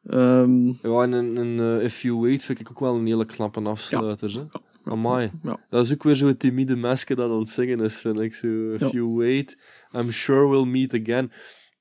[0.06, 3.60] Ehm, Ja, en een, eh, If You Wait vind ik ook wel een hele knappe
[3.60, 4.30] afsluiter.
[4.34, 4.60] Hè?
[4.90, 5.30] Amai.
[5.68, 8.34] Dat is ook weer zo'n timide meisje dat aan het zingen is, vind ik.
[8.34, 9.58] Zo, If you wait,
[9.96, 11.32] I'm sure we'll meet again.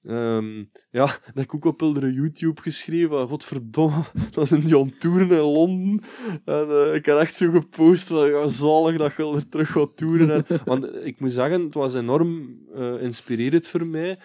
[0.07, 3.17] Ehm, ja, dat ik ook op YouTube geschreven.
[3.17, 6.03] Ah, Godverdomme, dat zijn die on toeren in Londen.
[6.45, 9.97] En eh, ik heb echt zo gepost van, ja, zalig dat je er terug gaat
[9.97, 10.29] toeren.
[10.29, 14.19] En, want ik moet zeggen, het was enorm eh, inspirerend voor mij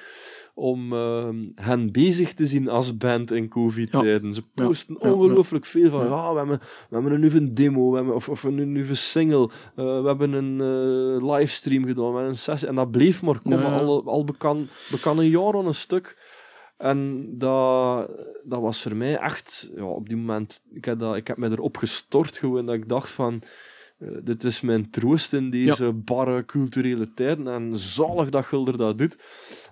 [0.55, 4.33] om ehm, hen bezig te zien als band in covid-tijden.
[4.33, 6.11] Ze posten Ja, ongelooflijk veel van, Ja.
[6.11, 9.51] ja, we, hebben, we hebben een nieuwe demo, we hebben, of, of een nieuwe single,
[9.77, 12.69] eh, we hebben een eh, livestream gedaan, we hebben een sessie.
[12.69, 16.19] En dat bleef maar komen, al, al bekan, bekan een jaar aan een stuk.
[16.77, 18.11] En dat,
[18.45, 21.51] dat was voor mij echt, ja, op die moment, ik heb, dat, ik heb me
[21.51, 23.43] erop gestort gewoon, dat ik dacht van,
[24.03, 27.49] eh, dit is mijn troost in deze barre culturele tijden.
[27.49, 29.17] En zalig dat Gulder dat doet.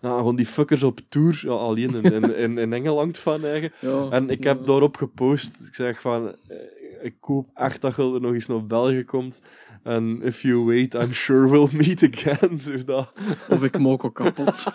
[0.01, 3.73] Gewoon die fuckers op tour, ja, alleen in, in, in, in Engeland van eigen.
[3.91, 6.35] ja, En ik heb daarop gepost, ik zeg van,
[7.03, 9.41] ik hoop echt dat Gulder nog eens naar België komt.
[9.83, 12.61] En if you wait, I'm sure we'll meet again.
[12.63, 13.13] Zo dat.
[13.49, 14.67] Of ik maak ook kapot.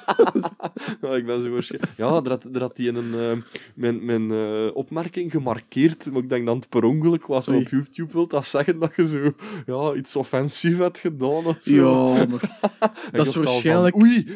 [1.02, 1.92] Ja, ik ben zo waarschijnlijk...
[1.98, 3.32] Ja, er had, er had die een, eh,
[3.76, 7.48] mijn, mijn eh, opmerking gemarkeerd, maar ik denk dat het per ongeluk was.
[7.48, 9.34] Maar op YouTube wil dat zeggen dat je zo
[9.66, 11.76] ja, iets offensief hebt gedaan of zo.
[11.76, 14.28] ja, maar dat je is van, waarschijnlijk- Oei!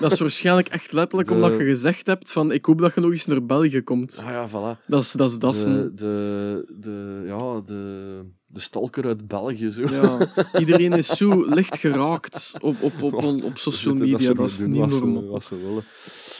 [0.00, 3.00] dat is waarschijnlijk echt letterlijk De- omdat je gezegd hebt van ik hoop dat je
[3.00, 4.22] nog eens naar België komt.
[4.24, 4.86] Ah ja, voilà.
[4.86, 9.80] Dat is, dat is, dat de, de, de, ja, de, de stalker uit België, zo.
[9.80, 10.18] Ja,
[10.58, 14.32] iedereen is zo licht geraakt op, op, op, op, op social media.
[14.32, 15.28] Dat is niet normaal.
[15.28, 15.84] Wat ze willen.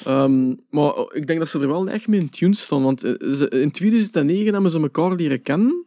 [0.05, 2.83] Ehm, maar ik denk dat ze er wel echt mee in tune staan.
[2.83, 5.87] Want eh, in 2009 hebben ze elkaar leren kennen.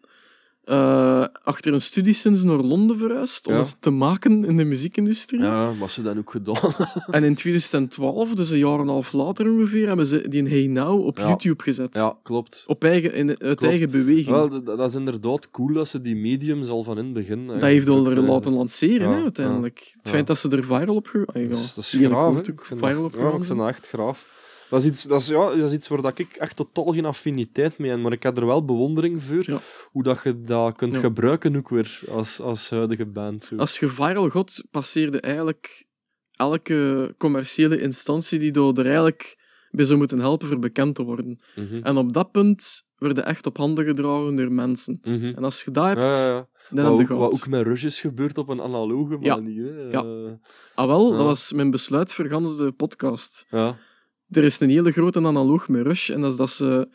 [0.69, 3.59] Eh, achter een studie zijn ze naar Londen verhuisd om Ja.
[3.59, 5.39] het te maken in de muziekindustrie.
[5.41, 6.55] Ja, wat ze dan ook gedaan.
[7.11, 10.67] En in 2012, dus een jaar en een half later ongeveer, hebben ze die Hey
[10.67, 11.27] Now op Ja.
[11.27, 11.95] YouTube gezet.
[11.95, 12.63] ja, klopt.
[12.67, 14.27] Op eigen, in, uit eigen beweging.
[14.27, 17.47] Wel, dat is inderdaad cool dat ze die mediums al van in het begin...
[17.47, 19.77] dat heeft al er laten lanceren, ja, uiteindelijk.
[19.79, 20.11] Het ja.
[20.11, 22.65] feit dat ze er viral op ge- ah, ja, Dat is, dat is graaf, Ik
[22.65, 24.37] vind viral op dat, ja, gegaan ik echt graaf.
[24.69, 27.05] Dat is, iets, dat, is, ja, dat is iets waar dat ik echt totaal geen
[27.05, 29.59] affiniteit mee heb, maar ik heb er wel bewondering voor, Ja.
[29.91, 30.99] hoe dat je dat kunt Ja.
[30.99, 33.43] gebruiken ook weer als, als huidige band.
[33.43, 33.55] Zo.
[33.55, 35.85] Als je viral gaat, passeerde eigenlijk
[36.35, 39.37] elke commerciële instantie die door er eigenlijk
[39.71, 41.39] bij zou moeten helpen voor bekend te worden.
[41.55, 41.79] Mhm.
[41.83, 44.99] En op dat punt werden echt op handen gedragen door mensen.
[45.01, 45.25] Mhm.
[45.35, 46.47] En als je dat hebt, Ja, ja, ja.
[46.69, 49.89] dan Wat, heb je ook, wat ook met Rush is gebeurd op een analoge manier.
[49.91, 50.37] Ja.
[50.75, 53.45] Ah wel, dat was mijn besluit voor gans de podcast.
[53.49, 53.77] ja.
[54.31, 56.89] Er is een hele grote analoog met Rush, en dat is dat ze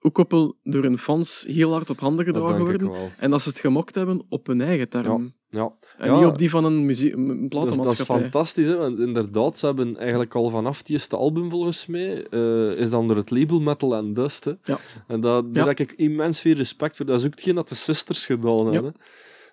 [0.00, 2.90] ook op een- door hun fans heel hard op handen gedragen worden.
[3.18, 5.34] En dat ze het gemokt hebben op hun eigen term.
[5.50, 5.72] Ja.
[5.98, 6.16] En Ja.
[6.18, 8.20] niet op die van een, muzie- een Dat is, dat is platenmaatschappij.
[8.20, 8.76] fantastisch, hè?
[8.76, 13.08] want inderdaad, ze hebben eigenlijk al vanaf het eerste album, volgens mij, eh, is dan
[13.08, 14.44] door het label Metal and Dust.
[14.44, 14.52] Hè?
[14.62, 14.78] Ja.
[15.06, 17.06] En dat, daar heb ik immens veel respect voor.
[17.06, 18.92] Dat is ook hetgeen dat de Sisters gedaan hebben.
[18.96, 19.04] hè.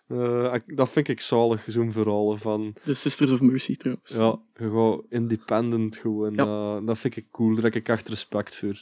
[0.08, 2.76] Eh, dat vind ik zalig, zo'n verhalen van...
[2.84, 4.12] De Sisters of Mercy trouwens.
[4.14, 6.34] Ja, gaat independent gewoon.
[6.34, 6.46] Ja.
[6.46, 8.82] Dat, dat vind ik cool, daar heb ik echt respect voor.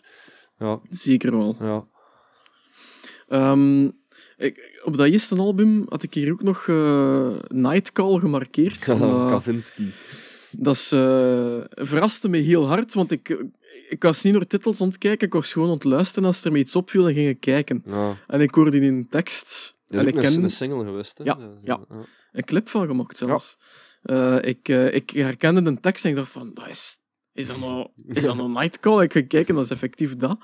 [0.59, 1.55] Ja, Zeker wel.
[1.59, 1.85] ja.
[3.27, 3.89] Ehm,
[4.37, 8.89] ik, op dat eerste album had ik hier ook nog eh Nightcall gemarkeerd.
[8.89, 9.85] omdat- Kavinsky.
[10.51, 13.45] dat is, eh, verraste me heel hard, want ik,
[13.89, 16.45] ik was niet naar titels aan het kijken, ik was gewoon aan het luisteren als
[16.45, 17.83] er me iets opviel en ging kijken.
[17.85, 18.17] Ja.
[18.27, 21.18] En ik hoorde in een tekst, Dat en is ik een, ken een single geweest,
[21.18, 21.24] hè?
[21.24, 21.80] Ja, ja.
[22.32, 23.57] een clip van gemaakt zelfs.
[24.02, 26.98] Eh, ik, eh, ik herkende de tekst en ik dacht van, dat is,
[27.34, 29.03] is dat nou, is dat nou Nightcall?
[29.03, 30.38] Ik ga kijken, dat is effectief dat.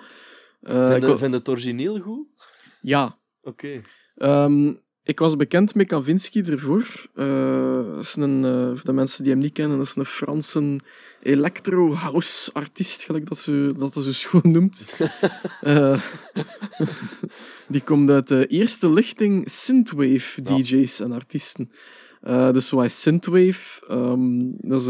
[0.61, 2.27] Eh, Vind ik je vind je het origineel goed?
[2.81, 3.81] ja, Oké.
[4.15, 4.73] Ehm,
[5.09, 7.09] ik was bekend met Kavinsky ervoor.
[7.15, 10.05] Eh, dat is een, eh, voor de mensen die hem niet kennen, dat is een
[10.05, 10.79] Franse
[11.21, 14.85] electro-house-artiest, gelijk dat ze dat ze schoon noemt.
[15.61, 16.01] Eh,
[17.67, 20.55] die komt uit de eerste lichting synthwave Ja.
[20.57, 21.71] DJ's en artiesten.
[22.51, 23.85] Dus is synthwave?
[23.87, 24.87] Ehm, dat is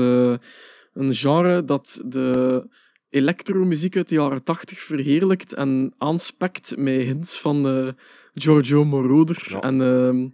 [0.93, 2.63] een genre dat de
[3.09, 7.87] elektromuziek uit de jaren 80 verheerlijkt en aanspekt met hints van eh,
[8.33, 9.59] Giorgio Moroder Ja.
[9.61, 10.27] en ehm,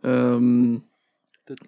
[0.00, 0.76] ehm,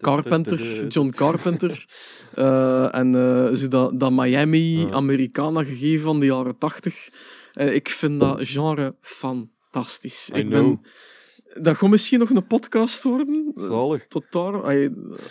[0.01, 1.85] Carpenter, John Carpenter.
[2.35, 3.13] Eh, en
[3.57, 4.91] zo dat, dat Miami Ja.
[4.91, 7.09] Americana gegeven van de jaren 80.
[7.53, 10.31] Eh, ik vind dat genre fantastisch.
[10.35, 10.53] I ik know.
[10.53, 10.81] ben,
[11.55, 13.53] dat gaat misschien nog een podcast worden.
[13.57, 14.07] Zalig.
[14.07, 14.63] Tot daar,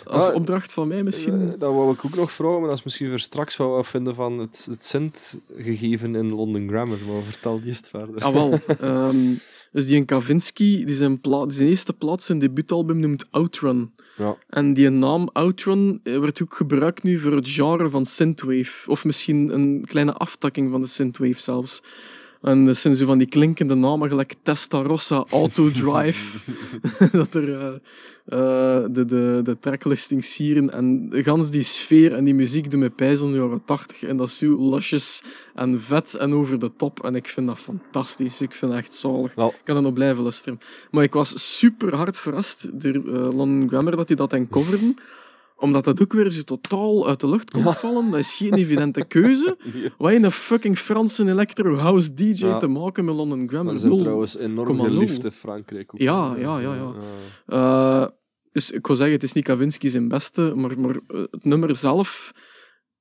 [0.04, 1.40] als Ah, opdracht van mij misschien.
[1.52, 3.84] Eh, dat wou ik ook nog vragen, maar dat is misschien voor straks wat we
[3.90, 6.98] vinden van het, het Sint-gegeven in London Grammar.
[7.08, 8.24] Maar vertel die eerst verder.
[8.24, 8.58] Ah, wel.
[8.80, 9.34] Ehm,
[9.72, 13.90] dus die in Kavinsky, die zijn, pla die zijn eerste plaats, zijn debuutalbum noemt Outrun.
[14.16, 14.36] Ja.
[14.48, 18.90] En die naam Outrun eh, wordt ook gebruikt nu voor het genre van synthwave.
[18.90, 21.82] Of misschien een kleine aftakking van de synthwave zelfs.
[22.42, 26.38] En dat zijn zo van die klinkende namen, gelijk Testarossa, Autodrive.
[27.12, 27.74] dat er eh,
[28.24, 30.70] eh, de, de, de tracklisting sieren.
[30.72, 34.02] En gans die sfeer en die muziek doen me pijzen in de jaren 80.
[34.02, 35.22] En dat is zo lusjes
[35.54, 37.04] en vet en over de top.
[37.04, 38.40] En ik vind dat fantastisch.
[38.40, 39.36] Ik vind dat echt zalig.
[39.36, 40.58] Ik kan er nog blijven luisteren.
[40.90, 42.94] Maar ik was super hard verrast door
[43.34, 44.94] London Grammar dat hij dat en coverde
[45.60, 47.72] omdat dat ook weer zo totaal uit de lucht komt Ja.
[47.72, 48.10] vallen.
[48.10, 49.56] Dat is geen evidente keuze.
[49.98, 52.56] Wat een fucking Franse electro-house DJ Ja.
[52.56, 53.76] te maken met London Grammar.
[53.76, 54.00] Zijn Lul.
[54.02, 55.94] trouwens enorm geliefd in Frankrijk.
[55.94, 56.78] Ook, Ja, ja, Dus, ja, eh,
[57.46, 58.02] ja.
[58.02, 58.08] Eh,
[58.52, 61.76] dus ik wil zeggen, het is niet Kavinsky zijn beste, maar, maar eh, het nummer
[61.76, 62.32] zelf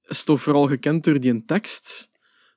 [0.06, 2.10] is toch vooral gekend door die tekst,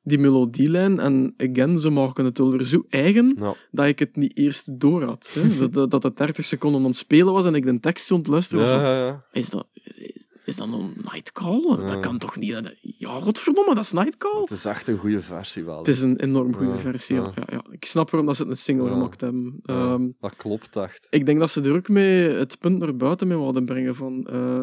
[0.03, 1.01] die melodielijn.
[1.01, 3.55] En again, ze maken het weer zo eigen Ja.
[3.70, 5.33] dat ik het niet eerst door had.
[5.35, 5.57] Hè?
[5.59, 8.27] dat, dat, dat het 30 seconden aan het spelen was en ik de tekst het
[8.27, 8.66] luisteren.
[8.66, 9.24] Ja, ja, ja.
[9.33, 11.77] Is dat, is, is dat een Nightcall?
[11.87, 12.74] Dat kan toch niet?
[12.99, 14.41] Ja, godverdomme, dat is Nightcall.
[14.41, 15.79] Het is echt een goede versie wel.
[15.79, 17.33] Het is een enorm goede versie, ja.
[17.47, 17.65] ja.
[17.70, 19.61] Ik snap waarom dat ze het een single gemaakt hebben.
[19.65, 21.07] Ehm, dat klopt echt.
[21.11, 24.27] ik denk dat ze er ook mee het punt naar buiten mee wilden brengen van...
[24.27, 24.61] eh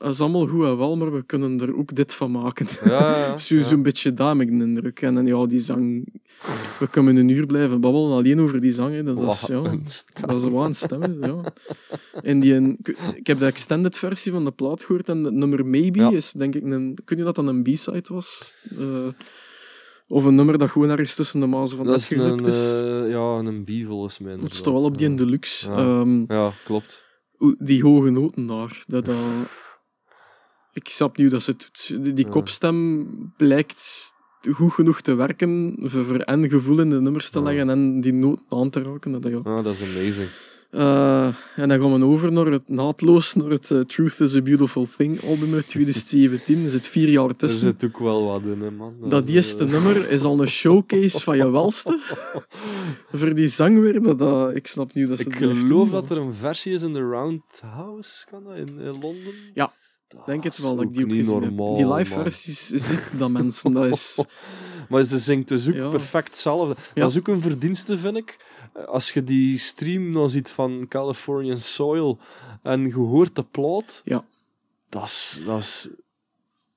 [0.00, 2.66] dat is allemaal goed en wel, maar we kunnen er ook dit van maken.
[2.84, 3.36] Ja, ja, ja.
[3.46, 5.02] Zo- Zo'n beetje daar ik de indruk.
[5.02, 6.06] En, en ja, die zang...
[6.78, 8.94] We kunnen een uur blijven babbelen alleen over die zang.
[8.94, 9.02] hè.
[9.02, 9.62] Dat, is, ja,
[10.26, 11.24] dat is wel een stem.
[11.24, 11.52] Ja.
[12.22, 12.78] En die, een-
[13.14, 16.10] ik, heb de extended versie van de plaat gehoord en het nummer Maybe Ja.
[16.10, 16.98] is denk ik een...
[17.04, 18.56] Kun je dat dan een B-side was?
[18.78, 19.06] Eh,
[20.08, 22.02] of een nummer dat gewoon ergens tussen de mazen van Dat dat
[22.46, 24.32] is een, eh, ja, een B volgens mij.
[24.32, 25.70] het stond wel op die in de deluxe.
[25.70, 25.76] Ja.
[25.76, 27.02] Ehm, Ja, klopt.
[27.58, 28.84] Die hoge noten daar.
[28.86, 29.16] Dat, dat...
[30.72, 32.04] Ik snap niet hoe dat ze het doet.
[32.04, 32.30] Die, die Ja.
[32.30, 33.06] kopstem
[33.36, 34.12] blijkt
[34.52, 37.44] goed genoeg te werken voor, voor en gevoel in de nummers te Ja.
[37.44, 39.12] leggen en die noten aan te raken.
[39.20, 39.40] Dat, ja.
[39.44, 40.28] Ja, dat is amazing.
[40.70, 41.26] Eh,
[41.56, 44.86] en dan gaan we over naar het naadloos naar het eh, Truth is a Beautiful
[44.96, 46.64] Thing album uit 2017.
[46.64, 47.60] Er zit vier jaar Er tussen.
[47.66, 48.94] zit ook wel wat in, hè, man.
[49.08, 51.98] Dat is, eerste eh, nummer is al een showcase van je welste.
[53.12, 54.02] voor die zang weer.
[54.02, 56.72] Dat, dat, ik snap niet hoe dat ze Ik geloof doen, dat er een versie
[56.72, 59.32] is in de Roundhouse, kan dat, in, in Londen?
[59.54, 59.72] Ja,
[60.26, 61.50] Denk het is wel dat ik die ook niet gezien heb.
[61.54, 61.98] normaal, Die man.
[61.98, 63.72] live versies zitten dat mensen.
[63.72, 64.24] Dat is...
[64.88, 65.88] Maar ze zingt dus ook Ja.
[65.88, 66.74] perfect hetzelfde.
[66.94, 67.00] Ja.
[67.00, 68.44] Dat is ook een verdienste, vind ik.
[68.74, 72.18] Eh, Als je die stream dan ziet van Californian Soil
[72.62, 74.24] en je hoort de plaat, Ja.
[74.88, 75.88] dat is, dat is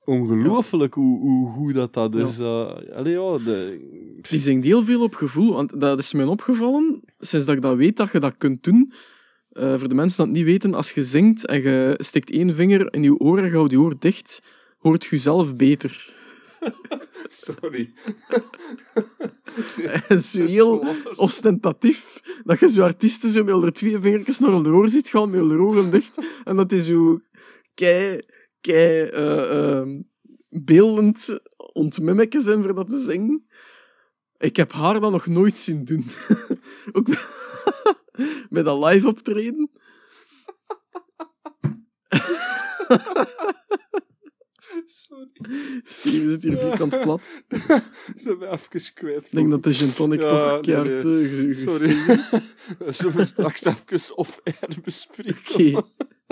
[0.06, 2.36] ongelooflijk hoe, hoe dat, dat is.
[2.38, 7.02] Dat, allee, ja, de, Die zingt heel veel op gevoel, want dat is mij opgevallen,
[7.20, 8.94] sinds dat ik dat weet, dat je dat kunt doen.
[9.54, 12.56] Eh, voor de mensen die het niet weten, als je zingt en je stikt één
[12.56, 14.42] vinger in je oor en je houdt je oor dicht,
[14.78, 16.14] hoort je jezelf beter.
[17.46, 17.94] Sorry.
[19.82, 20.86] Het is zo heel
[21.16, 25.30] ostentatief, dat je zo artiesten zo met haar twee vingertjes naar hun oor ziet gaan,
[25.30, 27.20] met hun ogen dicht, en dat is zo
[27.74, 28.22] kei,
[28.62, 30.02] kei eh, ehm,
[30.50, 31.40] beeldend
[31.74, 33.48] ontmimmiken zijn voor dat te zingen.
[34.38, 36.06] Ik heb haar dat nog nooit zien doen.
[36.94, 37.08] Ook
[38.50, 39.70] bij dat live optreden.
[44.86, 45.30] Sorry.
[45.84, 47.44] Steven zit hier vierkant plat.
[48.22, 49.26] Ze hebben even kwijt.
[49.26, 51.54] Ik denk dat de gin tonic Ja, toch nee, keihard nee.
[51.54, 51.96] Sorry.
[52.94, 55.76] Zullen we straks even off-air bespreken?
[55.76, 55.88] Oké.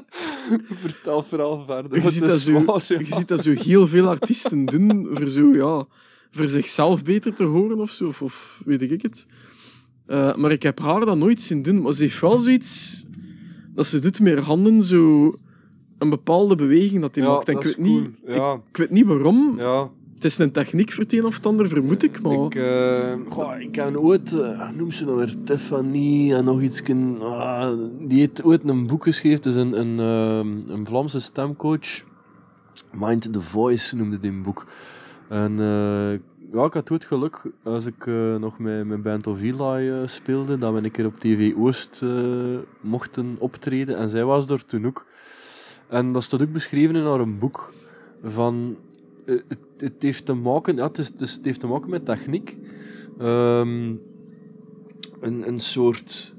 [0.82, 2.04] Vertel vooral verder.
[2.04, 2.98] Je ziet, dat zo, ja.
[2.98, 5.88] je ziet dat zo heel veel artiesten doen voor, zo, ja,
[6.32, 9.26] voor zichzelf beter te horen of zo, of, of weet ik het.
[10.06, 11.82] Eh, maar ik heb haar dat nooit zien doen.
[11.82, 13.06] Maar ze heeft wel zoiets
[13.76, 15.34] dat ze doet met haar handen zo
[15.98, 17.48] een bepaalde beweging dat Ja, maakt.
[17.48, 18.36] En ik weet, is niet, cool.
[18.36, 19.54] Ja, ik weet niet waarom.
[19.58, 19.90] ja.
[20.22, 22.22] Het is een techniek voor het een of het ander, vermoed ik.
[22.22, 22.46] Maar...
[22.46, 26.82] Ik, uh, goh, ik heb ooit, uh, noem ze nou weer, Tiffany en nog iets.
[26.90, 32.04] Uh, die heeft ooit een boek geschreven, dus een, een, uh, een Vlaamse stemcoach.
[32.94, 34.68] Mind the Voice noemde die een boek.
[35.30, 36.20] En uh,
[36.52, 38.06] ja, ik had ooit geluk als ik
[38.40, 42.02] nog met mijn band of Eli speelde, dat we een keer op TV Oost
[42.82, 43.98] mochten optreden.
[43.98, 45.06] En zij was er toen ook.
[45.88, 47.74] En dat staat ook beschreven in haar boek
[48.24, 48.78] van
[49.26, 52.58] het, het, heeft te maken, ja, het, is, het, heeft te maken met techniek.
[53.22, 54.02] Um,
[55.20, 56.36] een, een soort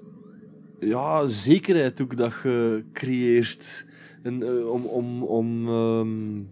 [0.81, 3.85] ja, zekerheid ook dat je creëert.
[4.23, 6.49] En, om om, om um,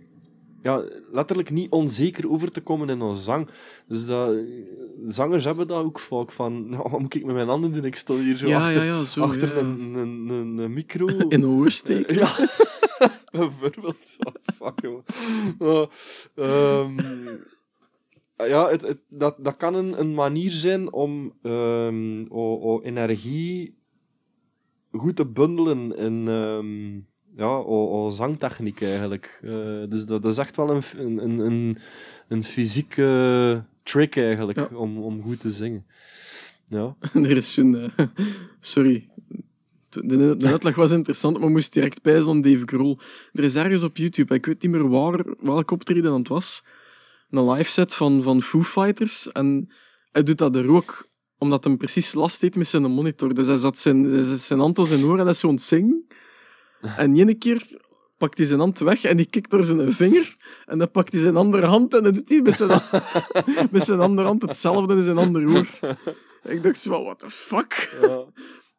[0.62, 3.48] ja, letterlijk niet onzeker over te komen in ons zang.
[3.86, 4.36] Dus dat,
[5.06, 7.84] zangers hebben dat ook vaak van, nou, wat moet ik met mijn handen doen?
[7.84, 9.60] Ik sta hier zo ja, achter, ja, ja, zo, achter ja.
[9.60, 11.06] Een, een, een, een micro.
[11.28, 12.10] In de oorsteek.
[12.20, 12.34] ja.
[13.30, 14.16] Bijvoorbeeld.
[14.18, 15.04] Oh, fuck, joh.
[15.58, 15.86] Maar,
[16.80, 16.96] um,
[18.36, 23.78] ja, het, het, dat, dat kan een, een manier zijn om um, o, o energie
[24.92, 29.40] goed te bundelen in um, ja, o, o zangtechniek eigenlijk.
[29.44, 29.50] Uh,
[29.88, 31.78] dus dat, dat is echt wel een, een, een,
[32.28, 34.68] een fysieke trick eigenlijk Ja.
[34.76, 35.86] om, om goed te zingen.
[36.68, 36.96] Ja.
[37.14, 37.76] er is zo'n...
[37.96, 38.06] eh,
[38.60, 39.08] sorry.
[39.88, 42.98] De, de, uitleg was interessant, maar moest direct bij zo'n Dave Grohl.
[43.32, 46.62] Er is ergens op YouTube, ik weet niet meer waar, welk optreden het was,
[47.30, 49.32] een live set van, van Foo Fighters.
[49.32, 49.70] En
[50.12, 51.08] hij doet dat er ook,
[51.38, 53.34] omdat hij precies last heeft met zijn monitor.
[53.34, 55.54] Dus hij zat zijn, zijn, zijn hand op zijn oor en hij is zo aan
[55.54, 56.06] het zingen.
[56.96, 57.66] En ene keer
[58.18, 60.34] pakt hij zijn hand weg en die kikt door zijn vinger.
[60.66, 62.80] En dan pakt hij zijn andere hand en dan doet hij met zijn,
[63.70, 65.96] met zijn andere hand hetzelfde in zijn andere oor.
[66.44, 67.98] Ik dacht zo van, what the fuck?
[68.02, 68.24] ja.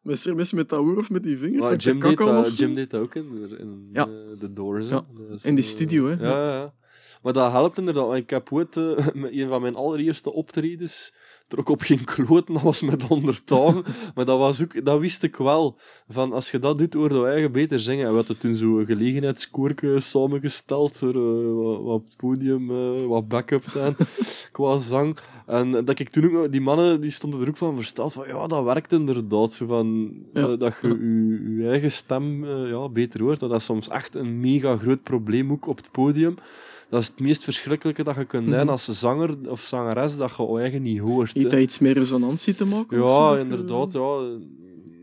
[0.04, 1.58] Is er mis met dat oor of met die vinger?
[1.60, 2.58] Maar Jim, deed dat?
[2.58, 4.04] Jim deed dat ook in, in Ja.
[4.38, 4.88] de, Doors.
[4.88, 5.04] Ja.
[5.30, 6.12] Dus, In die eh, studio, hè.
[6.28, 6.74] Ja, ja.
[7.22, 8.14] Maar dat helpt inderdaad.
[8.16, 8.74] Ik heb ooit
[9.14, 11.14] met een van mijn allereerste optredens
[11.52, 13.72] er ook op geen kloten, dat was met honderd taal.
[14.14, 15.78] maar dat, was ook, dat wist ik wel.
[16.08, 18.04] Van als je dat doet, hoorde je eigen beter zingen.
[18.04, 21.00] En we hadden toen zo'n gelegenheidskoorke samengesteld.
[21.00, 23.96] Er, eh, wat, wat podium, eh, wat backup dan,
[24.52, 25.16] qua zang.
[25.46, 28.46] En dat ik toen ook, die mannen die stonden er ook van versteld van, ja,
[28.46, 29.52] dat werkt inderdaad.
[29.52, 30.40] Zo van, Ja.
[30.40, 33.40] dat, dat je je, je eigen stem eh, ja, beter hoort.
[33.40, 36.34] Dat is soms echt een mega groot probleem ook op het podium.
[36.92, 38.52] Dat is het meest verschrikkelijke dat je kunt Mhm.
[38.54, 41.34] zijn als zanger of zangeres, dat je eigen niet hoort.
[41.34, 42.98] Niet dat iets meer resonantie te maken?
[42.98, 44.18] Ja, dat je- inderdaad, ja.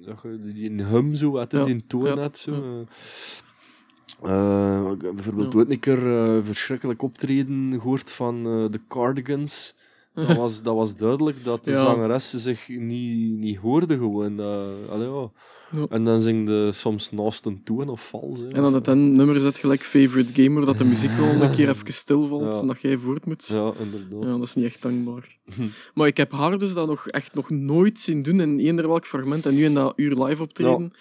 [0.05, 2.51] Dat je die hum zo Ja, die toon net zo.
[2.51, 2.83] ja.
[4.23, 5.59] Eh, ik heb bijvoorbeeld Ja.
[5.59, 9.75] ooit een keer eh, verschrikkelijk optreden gehoord van eh, de Cardigans.
[10.13, 11.81] Dat was, dat was duidelijk dat de Ja.
[11.81, 14.35] zangeres zich niet, niet hoorde gewoon.
[14.37, 15.29] Dat, allee.
[15.71, 15.85] Ja.
[15.89, 18.39] En dan zingde soms naast een toon of vals.
[18.39, 18.47] hè.
[18.47, 21.69] En dat het een nummer zet gelijk Favorite Gamer, dat de muziek wel een keer
[21.69, 22.61] even stilvalt Ja.
[22.61, 23.47] en dat jij voort moet.
[23.47, 23.55] Ja.
[23.55, 24.37] Ja, inderdaad.
[24.37, 25.37] dat is niet echt dankbaar.
[25.93, 29.05] maar ik heb haar dus dat nog echt nog nooit zien doen in eender welk
[29.05, 29.45] fragment.
[29.45, 30.91] En nu in dat uur live optreden.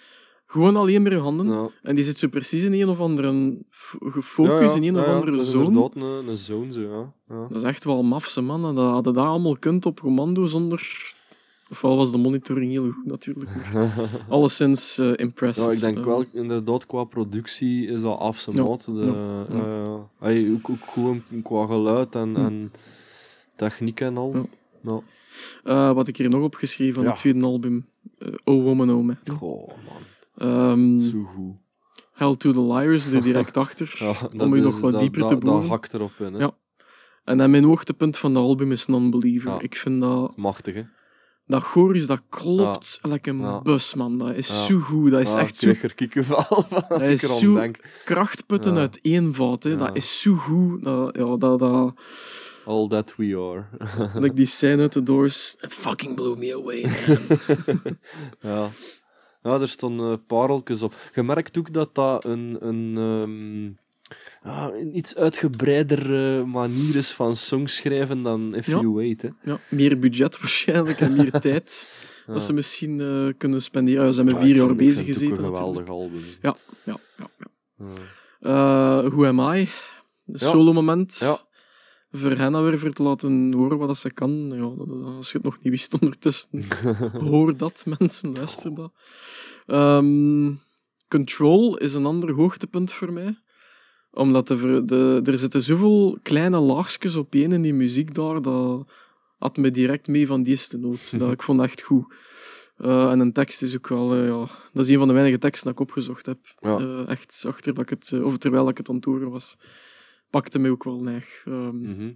[0.45, 1.47] Gewoon alleen met je handen.
[1.47, 1.67] Ja.
[1.83, 3.57] En die zit zo precies in een of andere
[3.99, 5.89] gefocust, Ja, ja, in een ja, of ja, andere dat is zone.
[5.93, 7.13] een, een zone, zo, ja.
[7.35, 7.47] ja.
[7.47, 8.65] Dat is echt wel mafse, man.
[8.65, 11.13] En dat hadden dat allemaal kunt op commando zonder...
[11.71, 13.49] Ofwel was de monitoring heel goed, natuurlijk.
[14.29, 15.65] Alleszins eh impressed.
[15.65, 18.85] Ja, ik denk Eh, wel, inderdaad, qua productie is dat af zijn maat.
[18.85, 18.91] De,
[19.49, 20.09] ja, ja, ja.
[20.19, 22.45] Allee, ook, ook gewoon qua geluid en, Hm.
[22.45, 22.71] en
[23.55, 24.33] techniek en al.
[24.35, 24.43] Ja.
[24.83, 24.99] Ja.
[25.63, 27.09] eh, wat ik hier nog opgeschreven van Ja.
[27.09, 27.85] het tweede album.
[28.17, 29.17] eh, oh Woman Oh Man.
[29.27, 30.47] Goh, man.
[30.49, 31.55] Ehm, Zo goed.
[32.13, 33.95] Hell to the Liars, er direct achter.
[33.99, 35.67] Ja, om je nog wat dat, dieper dat, te Dat boren.
[35.69, 36.39] hakt erop in, hè.
[36.39, 36.51] Ja.
[37.23, 39.51] En dan mijn hoogtepunt van dat album is Non-Believer.
[39.51, 39.59] Ja.
[39.59, 40.37] Ik vind dat...
[40.37, 40.83] Machtig, hè.
[41.49, 43.61] Dat chorus, dat klopt like een Ja.
[43.61, 44.17] bus, man.
[44.17, 44.53] Dat is Ja.
[44.65, 45.11] zo goed.
[45.11, 47.79] Dat is echt ik zo krijg er kikkenvel van als Dat ik is zo- denk.
[48.05, 49.63] krachtputten uit eenvoud.
[49.63, 49.75] Hè.
[49.75, 50.83] Dat is zo goed.
[50.83, 51.93] Dat, ja, dat, dat,
[52.65, 53.65] All that we are.
[54.21, 55.55] like die scène uit de Doors.
[55.61, 57.97] It fucking blew me away, man.
[58.51, 58.69] Ja.
[59.43, 60.93] Ja, er stonden eh, pareltjes op.
[61.13, 63.88] Je merkt ook dat dat een, een, ehm,
[64.43, 68.71] ja, een iets uitgebreidere manier is van songschrijven dan If Ja.
[68.79, 69.21] You Wait.
[69.21, 69.29] Hè.
[69.43, 71.87] ja, meer budget waarschijnlijk en meer tijd.
[72.27, 72.33] Ja.
[72.33, 74.05] Dat ze misschien eh, kunnen spenderen.
[74.05, 75.43] Ja, ze hebben Ja, vier jaar bezig gezeten.
[75.43, 76.19] een geweldig album.
[76.41, 77.27] Ja, ja, ja.
[77.37, 77.47] ja.
[78.39, 79.03] Ja.
[79.03, 79.69] Eh, Who Am I?
[80.27, 81.17] Solo-moment.
[81.19, 81.47] Ja.
[82.11, 84.51] Voor weer voor te laten horen wat ze kan.
[84.53, 84.63] Ja,
[85.15, 86.65] als je het nog niet wist ondertussen,
[87.29, 88.33] hoor dat, mensen.
[88.33, 88.91] Luister dat.
[89.65, 90.53] Ehm,
[91.07, 93.37] Control is een ander hoogtepunt voor mij.
[94.11, 98.91] Omdat de, de, er zitten zoveel kleine laagjes op één in die muziek daar, dat
[99.37, 101.11] had me direct mee van die eerste noot.
[101.19, 102.13] Dat, ik vond dat echt goed.
[102.77, 104.13] Eh, en een tekst is ook wel...
[104.15, 106.39] eh, ja, dat is een van de weinige teksten dat ik opgezocht heb.
[106.59, 106.77] Ja.
[106.77, 109.57] Eh, echt, achter dat ik het, of terwijl ik het aan het horen was,
[110.29, 111.43] pakte mij ook wel neig.
[111.45, 112.11] Ehm, Mhm.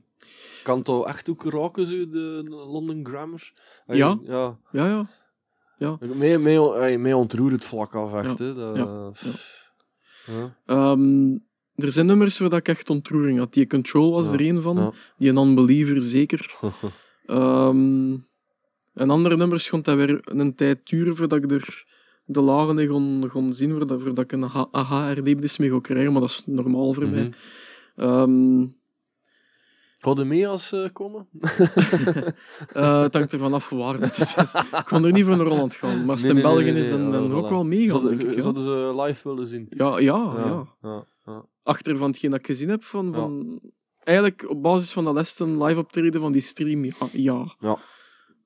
[0.64, 3.52] Kan het echt ook raken, zo, de London Grammar?
[3.88, 4.20] Ja.
[4.24, 4.57] Ja.
[4.72, 5.07] Ja,
[5.78, 5.98] ja.
[6.15, 8.38] Mij, ey, mij ontroert het vlak af, echt.
[8.38, 8.53] Ja, Hè.
[8.53, 9.11] Dat, ja,
[10.26, 10.95] ja.
[11.84, 13.53] Ehm, er zijn nummers waar ik echt ontroering had.
[13.53, 14.93] Die Control was er een van.
[15.18, 16.55] Die Non-Believer zeker.
[17.26, 18.15] Ehm
[18.93, 21.85] en andere nummers kon dat weer een tijd duren voordat ik er
[22.26, 26.11] de lagen in kon, kon zien, voordat, voordat ik een aha- aha-erlevenis mee kon krijgen.
[26.11, 27.23] Maar dat is normaal voor mij.
[27.95, 28.10] Mhm.
[28.10, 28.68] Ehm, Ga
[30.04, 31.28] je mee als ze komen?
[32.74, 34.54] eh, het hangt ervan af waar dat het is.
[34.54, 36.00] Ik kon er niet voor naar Holland gaan.
[36.00, 38.42] Maar als het in Nee, nee, België nee, is, dan, dan ook wel meegaan, Zouden-.
[38.42, 39.66] Zouden ze live willen zien?
[39.70, 40.66] Ja, ja, ja.
[40.82, 41.06] ja.
[41.26, 41.46] ja.
[41.64, 43.60] Achter van hetgeen dat ik gezien heb, van, van...
[44.04, 46.94] Eigenlijk op basis van de lessen live optreden van die stream, ja.
[47.12, 47.56] ja.
[47.60, 47.78] Ja.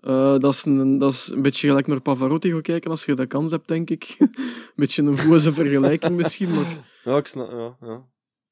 [0.01, 3.13] Eh, dat, is een, dat is een beetje gelijk naar Pavarotti gaan kijken, als je
[3.13, 4.15] dat kans hebt, denk ik.
[4.19, 4.33] een
[4.75, 8.05] beetje een voze vergelijking misschien, maar Ja, ik snap, ja, ja.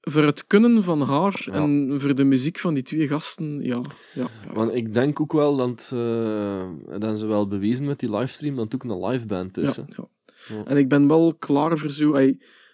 [0.07, 1.53] Voor het kunnen van haar Ja.
[1.53, 3.82] en voor de muziek van die twee gasten, ja.
[4.14, 4.53] ja, ja.
[4.53, 6.64] Want ik denk ook wel dat, eh
[6.99, 9.76] dat ze wel bewezen met die livestream, dat het ook een live band is.
[9.76, 10.07] Ja.
[10.65, 12.14] En ik ben wel klaar voor zo...
[12.14, 12.27] ey,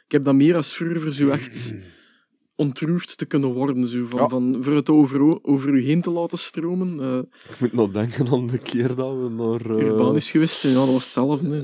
[0.05, 1.75] ik heb dat meer als vroeger voor zo echt
[2.55, 3.87] ontroerd te kunnen worden.
[3.87, 6.99] Zo, van, van, voor het over, over u heen te laten stromen.
[6.99, 7.17] eh
[7.49, 9.77] Ik moet nog denken aan de keer dat we naar...
[9.77, 11.59] eh, Urbanisch geweest zijn, ja, dat was hetzelfde.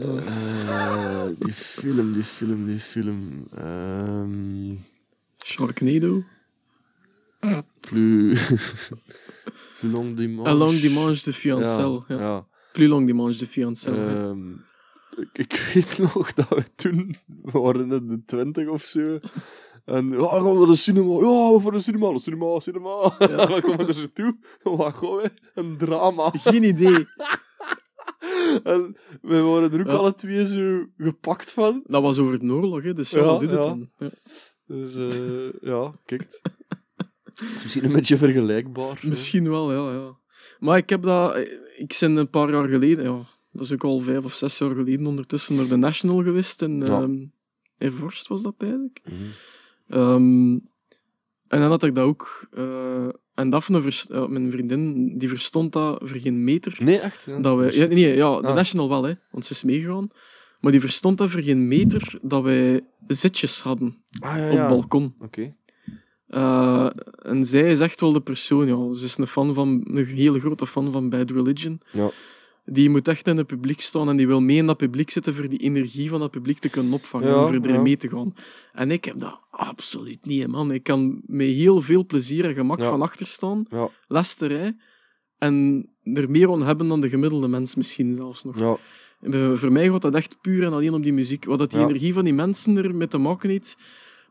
[1.39, 3.47] die film, die film, die film.
[3.57, 4.73] ehm
[5.51, 6.23] Sharknado.
[7.79, 8.47] plus...
[9.79, 10.51] plus long dimanche.
[10.51, 12.03] Along Dimanche de Fiancel.
[12.07, 12.47] Ja, Ja, ja.
[12.73, 13.95] Plus Long Dimanche de Fiancel.
[13.95, 14.07] ja.
[14.07, 14.51] Ehm,
[15.17, 19.19] ik, ik weet nog dat we toen, we waren in de twintig of zo,
[19.85, 22.59] en ja, gaan we naar de cinema, ja, we gaan naar de cinema, de cinema,
[22.59, 23.11] cinema.
[23.19, 25.31] En dan komen we er zo toe, wat gaan we?
[25.55, 26.29] Een drama.
[26.33, 27.05] Geen idee.
[28.63, 29.93] En wij waren er ook Ja.
[29.93, 31.83] alle twee zo gepakt van.
[31.85, 33.57] Dat was over de oorlog, hè, dus ja, Ja, doet het ja.
[33.65, 33.89] dan?
[33.97, 34.09] Ja.
[34.67, 36.39] Dus eh, ja, kijk.
[37.23, 38.97] Het is misschien een beetje vergelijkbaar.
[39.01, 39.07] hè.
[39.07, 40.17] Misschien wel, ja, ja.
[40.59, 41.37] Maar ik heb dat...
[41.77, 43.03] Ik ben een paar jaar geleden...
[43.03, 46.61] Ja, dat is ook al vijf of zes jaar geleden ondertussen naar de National geweest.
[46.61, 46.85] In, Ja.
[47.01, 47.15] ehm
[47.77, 49.01] in Vorst was dat, eigenlijk.
[49.05, 49.13] Mhm.
[49.87, 50.51] Ehm,
[51.47, 52.47] en dan had ik dat ook.
[52.51, 53.81] eh, en Daphne,
[54.27, 56.77] mijn vriendin, die verstond dat voor geen meter.
[56.83, 57.23] Nee, echt?
[57.25, 57.39] Ja.
[57.39, 58.55] Dat ja, nee, ja, de Ah.
[58.55, 60.07] National wel, hè, want ze is meegegaan.
[60.61, 64.67] Maar die verstond dat voor geen meter dat wij zitjes hadden Ah, ja, op het
[64.67, 65.13] balkon.
[65.19, 65.55] Oké.
[66.27, 66.89] Eh,
[67.21, 68.93] en zij is echt wel de persoon, ja.
[68.93, 71.81] Ze is een, fan van, een hele grote fan van Bad Religion.
[71.91, 72.09] Ja.
[72.65, 75.33] Die moet echt in het publiek staan en die wil mee in dat publiek zitten
[75.35, 78.09] voor die energie van dat publiek te kunnen opvangen Ja, en voor erin mee te
[78.09, 78.33] gaan.
[78.73, 80.71] En ik heb dat absoluut niet, man.
[80.71, 84.75] Ik kan met heel veel plezier en gemak van achter staan, Ja, lesterij,
[85.37, 88.57] en er meer aan hebben dan de gemiddelde mens misschien zelfs nog.
[88.59, 88.77] ja.
[89.53, 91.45] Voor mij gaat dat echt puur en alleen om die muziek.
[91.45, 91.85] Wat dat die Ja.
[91.87, 93.77] energie van die mensen er mee te maken heeft.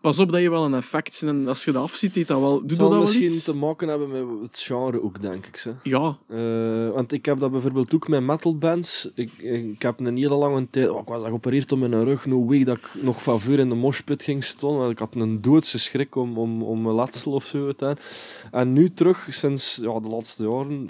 [0.07, 1.29] Pas op dat je wel een effect ziet.
[1.29, 3.45] En als je dat afziet, heeft dat wel, doet dat wel misschien iets?
[3.45, 5.57] te maken hebben met het genre ook, denk ik.
[5.57, 5.75] Ze.
[5.83, 9.11] Ja, Eh, want ik heb dat bijvoorbeeld ook met metalbands.
[9.15, 10.89] Ik, ik heb een hele lange tijd...
[10.89, 12.27] Oh, ik was geopereerd om mijn rug.
[12.27, 14.77] No way dat ik nog van in de moshpit ging staan.
[14.77, 18.05] Want ik had een doodse schrik om, om, om mijn letsel of zo te hebben.
[18.51, 20.87] En nu terug, sinds ja, de laatste jaren...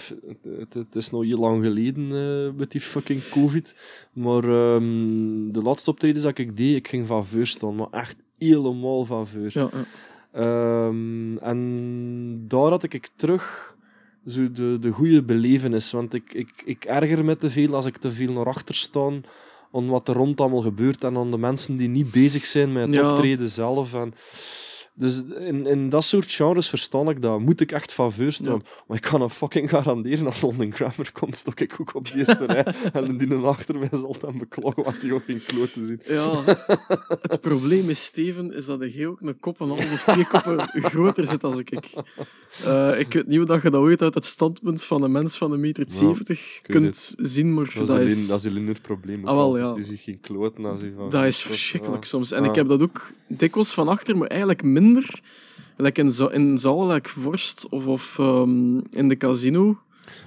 [0.69, 3.75] Het, is nog heel lang geleden eh, met die fucking covid.
[4.13, 7.75] Maar ehm, de laatste optredens dat ik deed, ik ging van voor staan.
[7.75, 9.49] Maar echt helemaal van voor.
[9.49, 9.85] ja, ja.
[10.33, 13.75] Ehm, en daar had ik terug
[14.27, 15.93] zo de, de goede belevenis.
[15.93, 19.11] Want ik, ik, ik erger me te veel als ik te veel naar achter sta
[19.73, 22.87] aan wat er rond allemaal gebeurt en aan de mensen die niet bezig zijn met
[22.87, 23.11] het Ja.
[23.11, 23.95] optreden zelf.
[23.95, 24.15] En,
[24.99, 27.41] dus in, in dat soort genres verstaan ik dat.
[27.41, 28.63] Moet ik echt voor staan.
[28.87, 32.17] Maar ik kan een fucking garanderen als London Grammar komt, stok ik ook op die
[32.17, 32.65] eerste rij.
[32.93, 36.01] En die achter mij zal dan beklagen, want die ook geen klote zien.
[36.05, 36.43] Ja,
[37.23, 40.69] het probleem is, Steven, is dat jij ook een kop en half of twee koppen
[40.91, 41.71] groter zit als ik.
[42.65, 45.39] Eh, ik weet niet hoe dat je dat ooit uit het standpunt van een mens
[45.39, 48.29] van een meter Ja, 70 ik weet kunt zien, maar Dat dat, is, alleen, is,
[48.29, 49.27] dat is alleen het probleem.
[49.27, 49.81] Ah, wel, ja.
[49.81, 51.11] Ziet geen kloten als hij van...
[51.11, 52.09] dat is verschrikkelijk ja.
[52.09, 52.33] soms.
[52.33, 52.49] En Ja.
[52.49, 54.85] ik heb dat ook dikwijls van achter, maar eigenlijk minder.
[55.77, 59.79] Like in, za- in zalen, like Vorst of, of ehm, in de casino.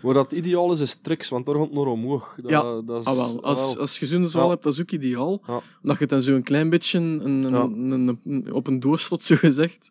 [0.02, 2.36] Waar dat ideaal is, is tricks, want daar het naar omhoog.
[2.42, 3.44] Dat, Ja, dat is, Ah, wel.
[3.44, 3.78] Als, wel.
[3.80, 4.50] als je zo'n zaal Ja.
[4.50, 5.42] hebt, dat is ook ideaal.
[5.48, 5.54] Ja.
[5.82, 7.62] Dat je het dan zo een klein beetje een, een, Ja.
[7.62, 9.90] een- een- op een doorstot, zo gezegd.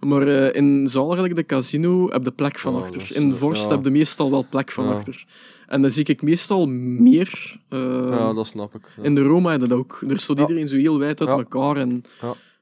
[0.00, 3.16] Maar eh, in zaal, de casino, heb je plek van achter.
[3.16, 5.24] in Vorst heb je meestal wel plek van achter.
[5.68, 7.56] En dan zie ik meestal meer.
[7.68, 8.92] eh, ja, dat snap ik.
[8.96, 9.02] Ja.
[9.02, 10.02] In de Roma heb je dat ook.
[10.08, 10.42] Er Ja.
[10.42, 11.76] iedereen zo heel wijd uit elkaar.
[11.76, 12.02] En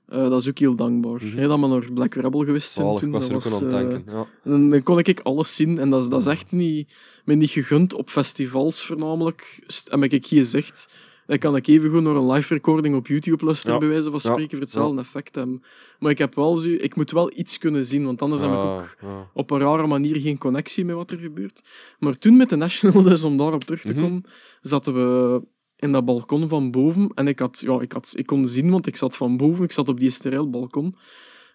[0.09, 1.15] Eh, dat is ook heel dankbaar.
[1.25, 1.37] Mhm.
[1.37, 3.11] Jij dat maar naar Black Rebel geweest zijn toen.
[3.11, 3.71] was dat was, eh.
[3.71, 4.27] Ja.
[4.45, 6.93] en dan, kon ik alles zien en dat is, dat is echt niet,
[7.25, 9.63] me niet gegund op festivals voornamelijk.
[9.67, 10.95] st- Heb ik hier gezegd,
[11.27, 13.81] Dan kan ik even goed naar een live recording op YouTube luisteren, Ja.
[13.81, 14.31] bij wijze van Ja.
[14.31, 15.63] spreken, voor hetzelfde effect hebben.
[15.99, 18.73] Maar ik, heb wel ik moet wel iets kunnen zien, want anders heb ik Ah,
[18.73, 18.97] ook
[19.35, 21.63] op een rare manier geen connectie met wat er gebeurt.
[21.99, 24.01] Maar toen met de National, dus om daarop terug te Mhm.
[24.03, 24.25] komen,
[24.61, 25.41] zaten we
[25.85, 27.11] in dat balkon van boven.
[27.15, 29.73] En ik, had, ja, ik, had, ik kon zien, want ik zat van boven, ik
[29.73, 30.97] zat op die stereel balkon.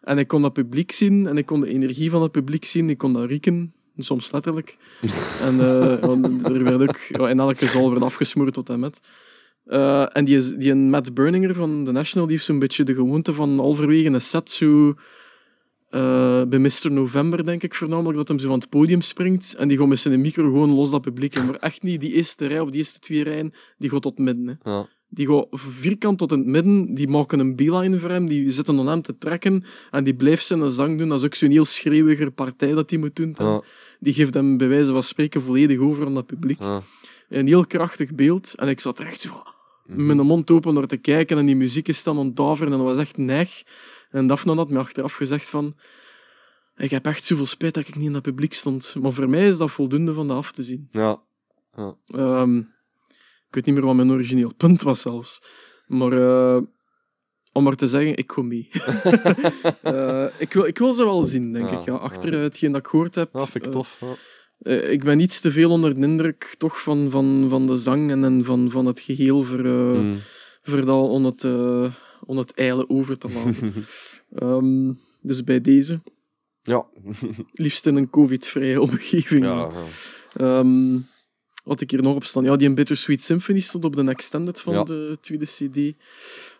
[0.01, 2.89] En ik kon dat publiek zien en ik kon de energie van het publiek zien.
[2.89, 4.77] Ik kon dat rieken, soms letterlijk.
[5.47, 6.03] en eh,
[6.55, 8.99] er werd ook ja, in elke zaal werd afgesmoord tot en met.
[9.65, 12.93] Eh, en die, is- die Matt Berninger van The National, die heeft zo'n beetje de
[12.95, 14.93] gewoonte van halverwege een set zo...
[15.89, 16.91] eh, bij Mr.
[16.91, 19.99] November, denk ik voornamelijk, dat hem zo van het podium springt en die gaat met
[19.99, 21.45] zijn micro gewoon los dat publiek in.
[21.45, 24.59] Maar echt niet die eerste rij of die eerste twee rijen, die gaat tot midden.
[24.61, 24.71] Hè.
[24.71, 24.87] Ja.
[25.11, 28.79] Die gaat vierkant tot in het midden, die maken een beeline voor hem, die zitten
[28.79, 31.09] aan hem te trekken en die blijft zijn zang doen.
[31.09, 33.33] Dat is ook zo'n heel schreeuwiger partij dat hij moet doen.
[33.37, 33.61] Ja.
[33.99, 36.59] Die geeft hem bij wijze van spreken volledig over aan dat publiek.
[36.59, 36.81] Ja.
[37.29, 38.53] Een heel krachtig beeld.
[38.55, 39.43] En ik zat echt zo
[39.89, 40.05] Mhm.
[40.05, 42.87] met een mond open naar te kijken en die muziek is dan ontdaveren en dat
[42.87, 43.63] was echt neig.
[44.09, 45.75] En Daphne had me achteraf gezegd van...
[46.75, 48.95] Ik heb echt zoveel spijt dat ik niet in dat publiek stond.
[49.01, 50.87] Maar voor mij is dat voldoende van dat af te zien.
[50.91, 51.21] Ja.
[52.05, 52.57] Ehm,
[53.47, 55.41] ik weet niet meer wat mijn origineel punt was zelfs.
[55.87, 56.61] Maar eh,
[57.53, 58.69] om maar te zeggen, ik kom mee.
[59.81, 61.85] Eh, ik, wil, ik wil ze wel zien, denk Ja, ik.
[61.85, 61.93] Ja.
[61.93, 62.37] Achter ja.
[62.37, 63.29] eh, hetgeen dat ik gehoord heb.
[63.33, 64.01] Ja, vind ik tof.
[64.59, 64.71] Ja.
[64.71, 68.23] ik ben iets te veel onder de indruk toch van, van, van de zang en,
[68.23, 70.17] en van, van het geheel voor, eh, Mm.
[70.63, 71.47] voor dat om het,
[72.25, 73.73] om het eilen over te laten.
[74.35, 76.01] Ehm, dus bij deze,
[76.61, 76.85] Ja.
[77.51, 79.43] liefst in een covid-vrije omgeving.
[79.45, 79.55] ja.
[79.55, 79.69] ja.
[80.33, 80.97] Ehm,
[81.63, 82.43] wat ik hier nog op staan.
[82.43, 84.83] Ja, die in Bittersweet Symphony stond op de Extended van Ja.
[84.83, 85.95] de tweede CD.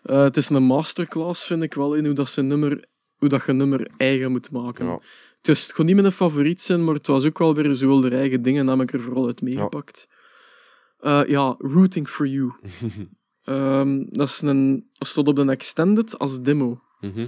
[0.02, 2.84] Eh, het is een masterclass, vind ik wel, in hoe, dat ze nummer,
[3.16, 4.86] hoe dat je een nummer eigen moet maken.
[4.86, 5.00] Ja.
[5.36, 8.00] Het is het kon niet mijn favoriet zijn, maar het was ook wel weer zo
[8.00, 10.08] de eigen dingen, en heb ik er vooral uit meegepakt.
[11.00, 12.52] Ja, ja Rooting for You.
[13.50, 16.80] Ehm, dat, is een, stond op de Extended als demo.
[17.00, 17.26] Mhm.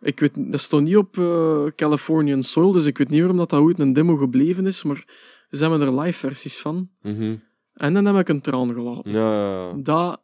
[0.00, 3.50] Ik weet, dat stond niet op eh, Californian Soil, dus ik weet niet waarom dat,
[3.50, 5.04] dat ooit een demo gebleven is, maar
[5.50, 6.90] ze hebben er live versies van.
[7.02, 7.36] Mhm.
[7.72, 9.12] En dan heb ik een traan gelaten.
[9.12, 9.72] Ja, ja, ja.
[9.76, 10.20] Dat,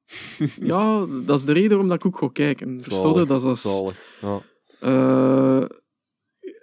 [0.72, 2.82] ja, dat is de reden waarom dat ik ook ga kijken.
[2.88, 3.96] Zalig, Dat is, Zalig.
[4.20, 4.40] Ja.
[4.80, 5.62] eh,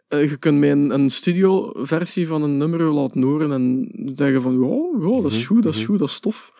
[0.08, 4.60] eh, je kunt mij een, een studio-versie van een nummer laten horen en zeggen van,
[4.60, 5.90] ja, ja dat is Mhm, goed, dat is mhm.
[5.90, 6.54] goed, dat is tof.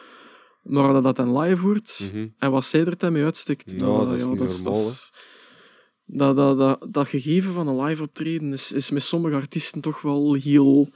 [0.64, 2.28] Maar je dat dan live hoort, Mhm.
[2.38, 4.62] en wat zij er dan mee uitstikt, dat, dat is dat, normaal, dat,
[6.06, 10.02] dat, dat, dat, dat gegeven van een live optreden is, is met sommige artiesten toch
[10.02, 10.90] wel heel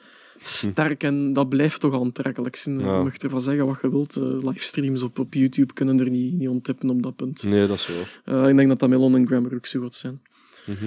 [0.43, 2.79] sterk en dat blijft toch aantrekkelijk zijn.
[2.79, 2.97] Ja.
[2.97, 4.15] Je mag ervan zeggen wat je wilt.
[4.15, 7.43] eh, livestreams op, op YouTube kunnen er niet, niet onttippen op dat punt.
[7.43, 8.43] Nee, dat is waar.
[8.43, 10.21] Eh, ik denk dat dat Melon en Grammar ook zo goed zijn.
[10.65, 10.85] Mhm.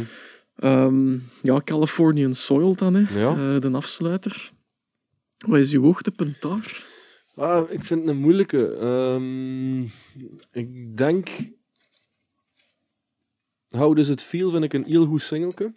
[0.57, 1.12] Ehm,
[1.43, 3.20] ja, Californian Soil dan, hè.
[3.20, 3.31] Ja.
[3.55, 4.51] Eh, de afsluiter.
[5.47, 6.85] Wat is uw hoogtepunt daar?
[7.36, 8.74] Ah, ik vind het een moeilijke.
[8.76, 9.80] Ehm,
[10.52, 11.28] ik denk...
[13.68, 15.74] How Does It Feel vind ik een heel goed singelke.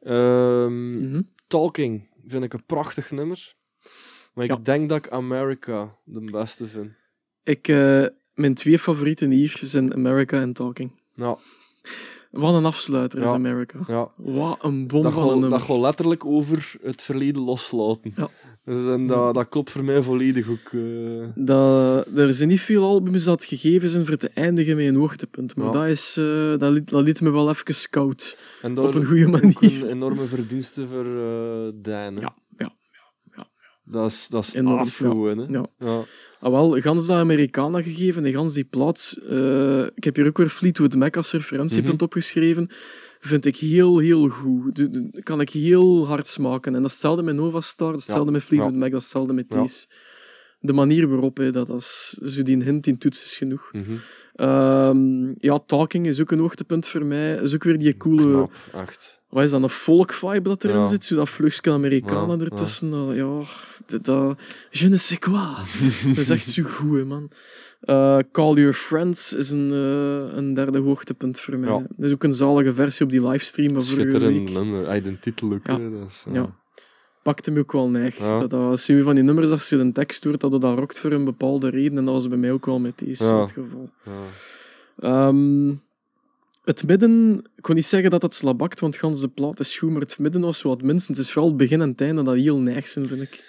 [0.00, 1.22] Ehm, Mhm.
[1.46, 3.54] Talking vind ik een prachtig nummer.
[4.34, 4.56] Maar ik Ja.
[4.56, 6.92] denk dat ik America de beste vind.
[7.42, 8.04] Ik, eh,
[8.34, 10.90] mijn twee favorieten hier zijn America en Talking.
[11.12, 11.36] Ja,
[12.30, 13.34] Wat een afsluiter is Ja.
[13.34, 13.78] America.
[13.86, 14.12] ja.
[14.16, 15.58] Wat een bom Dat van een nummer.
[15.58, 18.12] dat gaat letterlijk over het verleden loslaten.
[18.16, 18.30] Ja.
[18.64, 20.70] Dus en dat, dat klopt voor mij volledig ook.
[20.72, 21.26] eh.
[21.34, 25.56] Dat, er zijn niet veel albums dat gegeven zijn voor te eindigen met een hoogtepunt.
[25.56, 25.72] Maar Ja.
[25.72, 28.38] dat, is, eh, dat, liet, dat liet me wel even scout.
[28.62, 29.82] En Op een goede ook manier.
[29.82, 31.04] een enorme verdienste voor
[31.82, 32.14] Dan.
[32.16, 32.20] hè.
[32.20, 32.72] Ja, ja.
[33.84, 35.44] Dat is, dat is Enorm, afvoeren, hè.
[35.52, 35.66] ja.
[35.78, 36.02] Ja.
[36.40, 39.16] Ah, wel, gans dat Americana gegeven en gans die plaats.
[39.94, 42.04] ik heb hier ook weer Fleetwood Mac als referentiepunt Mhm.
[42.04, 42.68] opgeschreven.
[43.26, 44.88] Vind ik heel, heel goed.
[45.22, 46.74] Kan ik heel hard smaken.
[46.74, 48.78] En dat is hetzelfde met Nova Star, dat is hetzelfde met Fleetwood Ja.
[48.78, 49.60] Mac, dat is hetzelfde met Ja.
[49.60, 49.86] deze.
[50.60, 53.70] De manier waarop, hè, dat is, zo die hint in toets is genoeg.
[53.72, 53.82] Mhm.
[54.34, 57.34] Ehm, ja, Talking is ook een hoogtepunt voor mij.
[57.36, 58.48] Is ook weer die coole...
[59.28, 60.86] Wat is dat, een folk vibe dat erin Ja.
[60.86, 61.04] zit?
[61.04, 62.90] Zo dat vleugje Amerikanen Ja, ertussen.
[62.90, 63.40] dat- Ja,
[64.02, 64.38] dat.
[64.70, 65.54] Je ne sais quoi.
[66.14, 67.30] dat is echt zo goed, hè, man.
[67.84, 71.70] Eh, Call Your Friends is een, eh, een derde hoogtepunt voor mij.
[71.70, 71.78] Ja.
[71.96, 74.86] Dat is ook een zalige versie op die livestream Schitterend nummer.
[74.88, 75.66] Ay, de titel ook.
[75.66, 75.78] Ja.
[75.80, 76.54] hè, Dat is, eh, Ja.
[77.22, 78.18] Pakte me ook wel neig.
[78.18, 78.38] Ja.
[78.40, 81.12] Dat, als je van die nummers, als je een tekst hoort, dat dat rokt voor
[81.12, 81.98] een bepaalde reden.
[81.98, 83.40] En dat was bij mij ook wel met deze Ja.
[83.40, 83.90] het geval.
[84.04, 84.12] ja.
[85.28, 85.72] Ehm,
[86.64, 89.90] het midden, ik kon niet zeggen dat het slabakt, want gans de plaat is goed,
[89.90, 91.08] maar het midden was wat minst.
[91.08, 93.44] Het is vooral het begin en het einde dat heel neig zijn, vind ik.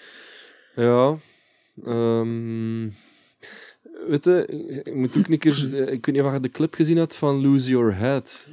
[0.76, 1.18] Ja.
[1.86, 2.84] ehm,
[4.08, 4.46] weet je,
[4.84, 5.70] ik moet ook een keer...
[5.74, 8.48] eh, Ik weet niet of je de clip gezien hebt van Lose Your Head.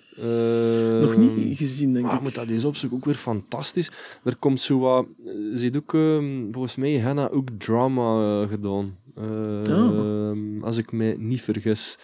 [1.00, 2.20] Nog Ehm, niet gezien, denk Ah, ik.
[2.20, 3.90] moet dat eens opzoeken, ook weer fantastisch.
[4.24, 5.06] Er komt zo wat...
[5.54, 8.96] Ze heeft ook, ehm, volgens mij, Hannah ook drama eh, gedaan.
[9.16, 10.62] Eh, Ah.
[10.62, 11.98] Als ik mij niet vergis.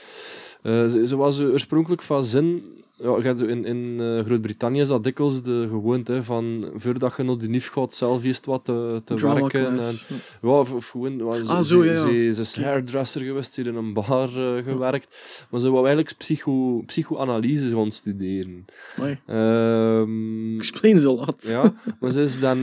[0.62, 2.62] Eh, ze, ze was oorspronkelijk van zin.
[3.00, 7.48] Ja, in in eh, Groot-Brittannië is dat dikwijls de gewoonte van voordat je naar de
[7.48, 9.66] NIF gaat, zelf eerst wat te, te Drama werken.
[9.66, 10.06] En, class.
[10.08, 10.16] ja.
[10.42, 11.98] ja, of, of gewoon, ze, Ah, zo, ja, ja.
[11.98, 15.46] Ze, ze is hairdresser geweest, ze heeft in een bar eh, gewerkt.
[15.50, 18.64] Maar ze wou eigenlijk psycho, psychoanalyse gaan studeren.
[18.96, 19.18] Amai.
[19.26, 21.48] Ehm, Explains a lot.
[21.48, 22.58] ja, maar ze is dan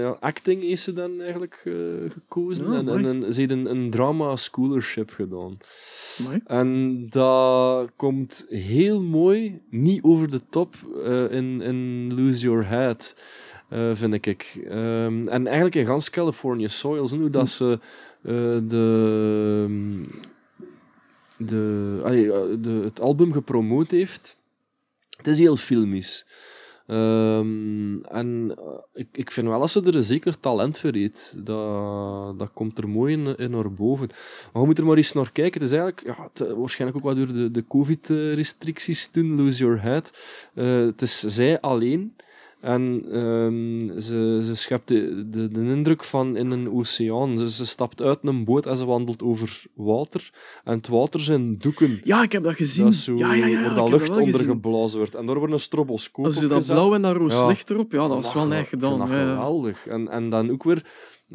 [0.00, 1.60] ja, acting heeft ze dan eigenlijk
[2.08, 2.74] gekozen.
[2.74, 5.58] En, en, ze heeft een, een drama scholarship gedaan.
[6.18, 6.40] Amai.
[6.46, 10.74] En dat komt heel mooi, niet over de top,
[11.04, 13.14] eh, in, in Lose Your Head,
[13.68, 14.60] eh, vind ik.
[14.64, 17.78] Ehm, en eigenlijk in gans California Soils, hoe dat ze
[18.22, 18.32] eh,
[18.68, 20.04] de,
[21.36, 22.26] de, allee,
[22.60, 24.36] de, het album gepromoot heeft.
[25.16, 26.26] Het is heel filmisch.
[26.90, 28.64] Ehm, en eh,
[28.94, 31.34] ik, ik vind wel dat ze er een zeker talent heeft.
[31.36, 34.08] Dat, dat komt er mooi in, naar boven.
[34.52, 35.60] Maar je moet er maar eens naar kijken.
[35.60, 39.82] Het is eigenlijk, ja, het, waarschijnlijk ook wel door de, de COVID-restricties toen, Lose Your
[39.82, 40.10] Head.
[40.54, 42.16] Eh, het is zij alleen.
[42.60, 47.38] En ehm, ze, ze schept de, de, de indruk van in een oceaan.
[47.38, 50.30] Ze, ze stapt uit een boot en ze wandelt over water.
[50.64, 52.00] En het water zijn doeken.
[52.04, 52.84] Ja, ik heb dat gezien.
[52.84, 53.62] Dat zo, ja, ja, ja.
[53.62, 54.46] waar dat lucht onder gezien.
[54.46, 55.14] geblazen wordt.
[55.14, 57.98] En daar wordt een stroboscoop Als je dat blauw en dat roos licht erop, ja,
[57.98, 59.08] dat was wel vind gedaan.
[59.08, 59.86] geweldig.
[59.86, 60.84] En, en dan ook weer,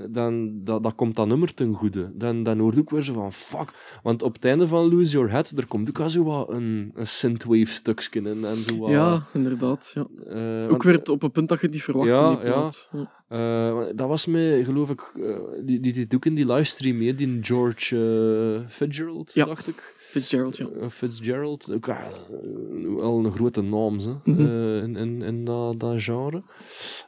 [0.09, 2.11] dan, dat, dat komt dat nummer ten goede.
[2.15, 3.99] Dan, dan hoort ook weer zo van, fuck.
[4.03, 6.91] Want op het einde van Lose Your Head, er komt ook wel zo wat een,
[6.95, 8.45] een synthwave stukje in.
[8.45, 9.91] En zo wat, Ja, inderdaad.
[9.95, 10.07] Ja.
[10.29, 12.89] eh, Ook want- weer op een punt dat je niet verwacht Ja, die plaat.
[12.91, 13.11] Ja.
[13.27, 15.35] eh, dat was mij, geloof ik, eh,
[15.65, 19.45] die, die deed ook in die livestream mee, die George Fitzgerald, Ja.
[19.45, 19.93] dacht ik.
[19.99, 20.67] Fitzgerald, ja.
[20.89, 24.83] Fitzgerald, ook wel een grote naam hè, Mhm.
[24.83, 26.43] in, in, in dat, dat genre.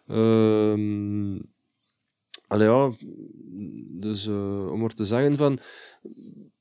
[0.08, 1.36] Ehm
[2.48, 2.92] allee, ja,
[4.00, 5.60] dus eh, om maar te zeggen van.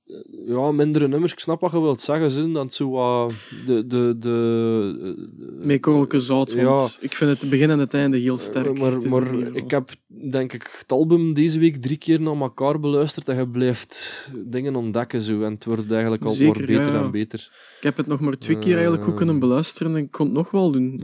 [0.06, 3.34] eh, Ja, mindere nummers, ik snap wat je wilt zeggen, ze dat het zo wat
[3.66, 8.36] de, de, de, Met korrelke zout, want ik vind het begin en het einde heel
[8.36, 8.78] sterk.
[8.78, 9.90] Eh, Maar, maar ik heb
[10.30, 14.76] denk ik het album deze week drie keer naar elkaar beluisterd en je blijft dingen
[14.76, 15.42] ontdekken zo.
[15.42, 17.04] En het wordt eigenlijk al Zeker, maar beter ja, ja.
[17.04, 17.50] en beter.
[17.76, 19.18] Ik heb het nog maar twee keer eigenlijk goed Eh.
[19.18, 21.00] kunnen beluisteren en ik kon het nog wel doen.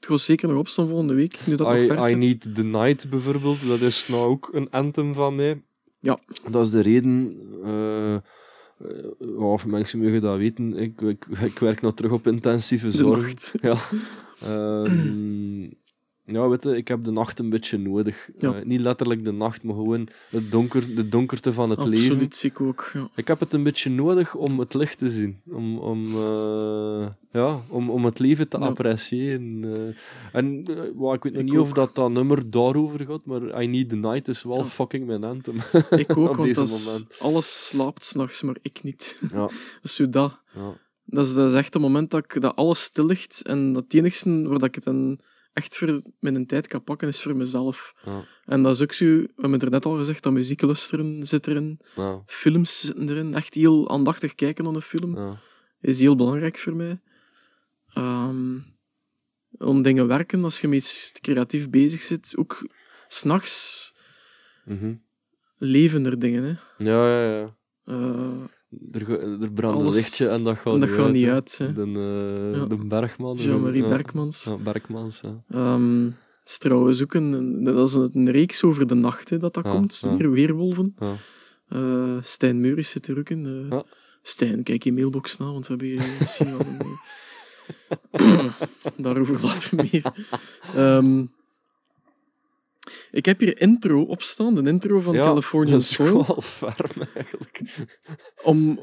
[0.00, 2.14] Het gaat zeker nog opstaan volgende week, nu dat nog I, vers I.
[2.14, 5.62] Need The Night bijvoorbeeld, dat is nou ook een anthem van mij.
[5.98, 6.18] Ja.
[6.50, 7.36] Dat is de reden...
[7.64, 8.20] eh, eh,
[9.36, 13.34] of mensen mogen dat weten, ik, ik, ik werk nog terug op intensieve zorg.
[13.62, 13.76] Ja.
[14.40, 15.68] Ehm,
[16.32, 18.30] ja, weet je, ik heb de nacht een beetje nodig.
[18.38, 18.54] Ja.
[18.54, 22.10] Eh, niet letterlijk de nacht, maar gewoon het donker, de donkerte van het leven.
[22.10, 22.90] Absoluut, ik ook.
[22.94, 23.08] Ja.
[23.14, 25.40] Ik heb het een beetje nodig om het licht te zien.
[25.46, 28.64] Om, om, eh, ja, om, om het leven te Ja.
[28.66, 29.64] appreciëren.
[29.74, 29.82] eh.
[30.32, 30.58] en
[31.14, 34.28] ik weet Ik niet of dat, dat nummer daarover gaat, maar I Need The Night
[34.28, 35.56] is wel fucking mijn anthem.
[35.90, 39.20] Ik ook, Op want is- alles slaapt s'nachts, maar ik niet.
[39.32, 39.52] ja, Dat
[39.82, 40.38] is zo dat.
[40.54, 40.72] ja.
[41.04, 43.42] Dat is, dat is echt het moment dat, ik, dat alles stil ligt.
[43.42, 45.18] En dat het enigste waar dat ik het dan
[45.52, 47.94] echt voor mijn tijd kan pakken, is voor mezelf.
[48.04, 48.22] Ja.
[48.44, 51.26] En dat is ook zo, we hebben het er net al gezegd, dat muziek luisteren
[51.26, 51.80] zit erin.
[51.96, 53.34] ja, Films zitten erin.
[53.34, 55.40] Echt heel aandachtig kijken naar een film ja.
[55.80, 57.00] is heel belangrijk voor mij.
[57.94, 58.58] Ehm,
[59.58, 62.68] om dingen werken, als je met iets creatief bezig zit, ook
[63.08, 63.92] s'nachts
[64.64, 64.94] Mhm.
[65.56, 66.42] leven er dingen.
[66.42, 66.84] Hè.
[66.84, 67.56] ja, ja, ja.
[67.84, 68.44] Eh,
[68.92, 71.12] Er, er brandt een lichtje en dat gaat dat niet gaat uit.
[71.12, 71.56] niet uit.
[71.74, 71.86] De,
[72.54, 72.64] Ja.
[72.66, 73.36] de Bergman.
[73.36, 73.88] Jean-Marie ja.
[73.88, 74.44] Berkmans.
[74.44, 75.42] Ja, Bergmans, ja.
[75.48, 79.54] Ehm, het is trouwens ook een, dat is een reeks over de nacht hè, dat
[79.54, 80.04] dat komt.
[80.18, 80.94] Weer, Weerwolven.
[81.68, 83.68] Eh, Stijn Meuris zit er ook in.
[83.70, 83.78] Eh.
[84.22, 86.98] Stijn, kijk je mailbox na, want we hebben hier misschien wel een...
[89.04, 90.12] Daarover later meer.
[90.74, 91.24] Ehm,
[93.10, 97.60] ik heb hier intro opstaan, de intro van ja, California dat is wel ferm eigenlijk.
[98.42, 98.80] Om...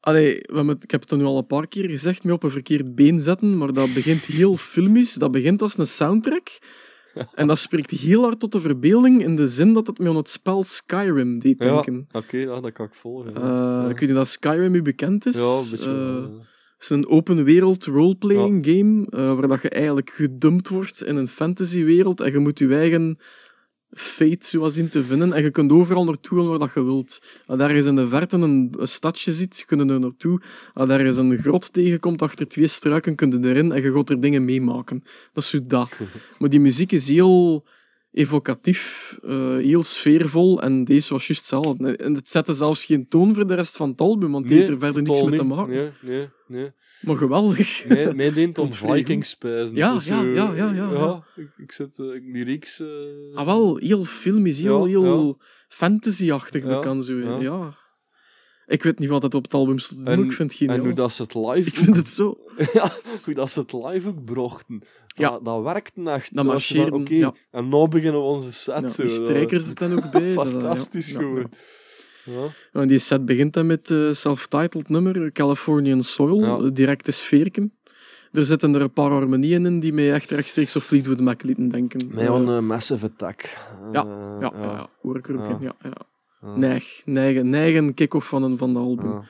[0.00, 0.34] Allee,
[0.80, 3.20] ik heb het er nu al een paar keer gezegd, mee op een verkeerd been
[3.20, 5.14] zetten, maar dat begint heel filmisch.
[5.14, 6.48] Dat begint als een soundtrack.
[7.34, 10.16] En dat spreekt heel hard tot de verbeelding in de zin dat het me aan
[10.16, 12.06] het spel Skyrim deed Ja, denken.
[12.12, 13.34] oké, ja, dat kan ik volgen.
[13.36, 13.88] Eh, ja.
[13.88, 15.36] Ik weet niet dat Skyrim u bekend is.
[15.36, 15.90] Ja, een beetje.
[15.90, 16.46] Eh,
[16.84, 21.28] is een open wereld roleplaying game, eh, waar dat je eigenlijk gedumpt wordt in een
[21.28, 23.18] fantasywereld en je moet je eigen
[23.90, 26.84] fate zo wat zien te vinden en je kunt overal naartoe gaan waar dat je
[26.84, 27.22] wilt.
[27.46, 30.40] Als daar is in de verte een, een stadje ziet, kun je er naartoe.
[30.74, 34.10] Als daar is een grot tegenkomt achter twee struiken, kun je erin en je gaat
[34.10, 35.02] er dingen meemaken.
[35.32, 35.90] Dat is zo dat.
[36.38, 37.64] Maar die muziek is heel,
[38.14, 40.62] evocatief, eh, heel sfeervol.
[40.62, 41.96] En deze was juist hetzelfde.
[41.96, 44.70] En het zette zelfs geen toon voor de rest van het album, want die heeft
[44.70, 45.74] er verder niks mee te maken.
[45.74, 46.70] Nee, nee, nee.
[47.00, 47.84] Maar geweldig.
[47.88, 48.76] Mij, mij deed om het.
[48.76, 49.36] Vikings.
[49.40, 51.24] Ja, Dat ja, ja, ja, ja, ja.
[51.36, 52.80] ik, ik zit eh, die reeks...
[52.80, 52.86] eh,
[53.34, 55.38] Ah, wel, heel filmisch, heel, heel
[55.68, 57.14] fantasy-achtig Ja, bekend zo.
[57.40, 57.74] ja.
[58.66, 60.76] Ik weet niet wat het op het album stond, En- ik vind het geniaal.
[60.76, 62.38] En hoe dat ze het live Ik vind het zo...
[62.72, 62.92] ja,
[63.24, 64.82] hoe dat ze het live ook brachten.
[65.06, 65.30] Ja.
[65.30, 66.34] Dat, dat werkte echt.
[66.34, 67.34] Dat marcheerden, Oké, ja.
[67.50, 68.80] en nu beginnen we onze set.
[68.80, 69.02] Ja, zo.
[69.02, 70.34] die Dat- strijkers er dan ook bij.
[70.34, 71.50] dat- Fantastisch ja, gewoon.
[72.72, 72.84] ja.
[72.86, 76.70] Die set begint dan met eh self-titled nummer, Californian Soil, Ja.
[76.70, 77.72] directe sfeerken.
[78.32, 81.68] Er zitten er een paar harmonieën in die mij echt rechtstreeks op Fleetwood Mac lieten
[81.68, 82.08] denken.
[82.14, 83.58] Mij Eh, aan eh, Massive Attack.
[83.92, 85.56] Ja, Eh, ja, ja, ja, hoor ik er ook Ja.
[85.56, 85.62] in.
[85.82, 85.96] Ja,
[86.44, 86.50] ja.
[86.50, 86.58] ja.
[86.58, 89.10] Neig, neigen, neigen kick-off van, een, van de album.
[89.10, 89.22] Ja.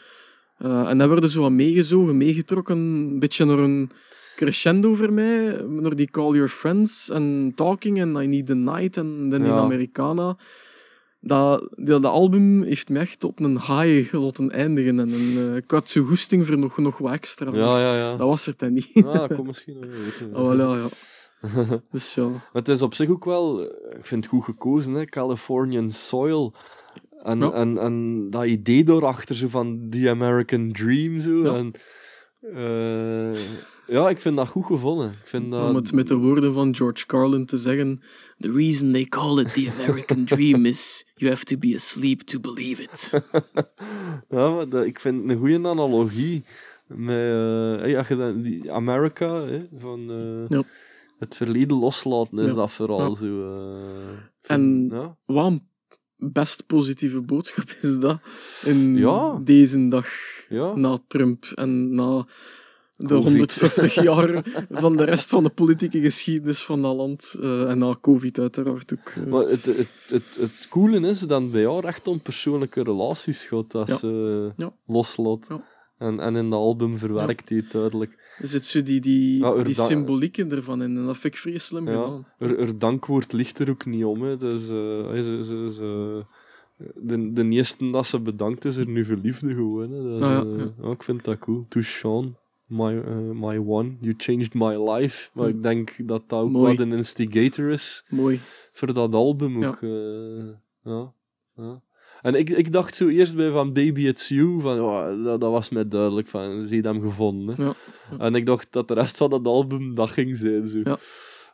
[0.59, 3.91] Eh, en dan werden zo wat meegezogen, meegetrokken, een beetje naar een
[4.36, 8.97] crescendo voor mij, naar die Call Your Friends en Talking en I Need the Night
[8.97, 9.57] en die Ja.
[9.57, 10.36] Americana.
[11.20, 15.57] Dat, dat, dat album heeft me echt op een high laten eindigen en een, eh,
[15.57, 17.51] ik had zo goesting voor nog, nog wat extra.
[17.53, 18.16] Ja, ja, ja.
[18.16, 18.91] Dat was er dan niet.
[18.95, 19.91] Ah, dat komt misschien nog.
[20.43, 20.89] Oh, ja, ja.
[21.91, 22.28] Dus ja.
[22.53, 25.05] Het is op zich ook wel, eh, ik vind het goed gekozen, hè?
[25.05, 26.55] Californian Soil.
[27.24, 27.52] En, Ja.
[27.52, 31.20] en, en dat idee daarachter, zo van The American Dream.
[31.20, 31.42] Zo.
[31.42, 31.55] Ja.
[31.56, 31.72] En,
[32.55, 33.40] eh,
[33.86, 35.10] ja, ik vind dat goed gevonden.
[35.10, 35.68] Ik vind dat...
[35.68, 38.01] Om het met de woorden van George Carlin te zeggen.
[38.38, 42.40] The reason they call it the American dream is you have to be asleep to
[42.40, 43.10] believe it.
[44.28, 46.44] Ja, maar dat, ik vind het een goede analogie.
[46.86, 50.62] Met, eh, hey, als je dat, die America, hè, van eh, Ja.
[51.18, 52.55] het verleden loslaten, is Ja.
[52.55, 53.14] dat vooral Ja.
[53.14, 53.56] zo.
[53.56, 54.09] eh,
[54.42, 55.16] En- vind- ja.
[55.24, 55.68] Wat een
[56.32, 58.18] best positieve boodschap is dat
[58.64, 59.40] in Ja.
[59.44, 60.06] deze dag
[60.48, 60.74] Ja.
[60.74, 62.26] na Trump en na
[62.96, 63.24] de Covid.
[63.24, 67.34] 150 jaar van de rest van de politieke geschiedenis van dat land.
[67.40, 69.09] eh, en na COVID uiteraard ook.
[69.09, 69.24] eh.
[69.26, 73.70] Maar het, het, het, het coole is dat bij jou echt om persoonlijke relaties gaat
[73.70, 73.96] dat Ja.
[73.96, 74.72] ze Ja.
[74.86, 75.46] loslaat.
[75.98, 78.22] En, en in de album verwerkt hij het duidelijk.
[78.38, 81.34] Er zit zo die, die, Ja, er die da- symbolieken ervan in en dat vind
[81.34, 81.92] ik vrij slim Ja.
[81.92, 82.26] gedaan.
[82.38, 84.22] Er, er dankwoord ligt er ook niet om.
[84.22, 84.36] Hè.
[84.36, 86.22] Dus, eh, ze, ze, ze,
[86.94, 89.90] de, de eerste dat ze bedankt is er nu verliefde gewoon.
[89.90, 90.02] Hè.
[90.02, 91.66] Dat is, Ah, ja, eh, ja, ik vind dat cool.
[91.68, 95.30] To Sean, my, eh, my one, you changed my life.
[95.32, 95.56] Maar Hm.
[95.56, 96.76] ik denk dat dat ook Mooi.
[96.76, 98.40] wat een instigator is Mooi.
[98.72, 99.68] voor dat album Ja.
[99.68, 99.82] ook.
[99.82, 100.44] eh,
[100.84, 101.12] ja.
[101.56, 101.80] Ja.
[102.24, 105.51] En ik, ik dacht zo eerst bij van Baby It's You, van, oh, dat, dat
[105.51, 107.56] was mij duidelijk, van, ze hem gevonden.
[107.56, 107.64] Hè.
[107.64, 107.74] Ja.
[108.18, 110.66] En ik dacht dat de rest van het album dat ging zijn.
[110.66, 110.78] Zo.
[110.84, 110.98] Ja.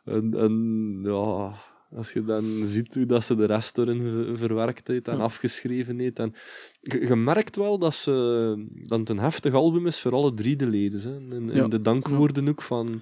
[0.05, 1.53] En, en ja,
[1.95, 5.23] als je dan ziet hoe dat ze de rest erin ver- verwerkt heeft en Ja.
[5.23, 6.19] afgeschreven heeft.
[6.19, 6.33] En
[6.79, 10.67] je, merkt wel dat, ze, dat het een heftig album is voor alle drie de
[10.67, 11.01] leden.
[11.01, 11.35] Hè.
[11.35, 11.67] En, Ja.
[11.67, 13.01] de dankwoorden ook van...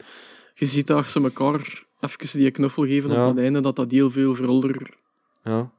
[0.53, 4.09] Je ziet daar ze elkaar even die knuffel geven op het einde, dat dat heel
[4.09, 4.97] veel verulder
[5.43, 5.71] Ja,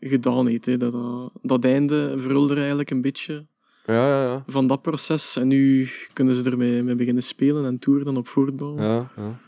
[0.00, 0.66] gedaan heeft.
[0.66, 0.76] Hè.
[0.76, 0.94] Dat,
[1.42, 3.46] dat, einde verulder eigenlijk een beetje
[3.86, 4.22] ja, ja.
[4.22, 4.44] ja.
[4.46, 5.36] van dat proces.
[5.36, 8.82] En nu kunnen ze ermee mee beginnen spelen en toeren op voortbouwen.
[8.82, 9.38] ja, ja.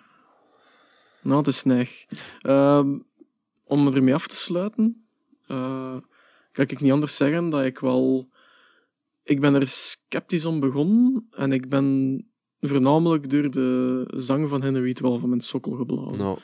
[1.23, 2.07] Nou, het is neig.
[2.41, 2.99] Ehm,
[3.65, 5.07] om ermee af te sluiten,
[5.47, 5.97] eh,
[6.53, 8.29] kan ik niet anders zeggen dat ik wel...
[9.23, 12.28] Ik ben er sceptisch om begonnen en ik ben
[12.61, 16.37] voornamelijk door de zang van Henry wel van mijn sokkel geblazen.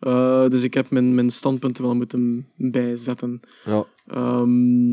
[0.00, 3.40] Eh, dus ik heb mijn, mijn standpunten wel moeten bijzetten.
[3.64, 3.86] ja.
[4.06, 4.90] Ehm,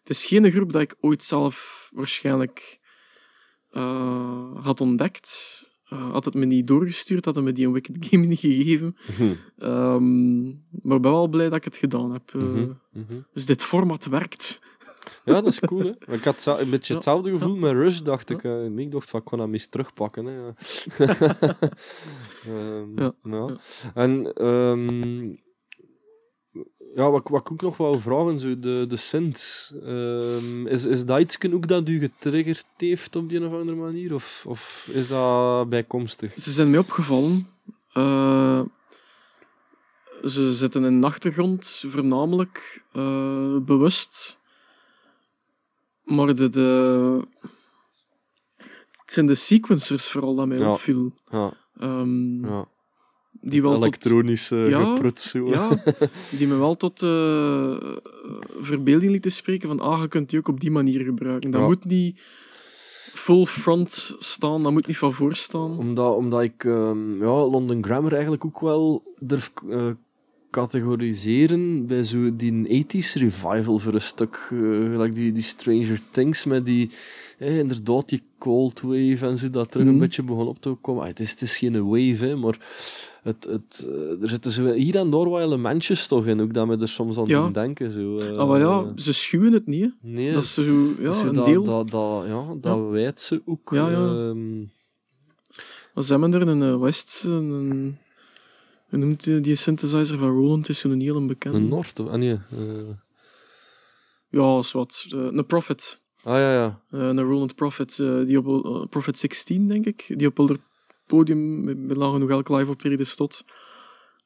[0.00, 2.78] het is geen groep dat ik ooit zelf waarschijnlijk
[3.70, 5.58] eh, had ontdekt.
[5.84, 8.96] Eh, had het me niet doorgestuurd, had het me die een Wicked Game niet gegeven.
[9.18, 10.42] Mhm, Ehm,
[10.82, 12.32] maar ik ben wel blij dat ik het gedaan heb.
[12.34, 13.20] Mhm, mhm.
[13.32, 14.60] Dus dit format werkt.
[15.24, 15.92] Ja, dat is cool, hè.
[16.06, 18.42] Maar Ik had een beetje hetzelfde gevoel met Rush, dacht ik.
[18.76, 20.36] ik dacht van, ik kon hem eens terugpakken, hè.
[20.36, 20.54] Ja.
[22.46, 23.46] Ehm, Ja, ja.
[23.46, 23.56] ja.
[23.94, 25.26] En, ehm,
[26.94, 29.72] ja, wat, ik- wat ik ook nog wou vragen, zo de, de synths.
[29.82, 33.76] Ehm, is, is dat iets ook dat u getriggerd heeft op die een of andere
[33.78, 34.14] manier?
[34.14, 36.38] Of, of is dat bijkomstig?
[36.38, 37.48] Ze zijn mij opgevallen.
[37.92, 38.60] Eh,
[40.24, 44.38] ze zitten in de achtergrond voornamelijk eh, bewust.
[46.10, 47.20] Maar de, de...
[49.00, 50.70] het zijn de sequencers vooral dat mij Ja.
[50.70, 51.12] opviel.
[51.30, 52.68] Ja, Ehm, ja.
[53.40, 55.46] die wel tot, Elektronische Ja, geprut zo.
[55.48, 55.82] ja,
[56.38, 57.76] die me wel tot eh,
[58.60, 61.50] verbeelding lieten spreken van ah, je kunt die ook op die manier gebruiken.
[61.50, 61.66] Dat Ja.
[61.66, 62.20] moet niet
[63.14, 65.78] full front staan, dat moet niet van voor staan.
[65.78, 69.86] Omdat, omdat ik ehm, ja, London Grammar eigenlijk ook wel durf eh,
[70.50, 74.48] categoriseren bij zo die 80s revival voor een stuk.
[74.52, 74.58] eh,
[74.90, 76.90] gelijk die, die Stranger Things met die,
[77.38, 79.94] hè, inderdaad die cold wave en zo, dat terug Mhm.
[79.94, 81.02] een beetje begon op te komen.
[81.02, 82.58] Ah, het, is, het is geen wave, hè, maar
[83.22, 86.68] het, het, eh, er zitten zo hier en daar wat elementjes toch in, ook dat
[86.68, 87.48] we er soms aan Ja.
[87.48, 87.90] denken.
[87.90, 89.82] Zo, eh, Ah, maar ja, ze schuwen het niet.
[89.82, 89.88] Hè.
[90.10, 90.62] nee, Dat is zo,
[91.00, 91.64] ja, zo een dat, deel.
[91.64, 93.70] Dat, dat, ja, dat wijt ze ook.
[93.72, 94.34] Ja, ja.
[95.94, 97.98] Maar Ze hebben er een eh, West, een,
[98.90, 101.58] hoe noemt die, die synthesizer van Roland, is zo'n heel bekende.
[101.58, 102.32] een of ah, nee.
[102.32, 102.38] eh,
[104.28, 105.04] Ja, is wat.
[105.12, 106.04] eh, een Prophet.
[106.22, 106.80] ah ja, ja.
[106.90, 107.96] Eh, een Roland Prophet,
[108.26, 110.58] die op Prophet 16, denk ik, die op het
[111.06, 113.44] podium met, met Lage nog elk live optreden stond.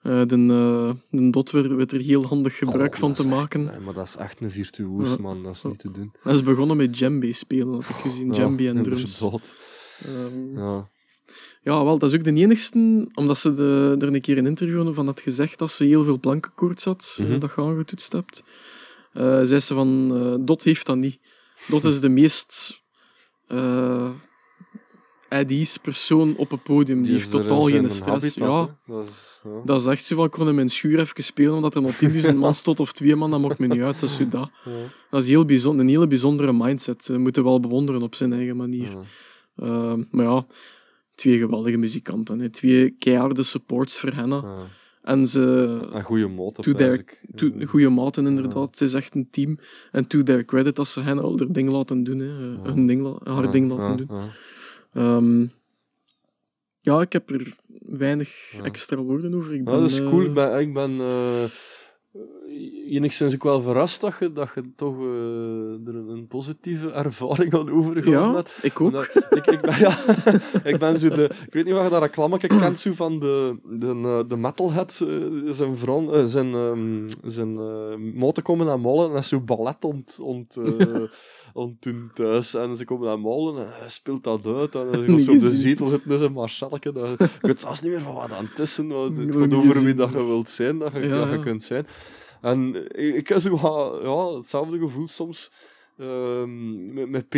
[0.02, 3.64] Eh de, de dot werd, werd er heel handig gebruik van te echt- maken.
[3.64, 5.16] nee, maar dat is echt een virtuoos, Ja.
[5.20, 5.42] man.
[5.42, 6.12] Dat is niet te doen.
[6.22, 8.30] Hij is begonnen met djembe spelen, had ik gezien.
[8.32, 9.20] Djembe en drums.
[9.20, 10.88] Ehm, Ja.
[11.62, 14.94] Ja, wel, dat is ook de enigste, omdat ze de, er een keer een interview
[14.94, 17.38] van had gezegd dat ze heel veel plankenkoorts had, eh, Mhm.
[17.38, 18.42] dat je aangetoetst hebt.
[19.12, 21.18] Eh zei ze van, eh, Dot heeft dat niet.
[21.68, 22.82] Dot is de meest
[25.28, 26.96] at ease persoon op het podium.
[27.02, 28.06] Die, Die heeft in totaal geen stress.
[28.36, 28.78] habitat, ja.
[28.94, 29.50] Dat is, ja.
[29.64, 31.94] dat is echt zo van, ik kon in mijn schuur even spelen, omdat er nog
[32.02, 34.00] 10.000 man stond of twee man, dat maakt me niet uit.
[34.00, 34.50] Dat is, zo dat.
[34.64, 34.70] Ja.
[35.10, 37.06] dat is heel bijzonder, een hele bijzondere mindset.
[37.06, 38.88] We moeten wel bewonderen op zijn eigen manier.
[39.56, 39.96] Ja.
[40.10, 40.46] Maar ja,
[41.14, 42.40] twee geweldige muzikanten.
[42.40, 42.48] Hè.
[42.48, 44.28] Twee keiharde supports voor hen.
[44.30, 44.64] Ja.
[45.02, 45.40] En ze...
[45.92, 47.04] Een goede To their-
[47.34, 48.70] to- Goede maten, inderdaad.
[48.70, 49.58] Het is echt een team.
[49.92, 52.18] En to their credit, dat ze hen al hun ding laten doen.
[52.18, 52.26] Hè.
[52.26, 52.72] Ja.
[52.74, 54.16] Hun ding, haar ding laten doen.
[54.18, 54.28] Ja.
[54.92, 55.46] Ehm,
[56.78, 59.54] ja, ik heb er weinig extra woorden over.
[59.54, 60.22] Ik ben, dat is cool.
[60.22, 61.44] Ik ben, ik ben eh,
[62.88, 65.06] enigszins ook wel verrast dat je, dat je toch eh,
[65.88, 68.58] er een, positieve ervaring aan overgehouden Ja, hebt.
[68.62, 68.86] ik ook.
[68.86, 69.98] Omdat- ik, ik, ben, ja,
[70.72, 71.30] ik ben zo de...
[71.46, 75.00] Ik weet niet of je dat reclame kent, zo van de, de, eh, de metalhead.
[75.00, 75.08] eh,
[75.52, 77.54] zijn vrouw, eh, zijn, ehm zijn
[78.14, 80.56] moten komen naar molen en is zo ballet ont, ont,
[81.52, 82.54] ont doen thuis.
[82.54, 84.74] En ze komen naar molen en hij speelt dat uit.
[84.74, 86.92] En hij gaat zo op de zetel zitten in zijn marchalke.
[86.92, 88.76] Dat- Ik weet zelfs niet meer van wat aan het is.
[88.76, 88.86] Het
[89.36, 91.42] gaat over wie dat je wilt zijn, dat je, Ja, dat je ja.
[91.42, 91.86] kunt zijn.
[92.44, 93.58] En ik, heb zo
[94.02, 95.50] ja, hetzelfde gevoel soms.
[95.98, 97.28] ehm, met, met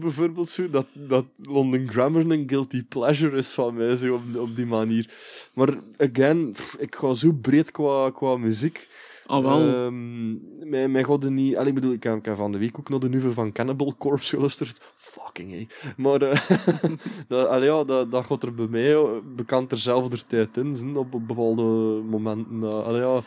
[0.00, 4.56] bijvoorbeeld, zo, dat, dat London Grammar een guilty pleasure is van mij, zo, op, op
[4.56, 5.10] die manier.
[5.54, 8.88] Maar, again, ik ga zo breed qua, qua muziek.
[9.26, 9.68] Ah, wel.
[9.68, 11.56] Ehm, mij, mij gaat er niet...
[11.56, 14.34] Allee, ik bedoel, ik heb, van de week ook nog de nieuwe van Cannibal Corpse
[14.34, 14.80] geluisterd.
[14.96, 15.66] Fucking, hé.
[15.96, 16.50] Maar, eh,
[17.28, 20.96] dat, allee, ja, dat, dat gaat er bij mij eh, bekend terzelfde tijd in, zin,
[20.96, 21.62] op, bepaalde
[22.02, 22.84] momenten.
[22.84, 23.20] allee, ja.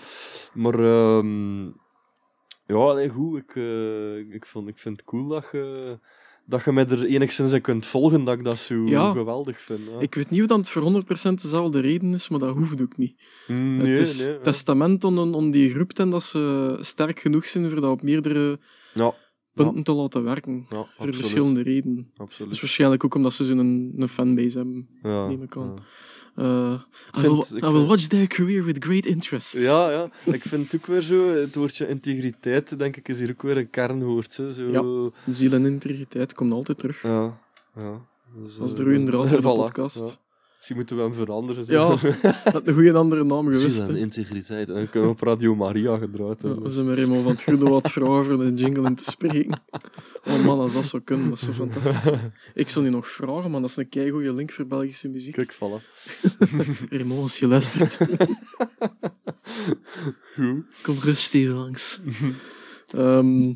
[0.53, 1.65] Maar, ehm,
[2.65, 3.37] ja, allee, goed.
[3.37, 3.55] Ik,
[4.33, 5.99] ik, vond, ik vind het cool dat je,
[6.49, 9.11] dat je mij er enigszins in kunt volgen, dat ik dat zo Ja.
[9.13, 9.79] geweldig vind.
[9.91, 9.99] Ja.
[9.99, 13.21] Ik weet niet of dat voor 100% dezelfde reden is, maar dat hoeft ook niet.
[13.47, 17.69] nee, het is nee, testament aan, aan die groep en dat ze sterk genoeg zijn
[17.69, 18.59] voor dat op meerdere
[18.93, 19.13] Ja,
[19.53, 20.65] punten te laten werken.
[20.69, 21.15] Voor absoluut.
[21.15, 22.11] verschillende redenen.
[22.17, 22.51] absoluut.
[22.51, 24.87] Dus waarschijnlijk ook omdat ze zo'n een, een fanbase hebben.
[25.03, 25.73] Ja, neem ik aan.
[26.39, 26.45] Uh,
[27.17, 29.53] I, vind- will, I will vind- watch their career with great interest.
[29.53, 30.09] Ja, ja.
[30.25, 33.57] Ik vind het ook weer zo, het woordje integriteit, denk ik, is hier ook weer
[33.57, 34.37] een kernwoord.
[34.37, 34.53] Hè.
[34.53, 34.63] Zo,
[35.25, 35.33] Ja.
[35.33, 37.01] Ziel en integriteit komt altijd terug.
[37.01, 37.37] ja.
[37.75, 38.01] ja.
[38.43, 40.19] Dus, Dat is de rode draad van de voilà, podcast.
[40.21, 40.28] ja.
[40.59, 41.63] Misschien moeten we hem veranderen.
[41.67, 42.11] Ja, zo.
[42.51, 43.81] Dat een goede andere naam gewist.
[43.81, 43.99] En hè.
[43.99, 44.67] integriteit.
[44.69, 46.63] En dan kunnen we op Radio Maria gedraaid Ja, hebben.
[46.63, 49.61] we zijn maar eenmaal van het goede wat vragen voor een jingle in te spreken.
[50.25, 52.11] Oh man, als dat zou kunnen, dat is zo fantastisch.
[52.53, 55.33] Ik zou die nog vragen, maar dat is een keigoede link voor Belgische muziek.
[55.33, 55.83] Kijk, voilà.
[56.89, 57.97] Raymond, als je luistert,
[60.35, 60.63] Goed.
[60.81, 61.99] kom rustig even langs.
[62.87, 63.53] Ehm,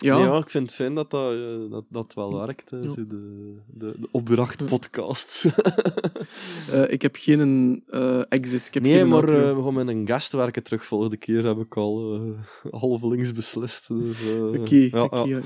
[0.00, 0.36] ja, Ja.
[0.38, 2.70] ik vind het fijn dat dat, eh, dat, dat wel werkt.
[2.70, 2.82] hè.
[2.82, 5.44] Zo de, de, de opdrachtpodcast.
[6.72, 8.66] eh, ik heb geen eh, exit.
[8.66, 11.44] Ik heb Nee, geen maar eh, we gaan met een gast werken terug volgende keer,
[11.44, 13.88] heb ik al eh half links beslist.
[13.88, 15.40] Dus, eh, Oké, ja, oké, oké.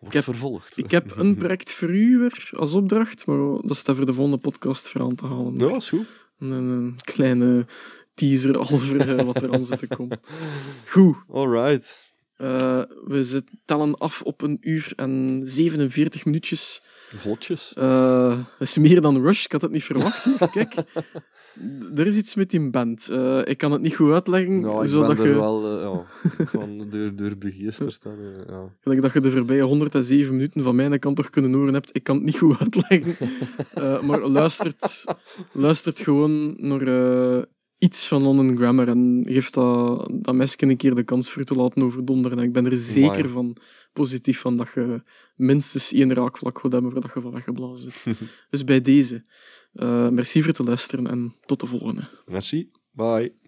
[0.00, 0.78] Wordt heb- vervolgd.
[0.78, 4.12] Ik heb een project voor u weer als opdracht, maar dat is dan voor de
[4.14, 5.58] volgende podcast voor aan te halen.
[5.58, 6.06] Ja, is goed.
[6.38, 7.66] Een, een kleine
[8.14, 10.20] teaser al voor eh, wat er aan zit te komen.
[10.92, 12.09] Goed, Alright.
[12.40, 16.82] Eh, we tellen af op een uur en 47 minuutjes.
[17.08, 17.72] Vlotjes.
[17.74, 20.26] Eh, dat is meer dan Rush, ik had het niet verwacht.
[20.52, 20.74] Kijk,
[21.96, 23.08] er is iets met die band.
[23.08, 26.06] Eh, ik kan het niet goed uitleggen, ik zodat ben er je, wel ja,
[26.58, 27.98] van door, door begeesterd.
[28.48, 28.74] Ja.
[28.80, 31.96] gelijk dat je de voorbije 107 minuten van mijn kant toch kunnen horen hebt.
[31.96, 33.16] Ik kan het niet goed uitleggen.
[34.06, 35.04] Maar luistert,
[35.52, 36.80] luistert gewoon naar
[37.80, 41.54] iets van London Grammar en geeft dat, dat meisje een keer de kans voor te
[41.54, 42.38] laten overdonderen.
[42.38, 43.28] En ik ben er zeker Amai.
[43.28, 43.56] van,
[43.92, 45.02] positief van, dat je
[45.36, 48.18] minstens één raakvlak gaat hebben waar dat je van weggeblazen zit.
[48.50, 49.24] dus bij deze,
[49.72, 52.08] eh, merci voor het luisteren en tot de volgende.
[52.26, 52.70] Merci.
[52.92, 53.39] Bye.